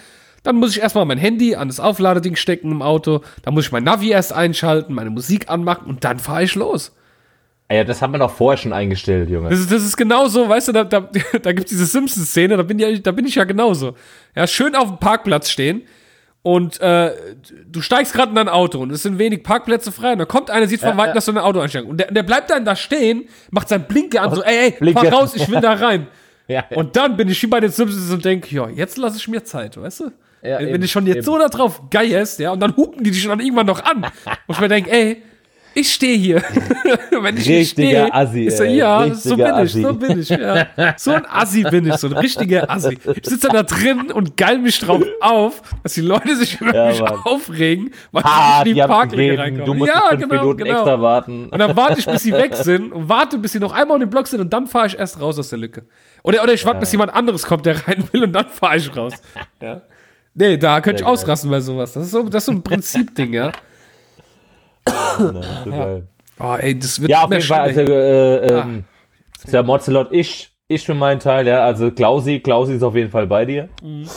[0.44, 3.22] Dann muss ich erstmal mein Handy an das Aufladeding stecken im Auto.
[3.42, 6.94] Dann muss ich mein Navi erst einschalten, meine Musik anmachen und dann fahre ich los.
[7.68, 9.50] Ey, das haben wir doch vorher schon eingestellt, Junge.
[9.50, 11.00] Das ist, das ist genauso, weißt du, da, da,
[11.42, 13.96] da gibt es diese Simpsons-Szene, da, bin ich- da bin ich ja genauso.
[14.36, 15.82] Ja, schön auf dem Parkplatz stehen
[16.44, 17.12] und äh,
[17.68, 20.52] du steigst gerade in dein Auto und es sind wenig Parkplätze frei und da kommt
[20.52, 21.14] einer, sieht von Ja, Weitem, ja.
[21.16, 21.90] dass du in ein Auto einsteigst.
[21.90, 25.02] Und der, der bleibt dann da stehen, macht sein Blinker an, so, ey, ey, Blinker.
[25.06, 26.06] fahr raus, ich will da rein.
[26.48, 29.28] ja, Und dann bin ich wie bei den Simpsons und denke, ja, jetzt lasse ich
[29.28, 30.04] mir Zeit, weißt du?
[30.44, 31.26] Ja, wenn, wenn eben, du schon jetzt eben.
[31.26, 34.04] so da drauf geierst, ja, und dann hupen die dich dann irgendwann noch an.
[34.46, 35.24] Und ich mir denke, ey,
[35.76, 36.42] ich stehe hier.
[37.12, 38.76] Wenn ich Richtiger stehe, Assi, er, ey.
[38.78, 39.80] ja, so bin Assi.
[39.80, 40.30] ich, so bin ich.
[40.30, 40.68] Ja.
[40.98, 42.98] So ein Assi bin ich, so ein richtiger Assi.
[43.22, 46.88] Ich sitze da drin und geil mich drauf auf, dass die Leute sich über Ja,
[46.88, 47.14] mich Mann.
[47.26, 49.66] aufregen, weil Ah, ich in die haben Parklücke reinkomme.
[49.66, 50.76] Du musst ja, fünf genau, Minuten genau.
[50.78, 51.50] extra warten.
[51.50, 54.02] Und dann warte ich, bis sie weg sind und warte, bis sie noch einmal in
[54.02, 55.84] den Block sind und dann fahre ich erst raus aus der Lücke.
[56.24, 58.96] Oder, oder ich warte, bis jemand anderes kommt, der rein will und dann fahre ich
[58.96, 59.14] raus.
[59.62, 59.82] Ja.
[60.38, 61.94] Nee, da könnte ich ausrasten bei sowas.
[61.94, 63.52] Das ist so, das ist so ein Prinzipding, ja.
[64.88, 65.16] Ja,
[65.64, 66.08] so geil.
[66.40, 67.96] Oh, ey, das wird Ja, auf jeden Fall, also, schlimmer.
[67.96, 68.84] äh, ähm,
[69.52, 73.28] der Mozelot, ich, ich für meinen Teil, ja, also Klausi, Klausi ist auf jeden Fall
[73.28, 73.70] bei dir.
[73.82, 74.08] Mhm.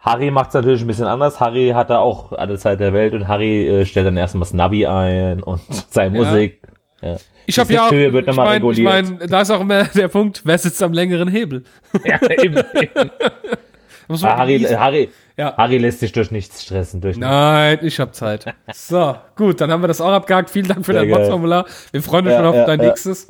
[0.00, 1.40] Harry macht es natürlich ein bisschen anders.
[1.40, 4.54] Harry hat da auch alle Zeit der Welt und Harry äh, stellt dann erstmal das
[4.54, 5.60] Navi ein und
[5.90, 6.24] seine Ja.
[6.24, 6.62] Musik.
[7.02, 7.16] Ja.
[7.46, 10.42] Ich habe ja auch, wird ich meine, ich mein, da ist auch immer der Punkt,
[10.44, 11.64] wer sitzt am längeren Hebel?
[12.04, 13.10] Ja, eben, eben.
[14.22, 14.58] Ah, Harry.
[14.58, 15.08] Harry,
[15.40, 15.56] Ja.
[15.56, 17.00] Harry lässt sich durch nichts stressen.
[17.00, 18.54] Durch Nein, ich habe Zeit.
[18.74, 20.50] So, gut, dann haben wir das auch abgehakt.
[20.50, 21.18] Vielen Dank für Sehr dein geil.
[21.18, 21.64] Mods-Formular.
[21.92, 23.28] Wir freuen uns Ja, schon auf ja, dein nächstes.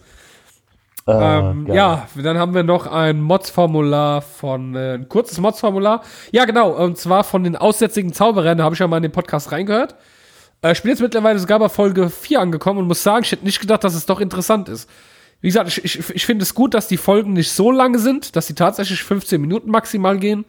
[1.07, 6.03] Ah, Ähm, ja, dann haben wir noch ein Mods-Formular von, äh, ein kurzes Mods-Formular.
[6.33, 9.13] Ja, genau, und zwar von den aussätzigen Zauberern, da habe ich ja mal in den
[9.13, 9.95] Podcast reingehört.
[10.63, 13.45] Äh, ich bin jetzt mittlerweile sogar bei Folge 4 angekommen und muss sagen, ich hätte
[13.45, 14.91] nicht gedacht, dass es doch interessant ist.
[15.41, 18.35] Wie gesagt, ich, ich, ich finde es gut, dass die Folgen nicht so lange sind,
[18.35, 20.45] dass sie tatsächlich 15 Minuten maximal gehen.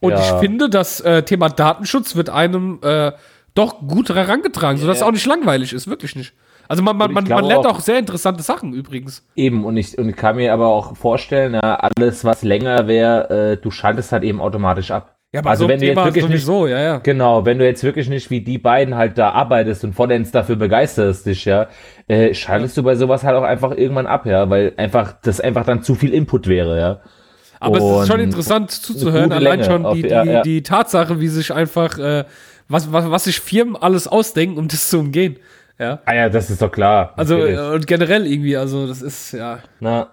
[0.00, 0.18] Und Ja.
[0.20, 3.12] ich finde, das äh, Thema Datenschutz wird einem äh,
[3.54, 6.34] doch gut herangetragen, sodass es auch nicht langweilig ist, wirklich nicht.
[6.68, 9.24] Also man, man, man, man lernt auch- auch sehr interessante Sachen übrigens.
[9.36, 13.52] Eben, und ich, und ich kann mir aber auch vorstellen, ja, alles, was länger wäre,
[13.52, 15.14] äh, du schaltest halt eben automatisch ab.
[15.32, 16.98] Ja, bei also so wenn einem du jetzt Thema wirklich nicht, sowieso, ja, ja.
[16.98, 20.56] genau, wenn du jetzt wirklich nicht wie die beiden halt da arbeitest und vollends dafür
[20.56, 21.68] begeisterst dich, ja,
[22.08, 25.64] äh, schaltest du bei sowas halt auch einfach irgendwann ab, ja, weil einfach, das einfach
[25.64, 27.00] dann zu viel Input wäre, ja.
[27.60, 30.42] Aber es ist schon Und interessant zuzuhören, allein schon die, die, ja, ja.
[30.42, 32.24] die Tatsache, wie sich einfach, äh,
[32.68, 35.36] was, was, was sich Firmen alles ausdenken, um das zu umgehen.
[35.78, 36.00] Ja.
[36.06, 37.12] Ah ja, das ist doch klar.
[37.16, 37.58] Also, natürlich.
[37.58, 39.58] äh, und generell irgendwie, also, das ist, ja.
[39.80, 40.12] Na.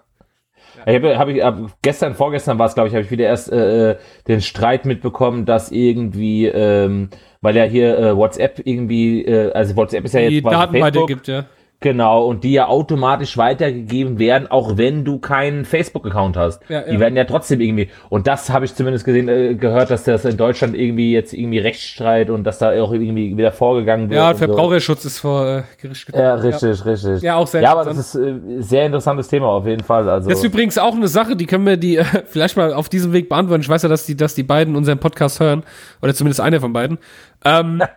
[0.86, 3.52] Ich habe hab ich, hab, gestern, vorgestern war es, glaube ich, habe ich wieder erst
[3.52, 3.96] äh,
[4.28, 7.10] den Streit mitbekommen, dass irgendwie, ähm,
[7.42, 10.74] weil ja hier äh, WhatsApp irgendwie, äh, also WhatsApp ist ja Die jetzt quasi Daten
[10.74, 11.46] Facebook, weitergibt, ja.
[11.84, 16.62] Genau, und die ja automatisch weitergegeben werden, auch wenn du keinen Facebook-Account hast.
[16.70, 17.00] Ja, die ja.
[17.02, 20.38] werden ja trotzdem irgendwie, und das habe ich zumindest gesehen, äh, gehört, dass das in
[20.38, 24.18] Deutschland irgendwie jetzt irgendwie Rechtsstreit und dass da auch irgendwie wieder vorgegangen wird.
[24.18, 24.46] Ja, und so.
[24.46, 26.24] Verbraucherschutz ist vor äh, Gericht gekommen.
[26.24, 27.22] Ja, richtig, richtig.
[27.22, 30.08] Ja, auch sehr Ja, aber das ist äh, sehr interessantes Thema auf jeden Fall.
[30.08, 32.88] Also, Das ist übrigens auch eine Sache, die können wir die äh, vielleicht mal auf
[32.88, 33.60] diesem Weg beantworten.
[33.62, 35.64] Ich weiß ja, dass die, dass die beiden unseren Podcast hören.
[36.02, 36.98] Oder zumindest einer von beiden.
[37.44, 37.84] Ähm,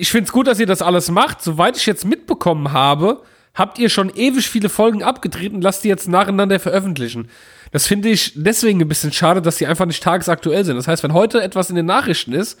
[0.00, 1.42] ich finde es gut, dass ihr das alles macht.
[1.42, 3.22] Soweit ich jetzt mitbekommen habe,
[3.54, 7.28] habt ihr schon ewig viele Folgen abgedreht und lasst die jetzt nacheinander veröffentlichen.
[7.72, 10.76] Das finde ich deswegen ein bisschen schade, dass die einfach nicht tagesaktuell sind.
[10.76, 12.58] Das heißt, wenn heute etwas in den Nachrichten ist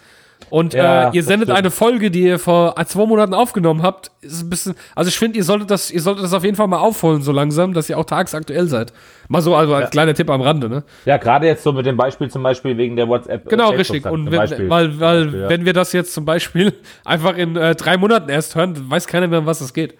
[0.48, 4.42] und Ja, äh, ihr sendet eine Folge, die ihr vor zwei Monaten aufgenommen habt, ist
[4.42, 6.78] ein bisschen, also ich finde, ihr solltet das, ihr solltet das auf jeden Fall mal
[6.78, 8.92] aufholen, so langsam, dass ihr auch tagesaktuell seid.
[9.28, 10.84] Mal so, also als kleiner Tipp am Rande, ne?
[11.04, 13.48] ja, gerade jetzt so mit dem Beispiel zum Beispiel wegen der WhatsApp.
[13.48, 14.06] Genau, Facebook richtig.
[14.10, 15.48] Und wenn, weil, weil, Beispiel, ja.
[15.48, 16.72] wenn wir das jetzt zum Beispiel
[17.04, 19.94] einfach in äh, drei Monaten erst hören, weiß keiner mehr, um was es geht.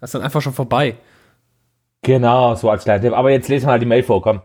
[0.00, 0.96] Das ist dann einfach schon vorbei.
[2.02, 3.12] Genau, so als kleiner Tipp.
[3.14, 4.40] Aber jetzt lesen wir halt die Mail vor, komm.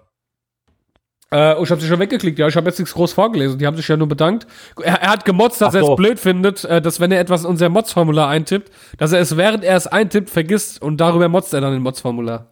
[1.34, 2.38] Äh, oh, ich habe sie schon weggeklickt.
[2.39, 3.57] Ja, ich habe jetzt nichts groß vorgelesen.
[3.57, 4.45] Die haben sich ja nur bedankt.
[4.84, 5.95] Er, er hat gemotzt, dass Ach er es so.
[5.95, 9.63] blöd findet, äh, dass wenn er etwas in unser Mods-Formular eintippt, dass er es während
[9.63, 12.47] er es eintippt vergisst und darüber motzt er dann im Mods-Formular.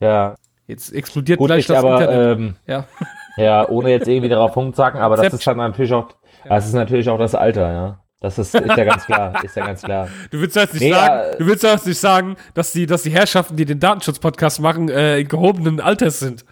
[0.00, 0.34] Ja.
[0.66, 2.38] Jetzt explodiert Gut, gleich ich das aber, Internet.
[2.38, 2.84] ähm, ja.
[3.38, 6.08] ja, ohne jetzt irgendwie darauf sagen, aber das ist dann natürlich auch,
[6.46, 8.00] das ist natürlich auch das Alter, ja.
[8.20, 10.08] Das ist, ist ja ganz klar, ist ja ganz klar.
[10.30, 13.02] Du willst jetzt nicht Nee, sagen, ja, du willst jetzt nicht sagen, dass die, dass
[13.02, 16.44] die Herrschaften, die den Datenschutz-Podcast machen, äh, in gehobenen Alters sind.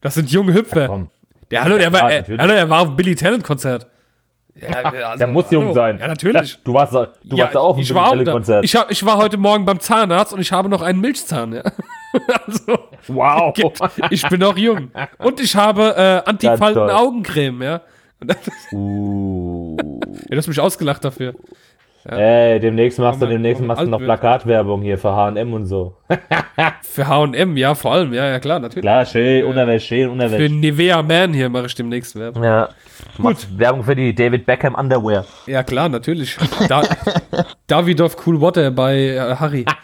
[0.00, 0.86] Das sind junge Hüpfer.
[0.88, 1.10] Komm.
[1.50, 3.86] Der, hallo, der war, Ja, äh, hallo, der war auf dem Billy Talent Konzert.
[4.60, 5.98] Ja, also, Der muss jung sein.
[5.98, 6.58] Ja, natürlich.
[6.64, 6.98] Du warst, du
[7.36, 8.32] ja, warst da auch ich war auch da.
[8.32, 8.64] Konzert.
[8.64, 11.52] Ich, hab, ich war heute Morgen beim Zahnarzt und ich habe noch einen Milchzahn.
[11.52, 11.62] Ja.
[12.46, 12.78] also,
[13.08, 13.54] wow.
[14.10, 14.90] ich bin noch jung.
[15.18, 16.90] Und ich habe äh, Antifalten toll.
[16.90, 17.80] Augencreme, ja.
[18.72, 19.76] Uh.
[19.76, 21.34] ja, du hast mich ausgelacht dafür.
[22.08, 23.98] Ey, demnächst machst du, demnächst machst du noch.
[23.98, 25.96] Plakatwerbung hier für H&M und so.
[26.82, 28.82] Für H&M, ja, vor allem, ja, ja, klar, natürlich.
[28.82, 30.54] Klar, schön, Unterwäsche, schön, Für Unterwäsche.
[30.54, 32.42] Nivea Man hier mache ich demnächst Werbung.
[32.44, 32.70] Ja.
[33.18, 33.46] Gut.
[33.58, 35.24] Werbung für die David Beckham Underwear.
[35.46, 36.36] Ja, klar, natürlich.
[36.68, 36.82] Da,
[37.66, 39.64] Davidoff Cool Water bei äh, Harry.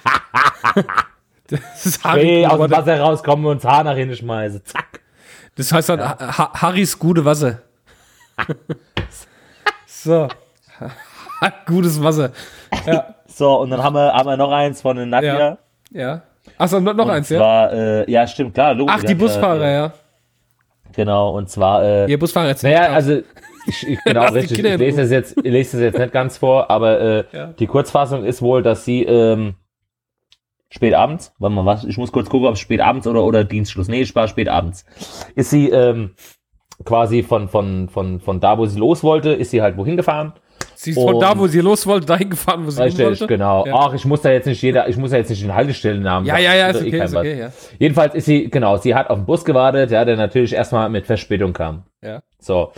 [1.48, 2.76] Das ist Harry Hey, Cool aus dem Water.
[2.78, 4.64] Wasser rauskommen und uns Haar nach hinten schmeißen.
[4.64, 5.00] Zack.
[5.56, 7.58] Das heißt dann ha Ha- Harrys gute Wasser.
[9.86, 10.28] so.
[11.66, 12.30] Gutes Wasser.
[12.86, 15.38] Ja, So, und dann haben wir, haben wir noch eins von den Nadja.
[15.38, 15.58] Ja.
[15.90, 16.22] ja.
[16.58, 17.38] Achso, noch, noch eins, ja?
[17.38, 18.74] zwar, äh, ja, stimmt, klar.
[18.74, 19.92] logisch, Ach, die ja, Busfahrer, äh, ja.
[20.94, 22.62] Genau, und zwar, äh, Ihr Busfahrer jetzt.
[22.62, 23.20] naja, also,
[23.66, 24.58] ich, ich, genau, richtig.
[24.58, 27.46] Ich lese das jetzt, ich lese das jetzt nicht ganz vor, aber äh, Ja.
[27.58, 29.54] die Kurzfassung ist wohl, dass sie ähm,
[30.68, 33.44] spät abends, warte mal, was, ich muss kurz gucken, ob es spät abends oder, oder
[33.44, 34.84] Dienstschluss, nee, es war spät abends,
[35.34, 36.14] ist sie ähm,
[36.84, 40.34] quasi von, von, von, von da, wo sie los wollte, ist sie halt wohin gefahren.
[40.82, 43.26] Sie ist von da, wo sie los wollte, dahin gefahren, wo sie Richtig, wollte.
[43.28, 43.64] genau.
[43.64, 43.72] Ja.
[43.76, 46.38] Ach, ich muss da jetzt nicht jeder, ich muss da jetzt nicht den Haltestellennamen Ja,
[46.38, 47.52] ja, ja, das ist eh okay, kein ist okay, ja.
[47.78, 51.06] Jedenfalls ist sie, genau, sie hat auf den Bus gewartet, ja, der natürlich erstmal mit
[51.06, 51.84] Verspätung kam.
[52.02, 52.22] Ja.
[52.40, 52.72] So.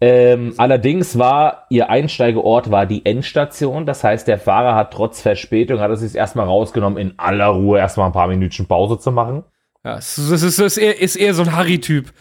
[0.00, 3.86] Ähm, allerdings war ihr Einsteigeort war die Endstation.
[3.86, 7.80] Das heißt, der Fahrer hat trotz Verspätung, hat es sich erstmal rausgenommen, in aller Ruhe
[7.80, 9.42] erstmal ein paar Minütchen Pause zu machen.
[9.84, 12.12] Ja, es ist, ist, ist, eher, ist eher so ein Harry-Typ.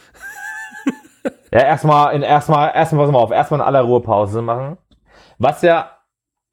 [1.53, 4.77] Ja, erstmal in erstmal erstmal pass mal auf, erstmal in aller Ruhe Pause machen.
[5.41, 5.97] Was ja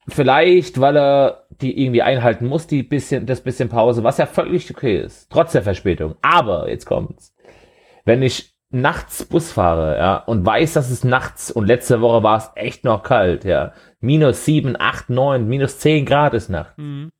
[0.08, 4.70] vielleicht, weil er die irgendwie einhalten muss, die bisschen das bisschen Pause, was ja völlig
[4.70, 6.16] okay ist, trotz der Verspätung.
[6.22, 7.34] Aber jetzt kommt's.
[8.06, 12.38] Wenn ich nachts Bus fahre, ja, und weiß, dass es nachts und letzte Woche war
[12.38, 13.72] es echt noch kalt, ja.
[14.00, 16.78] Minus sieben, acht, neun, minus zehn Grad ist Nacht.
[16.78, 17.10] Mhm.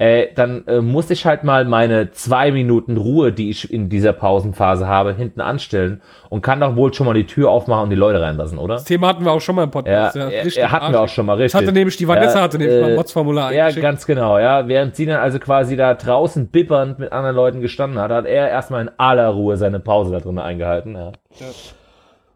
[0.00, 4.12] Äh, dann äh, muss ich halt mal meine zwei Minuten Ruhe, die ich in dieser
[4.12, 7.96] Pausenphase habe, hinten anstellen und kann doch wohl schon mal die Tür aufmachen und die
[7.96, 8.74] Leute reinlassen, oder?
[8.74, 10.16] Das Thema hatten wir auch schon mal im Ja, Podcast.
[10.16, 11.60] ja, richtig hatten wir auch schon mal Das richtig.
[11.60, 14.68] hatte nämlich die Vanessa Ja, hatte nämlich mal äh, ein Mods-Formular Ja, ganz genau, ja.
[14.68, 18.48] Während sie dann also quasi da draußen bibbernd mit anderen Leuten gestanden hat, hat er
[18.48, 21.10] erstmal in aller Ruhe seine Pause da drin eingehalten, ja.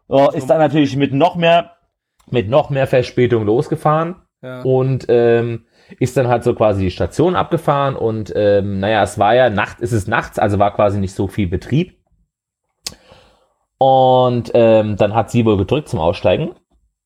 [0.09, 1.71] Oh, ist dann natürlich mit noch mehr,
[2.29, 4.63] mit noch mehr Verspätung losgefahren ja.
[4.63, 5.65] und ähm,
[5.99, 9.81] ist dann halt so quasi die Station abgefahren und ähm, naja, es war ja Nacht,
[9.81, 11.99] ist es nachts, also war quasi nicht so viel Betrieb.
[13.79, 16.55] Und ähm, dann hat sie wohl gedrückt zum Aussteigen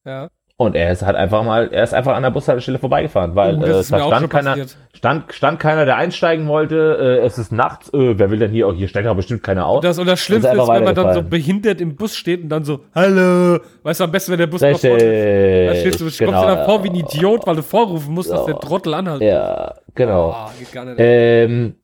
[0.07, 0.31] ja.
[0.59, 3.63] Und er ist halt einfach mal, er ist einfach an der Bushaltestelle vorbeigefahren, weil Oh,
[3.63, 4.77] äh, da stand keiner, passiert.
[4.95, 7.19] stand, stand keiner, der einsteigen wollte.
[7.21, 8.67] Äh, es ist nachts, äh, wer will denn hier?
[8.67, 9.83] Oh, hier steigt doch bestimmt keiner aus.
[9.83, 12.49] Das, und das Schlimmste Ist ist, wenn man dann so behindert im Bus steht und
[12.49, 13.59] dann so, hallo.
[13.83, 16.55] Weißt du, am besten, wenn der Bus noch vor Da stehst du, kommst genau, dir
[16.57, 18.47] dann vor wie ein Idiot, weil du vorrufen musst, dass So.
[18.47, 20.49] der Trottel anhalten Ja, genau.
[20.59, 20.75] Nicht.
[20.99, 21.75] Ähm,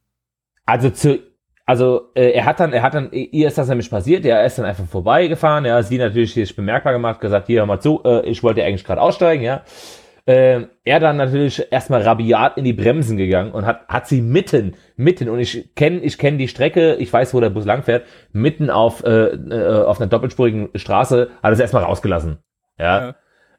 [0.64, 1.18] also zu,
[1.64, 4.58] also äh, er hat dann, er hat dann, ihr ist das nämlich passiert, er ist
[4.58, 8.26] dann einfach vorbeigefahren, ja, sie natürlich sich bemerkbar gemacht, gesagt, hier hör mal zu, äh,
[8.26, 9.62] ich wollte eigentlich gerade aussteigen, ja.
[10.24, 14.76] Ähm, er dann natürlich erstmal rabiat in die Bremsen gegangen und hat, hat sie mitten,
[14.94, 18.70] mitten, und ich kenne ich kenn die Strecke, ich weiß, wo der Bus langfährt, mitten
[18.70, 22.38] auf, äh, äh, auf einer doppelspurigen Straße, hat es erstmal rausgelassen.
[22.78, 23.06] Ja.
[23.06, 23.14] Ja.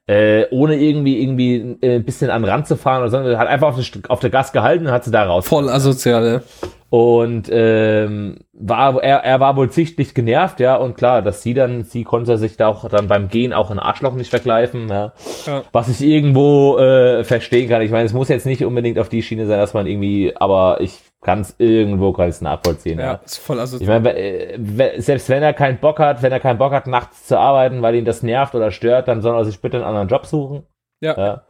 [0.06, 3.48] Äh, ohne irgendwie irgendwie äh, ein bisschen an den Rand zu fahren oder so, hat
[3.48, 5.48] einfach auf, der St- auf der Gas gehalten und hat sie da raus.
[5.48, 6.42] Voll asozial, ja.
[6.90, 11.86] Und ähm, war, er, er war wohl sichtlich genervt, ja, und klar, dass sie dann,
[11.86, 15.14] sie konnte sich da auch dann beim Gehen auch ein Arschloch nicht vergleichen, ja.
[15.48, 15.64] Ja.
[15.72, 17.82] Was ich irgendwo äh, verstehen kann.
[17.82, 20.82] Ich meine, es muss jetzt nicht unbedingt auf die Schiene sein, dass man irgendwie, aber
[20.82, 23.06] ich kann es irgendwo ganz nachvollziehen, ja.
[23.06, 24.00] Ja, ist voll Ich asozial.
[24.02, 27.82] meine, selbst wenn er keinen Bock hat, wenn er keinen Bock hat, nachts zu arbeiten,
[27.82, 30.64] weil ihn das nervt oder stört, dann soll er sich bitte einen anderen Job suchen.
[31.02, 31.18] Ja.
[31.18, 31.44] Ja.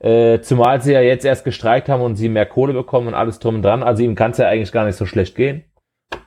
[0.00, 3.40] Äh, zumal sie ja jetzt erst gestreikt haben und sie mehr Kohle bekommen und alles
[3.40, 3.82] drum und dran.
[3.82, 5.64] Also ihm kann es ja eigentlich gar nicht so schlecht gehen.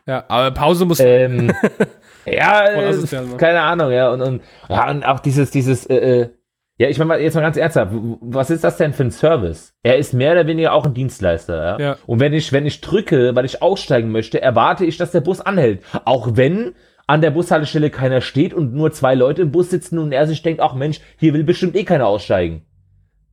[0.06, 1.00] Ja, aber Pause muss.
[1.00, 1.54] Ähm,
[2.26, 2.94] ja, äh,
[3.38, 4.12] keine Ahnung, ja.
[4.12, 6.30] Und, und, ja, und auch dieses, dieses, äh, äh,
[6.82, 9.76] ja, ich meine mal, jetzt mal ganz ernsthaft, was ist das denn für ein Service?
[9.84, 11.80] Er ist mehr oder weniger auch ein Dienstleister, ja.
[11.80, 11.98] Ja.
[12.08, 15.42] Und wenn ich, wenn ich drücke, weil ich aussteigen möchte, erwarte ich, dass der Bus
[15.42, 15.84] anhält.
[16.06, 16.74] Auch wenn
[17.06, 20.42] an der Bushaltestelle keiner steht und nur zwei Leute im Bus sitzen und er sich
[20.42, 22.64] denkt, ach Mensch, hier will bestimmt eh keiner aussteigen.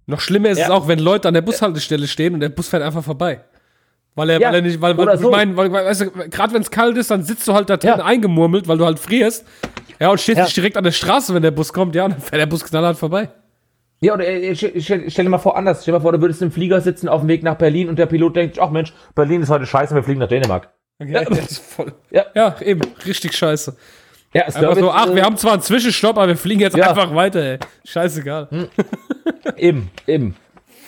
[0.05, 0.75] Noch schlimmer ist es Ja.
[0.75, 3.41] auch, wenn Leute an der Bushaltestelle stehen und der Bus fährt einfach vorbei.
[4.19, 5.31] Weil er, Ja, weil er nicht, weil, weil oder ich so.
[5.31, 7.77] meine, weil, weil, weißt du, gerade wenn es kalt ist, dann sitzt du halt da
[7.77, 8.05] drin Ja.
[8.05, 9.47] eingemurmelt, weil du halt frierst.
[10.01, 10.47] Ja, und stehst Ja.
[10.47, 12.97] direkt an der Straße, wenn der Bus kommt, ja, und dann fährt der Bus knallhart
[12.99, 13.29] vorbei.
[14.01, 15.83] Ja, oder äh, stell, stell, dir mal vor, anders.
[15.83, 17.97] Stell dir mal vor, du würdest im Flieger sitzen auf dem Weg nach Berlin und
[17.99, 20.69] der Pilot denkt, ach Mensch, Berlin ist heute scheiße, wir fliegen nach Dänemark.
[21.05, 21.93] Ja, das ist voll.
[22.11, 22.25] Ja.
[22.35, 23.77] ja, eben, richtig scheiße.
[24.35, 26.77] Ja, ist Einfach so, ach, äh, wir haben zwar einen Zwischenstopp, aber wir fliegen jetzt
[26.77, 26.89] Ja.
[26.91, 27.59] einfach weiter, ey.
[27.87, 28.69] Scheißegal.
[29.57, 30.37] Eben, eben.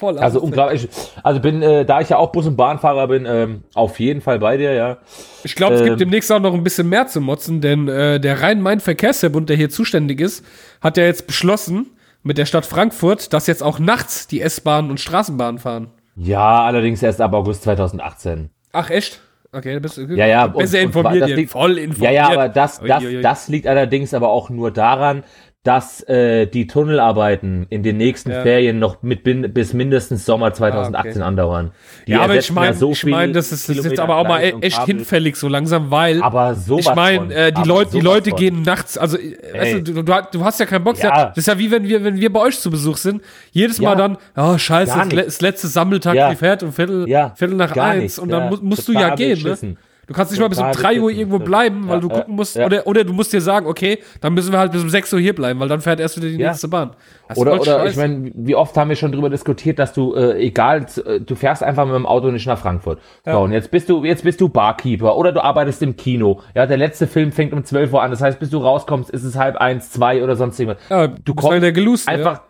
[0.00, 0.88] Voll Also unglaublich.
[1.22, 4.38] Also bin, äh, da ich ja auch Bus- und Bahnfahrer bin, ähm, auf jeden Fall
[4.38, 4.96] bei dir, ja.
[5.44, 8.18] Ich glaube, es Ähm, gibt demnächst auch noch ein bisschen mehr zu motzen, denn äh,
[8.18, 10.42] der Rhein-Main-Verkehrsverbund, der hier zuständig ist,
[10.80, 11.90] hat ja jetzt beschlossen
[12.22, 15.88] mit der Stadt Frankfurt, dass jetzt auch nachts die S-Bahnen und Straßenbahnen fahren.
[16.16, 18.48] Ja, allerdings erst ab August 2018.
[18.72, 19.20] Ach, echt?
[19.52, 20.46] Okay, da bist du Ja, ja.
[20.46, 21.36] besser und- und informiert, das hier.
[21.36, 22.14] liegt- voll Ja, informiert.
[22.14, 25.24] ja, aber das, das, das liegt allerdings aber auch nur daran,
[25.62, 28.40] dass äh, die Tunnelarbeiten in den nächsten Ja.
[28.42, 31.72] Ferien noch mit bin, bis mindestens Sommer 2018 andauern.
[32.06, 34.16] Die ja, aber ich meine, so ich viel mein, das ist, das ist jetzt aber
[34.16, 37.90] auch mal und echt hinfällig so langsam, weil Aber sowas ich meine, äh, die Leute,
[37.90, 38.38] die Leute von.
[38.38, 40.96] gehen nachts, also äh, weißt du, du, du, hast ja keinen Bock.
[40.96, 41.26] Ja.
[41.26, 43.20] Das ist ja wie wenn wir, wenn wir bei euch zu Besuch sind.
[43.50, 43.96] Jedes Mal Ja.
[43.96, 46.30] dann, oh scheiße, das, letzte Sammeltag, Ja.
[46.30, 48.50] die fährt um Viertel, Ja, Viertel nach eins und dann ja.
[48.50, 49.76] mu musst du ja gehen, ne?
[50.10, 52.14] Du kannst nicht mal bis um Total 3 Uhr irgendwo bleiben, weil Ja, du ja,
[52.14, 52.66] gucken musst, ja.
[52.66, 55.20] oder, oder du musst dir sagen, okay, dann müssen wir halt bis um 6 Uhr
[55.20, 56.48] hier bleiben, weil dann fährt erst wieder die Ja.
[56.48, 56.96] nächste Bahn.
[57.28, 60.32] Das Oder, oder ich meine, wie oft haben wir schon drüber diskutiert, dass du, äh,
[60.44, 62.98] egal, äh, du fährst einfach mit dem Auto nicht nach Frankfurt.
[63.24, 63.34] Ja.
[63.34, 66.40] So, und jetzt bist du, jetzt bist du Barkeeper oder du arbeitest im Kino.
[66.56, 68.10] Ja, der letzte Film fängt um 12 Uhr an.
[68.10, 70.82] Das heißt, bis du rauskommst, ist es halb eins, zwei oder sonst irgendwas.
[70.90, 72.40] ja, du kommst Gelusten, einfach,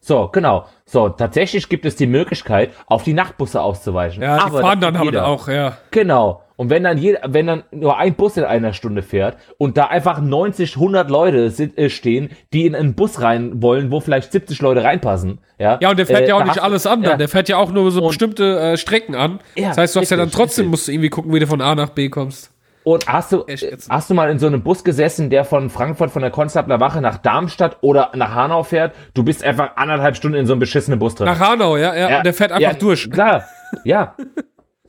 [0.00, 0.64] so, genau.
[0.86, 4.22] So, tatsächlich gibt es die Möglichkeit, auf die Nachtbusse auszuweichen.
[4.22, 5.26] Ja, ja die Aber fahren dann aber jeder.
[5.26, 5.76] auch, ja.
[5.90, 6.42] Genau.
[6.60, 9.86] Und wenn dann jeder, wenn dann nur ein Bus in einer Stunde fährt und da
[9.86, 14.30] einfach 90, 100 Leute sit, äh, stehen, die in einen Bus rein wollen, wo vielleicht
[14.30, 15.78] 70 Leute reinpassen, ja.
[15.80, 17.12] Ja, und der fährt äh, ja auch nicht alles an, dann.
[17.12, 19.40] Ja, der fährt ja auch nur so bestimmte äh, Strecken an.
[19.56, 20.70] Ja, das heißt, du hast ja dann richtig, trotzdem, richtig.
[20.70, 22.52] musst du irgendwie gucken, wie du von A nach B kommst.
[22.84, 23.56] und hast du, äh,
[23.88, 27.00] hast du mal in so einem Bus gesessen, der von Frankfurt, von der Konstabler Wache
[27.00, 28.94] nach Darmstadt oder nach Hanau fährt?
[29.14, 31.24] Du bist einfach anderthalb Stunden in so einem beschissenen Bus drin.
[31.24, 33.10] Nach Hanau, ja, ja, und der fährt einfach ja, durch.
[33.10, 33.44] Klar,
[33.84, 34.14] ja.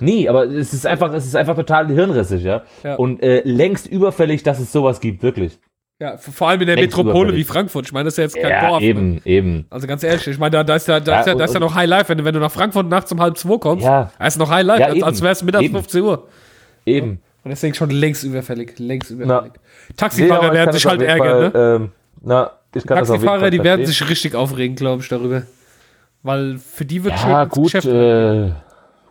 [0.02, 2.64] Nee, aber es ist einfach, es ist einfach total hirnrissig, ja.
[2.84, 2.96] Ja.
[2.96, 5.60] Und äh, längst überfällig, dass es sowas gibt, wirklich.
[6.00, 7.48] Ja, vor allem in der Längst Metropole überfällig.
[7.48, 7.86] wie Frankfurt.
[7.86, 8.82] Ich meine, das ist ja jetzt kein Ja, Dorf.
[8.82, 8.88] Ne?
[8.88, 9.66] eben, eben.
[9.70, 11.54] Also ganz ehrlich, ich meine, da, da ist ja, da Ja, ist ja, da ist
[11.54, 13.86] ja noch High Life, wenn du, wenn du nach Frankfurt nachts um halb zwei kommst,
[13.86, 14.12] Ja.
[14.18, 15.76] da ist noch High Life, als, als wäre es mittags Eben.
[15.76, 16.28] 15 Uhr.
[16.88, 17.20] Eben.
[17.44, 19.16] Und deswegen schon längst überfällig, längst Na.
[19.26, 19.54] überfällig.
[19.90, 21.76] Nee, Taxifahrer ich werden sich halt ärgern, Fall, ne?
[21.86, 21.92] Ähm,
[22.24, 23.86] na, ich kann Taxifahrer, die werden verstehen.
[23.88, 25.44] sich richtig aufregen, glaube ich, darüber.
[26.24, 28.52] Weil für die wird Ja, schon gut, Geschäft- äh,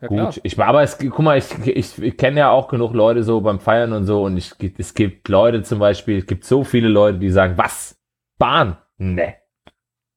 [0.00, 0.26] ja, klar.
[0.26, 0.40] gut.
[0.42, 3.60] Ich, aber es, guck mal, ich, ich, ich kenne ja auch genug Leute so beim
[3.60, 7.18] Feiern und so und ich, es gibt Leute zum Beispiel, es gibt so viele Leute,
[7.18, 7.98] die sagen, was?
[8.38, 8.78] Bahn?
[8.98, 9.34] Ne.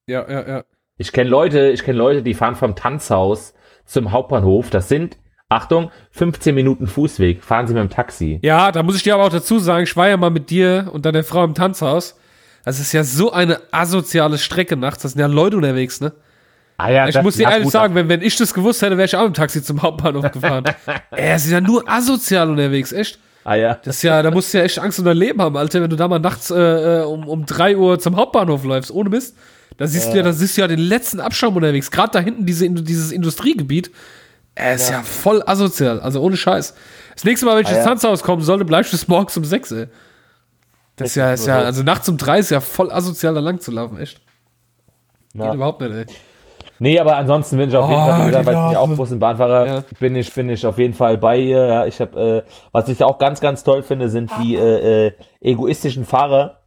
[0.08, 0.64] Ja, ja, ja.
[0.98, 3.54] Ich kenne Leute, ich kenne Leute, die fahren vom Tanzhaus
[3.86, 4.70] zum Hauptbahnhof.
[4.70, 5.18] Das sind,
[5.50, 7.44] Achtung, 15 Minuten Fußweg.
[7.44, 8.40] Fahren sie mit dem Taxi.
[8.44, 10.90] Ja, da muss ich dir aber auch dazu sagen, ich war ja mal mit dir
[10.92, 12.20] und deiner Frau im Tanzhaus.
[12.64, 15.04] Das ist ja so eine asoziale Strecke nachts.
[15.04, 16.14] Das sind ja Leute unterwegs, ne?
[16.78, 19.06] Ah ja, Ich muss dir ja, ehrlich sagen, wenn, wenn ich das gewusst hätte, wäre
[19.06, 20.64] ich auch im Taxi zum Hauptbahnhof gefahren.
[21.12, 23.20] Ey, sind ja nur asozial unterwegs, echt.
[23.44, 23.76] Ah ja.
[23.84, 25.90] Das ist ja, da musst du ja echt Angst um dein Leben haben, Alter, wenn
[25.90, 29.36] du da mal nachts äh, äh, um, um 3 Uhr zum Hauptbahnhof läufst, ohne Mist.
[29.78, 31.90] Da siehst du ja, da siehst du ja den letzten Abschaum unterwegs.
[31.92, 33.92] Gerade da hinten diese, dieses Industriegebiet.
[34.56, 35.02] Er ist ja.
[35.02, 36.76] voll asozial, also ohne Scheiß.
[37.16, 37.86] Das nächste Mal, wenn ich Ah, ins ja.
[37.86, 39.88] Tanzhaus kommen sollte, bleibst du bis morgens um 6, ey.
[40.96, 43.60] Das ist ja, ist ja, also nachts um 3 ist ja voll asozial, da lang
[43.60, 44.22] zu laufen, echt.
[45.34, 45.46] Ja.
[45.46, 46.06] Geht überhaupt nicht, ey.
[46.80, 48.90] Nee, aber ansonsten bin ich auf jeden Oh, Fall, die weil ich bin ja auch.
[48.96, 49.84] Bus- und Bahnfahrer, Ja.
[50.00, 51.66] bin ich, bin ich auf jeden Fall bei ihr.
[51.66, 55.12] Ja, ich habe, äh, was ich auch ganz, ganz toll finde, sind die äh, äh,
[55.42, 56.62] egoistischen Fahrer.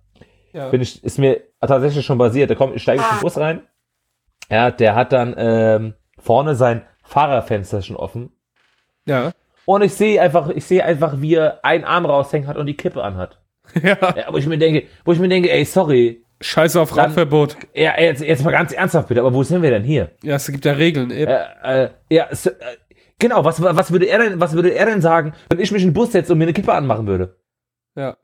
[0.53, 0.69] Ja.
[0.71, 2.51] Bin ich, ist mir tatsächlich schon basiert.
[2.51, 3.63] Da kommt, ich steige in den Bus rein.
[4.51, 8.31] Ja, der hat dann ähm, vorne sein Fahrerfenster schon offen.
[9.07, 9.33] Ja.
[9.65, 12.77] Und ich sehe einfach, ich sehe einfach, wie er einen Arm raushängt hat und die
[12.77, 13.41] Kippe anhat.
[13.83, 13.97] ja.
[14.01, 17.57] Ja, wo ich mir denke, wo ich mir denke, ey, sorry, Scheiße auf Rauchverbot.
[17.75, 20.11] ja, jetzt, jetzt mal ganz ernsthaft bitte, aber wo sind wir denn hier?
[20.23, 21.31] Ja, es gibt ja Regeln, eben.
[21.31, 22.55] Äh, äh, ja, so, äh,
[23.19, 25.89] genau, was, was würde er denn, was würde er denn sagen, wenn ich mich in
[25.91, 27.37] den Bus setze und mir eine Kippe anmachen würde?
[27.97, 28.17] Ja.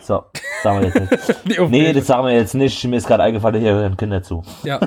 [0.00, 0.24] So,
[0.62, 1.58] sagen wir jetzt nicht.
[1.70, 2.82] Nee, Nee, das sagen wir jetzt nicht.
[2.84, 4.42] Mir ist gerade eingefallen, hier hören Kinder zu.
[4.62, 4.80] Ja,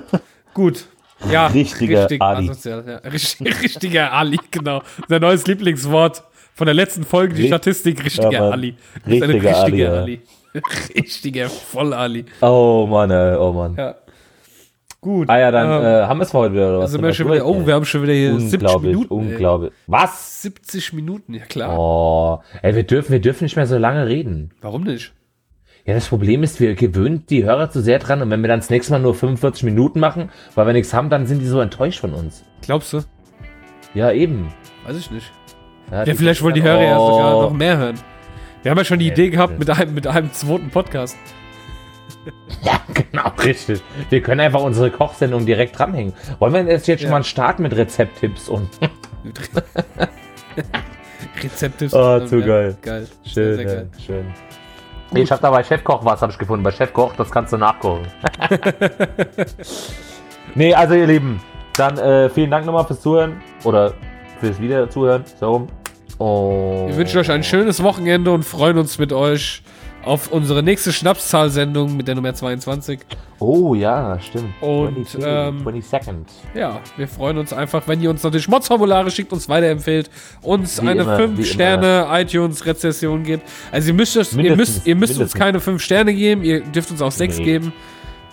[0.54, 0.86] gut.
[1.30, 2.50] Ja, Richtiger richtig Ali.
[2.50, 2.98] asozial, ja.
[3.10, 4.82] Richtig, richtiger Ali, genau.
[5.08, 6.24] Sein neues Lieblingswort
[6.56, 8.50] von der letzten Folge, die Richt- Statistik, richtiger Ja.
[8.50, 8.76] Ali.
[9.08, 10.02] Richtiger Ali, richtiger ja.
[10.02, 10.22] Ali.
[10.96, 12.26] Richtiger Voll-Ali.
[12.42, 13.76] Oh Mann, ey, oh Mann.
[13.78, 13.96] Ja.
[15.00, 15.30] Gut.
[15.30, 16.92] Ah ja, dann ähm, äh, haben wir es heute wieder, oder was?
[16.92, 19.14] sind wir schon wieder, oh, wir haben schon wieder hier 70 Unglaublich, Minuten.
[19.14, 19.32] ey.
[19.32, 19.72] unglaublich.
[19.88, 20.42] Was?
[20.44, 21.76] 70 Minuten, ja klar.
[21.80, 24.52] Oh, ey, wir dürfen, wir dürfen nicht mehr so lange reden.
[24.62, 25.14] Warum nicht?
[25.86, 28.60] Ja, das Problem ist, wir gewöhnen die Hörer zu sehr dran und wenn wir dann
[28.60, 31.60] das nächste Mal nur 45 Minuten machen, weil wir nichts haben, dann sind die so
[31.62, 32.44] enttäuscht von uns.
[32.62, 33.00] Glaubst du?
[33.96, 34.54] Ja, eben.
[34.86, 35.32] Weiß ich nicht.
[35.92, 37.12] Ja, Ja, vielleicht wollen die Hörer ja Oh.
[37.12, 38.00] sogar noch mehr hören.
[38.64, 41.18] Wir haben ja schon die Nee, Idee gehabt mit einem, mit einem zweiten Podcast.
[42.62, 43.82] Ja, genau, richtig.
[44.12, 46.14] Wir können einfach unsere Kochsendung direkt dranhängen.
[46.38, 47.18] Wollen wir jetzt, jetzt schon Ja.
[47.18, 48.70] mal starten mit Rezepttipps und
[51.44, 51.88] Rezepte.
[51.94, 52.78] Oh, zu geil.
[52.82, 53.08] Geil.
[53.24, 53.90] schön, Sehr, sehr geil.
[53.98, 54.26] ja, schön.
[55.12, 56.64] Nee, ich habe da bei Chefkoch was, habe ich gefunden.
[56.64, 58.06] Bei Chefkoch, das kannst du nachkochen.
[60.56, 61.42] nee, also ihr Lieben,
[61.76, 63.94] dann äh, vielen Dank nochmal fürs Zuhören oder
[64.40, 65.24] fürs Wiederzuhören.
[65.40, 65.68] So rum.
[66.22, 69.64] Und Wir wünschen euch ein schönes Wochenende und freuen uns mit euch
[70.04, 73.00] auf unsere nächste Schnapszahl-Sendung mit der Nummer 22.
[73.40, 74.54] Oh ja, stimmt.
[74.62, 76.26] Und, 22, ähm, 22nd.
[76.56, 80.10] Ja, wir freuen uns einfach, wenn ihr uns natürlich Mods-Formulare schickt, uns weiterempfehlt,
[80.44, 83.48] uns Wie eine immer, wie 5-Sterne-iTunes-Rezession gibt.
[83.72, 85.40] Also ihr müsst, uns- ihr Mindestens, müsst, ihr müsst uns mindestens.
[85.40, 87.44] keine 5 Sterne geben, ihr dürft uns auch 6 Nee.
[87.46, 87.74] geben.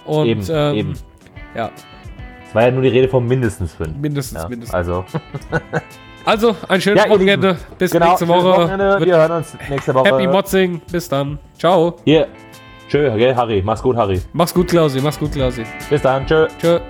[0.05, 0.93] Und Eben, ähm, eben.
[1.55, 1.71] ja,
[2.49, 3.97] Es war ja nur die Rede von mindestens fünf.
[3.97, 4.75] mindestens, Ja, mindestens.
[4.75, 5.05] also,
[6.25, 7.49] Also, ein schönes Ja, Wochenende.
[7.49, 8.69] Lieben, Bis genau, nächste Woche.
[9.05, 10.09] Wir hören uns nächste Woche.
[10.09, 10.81] Happy Motzing.
[10.91, 11.39] Bis dann.
[11.59, 11.97] Ciao.
[12.05, 12.27] Hier.
[12.89, 13.63] Tschö, gell, Harry.
[13.65, 14.21] Mach's gut, Harry.
[14.33, 15.01] Mach's gut, Klausi.
[15.01, 15.65] Mach's gut, Klausi.
[15.91, 16.27] Bis dann.
[16.27, 16.49] Tschö.
[16.61, 16.81] Tschö.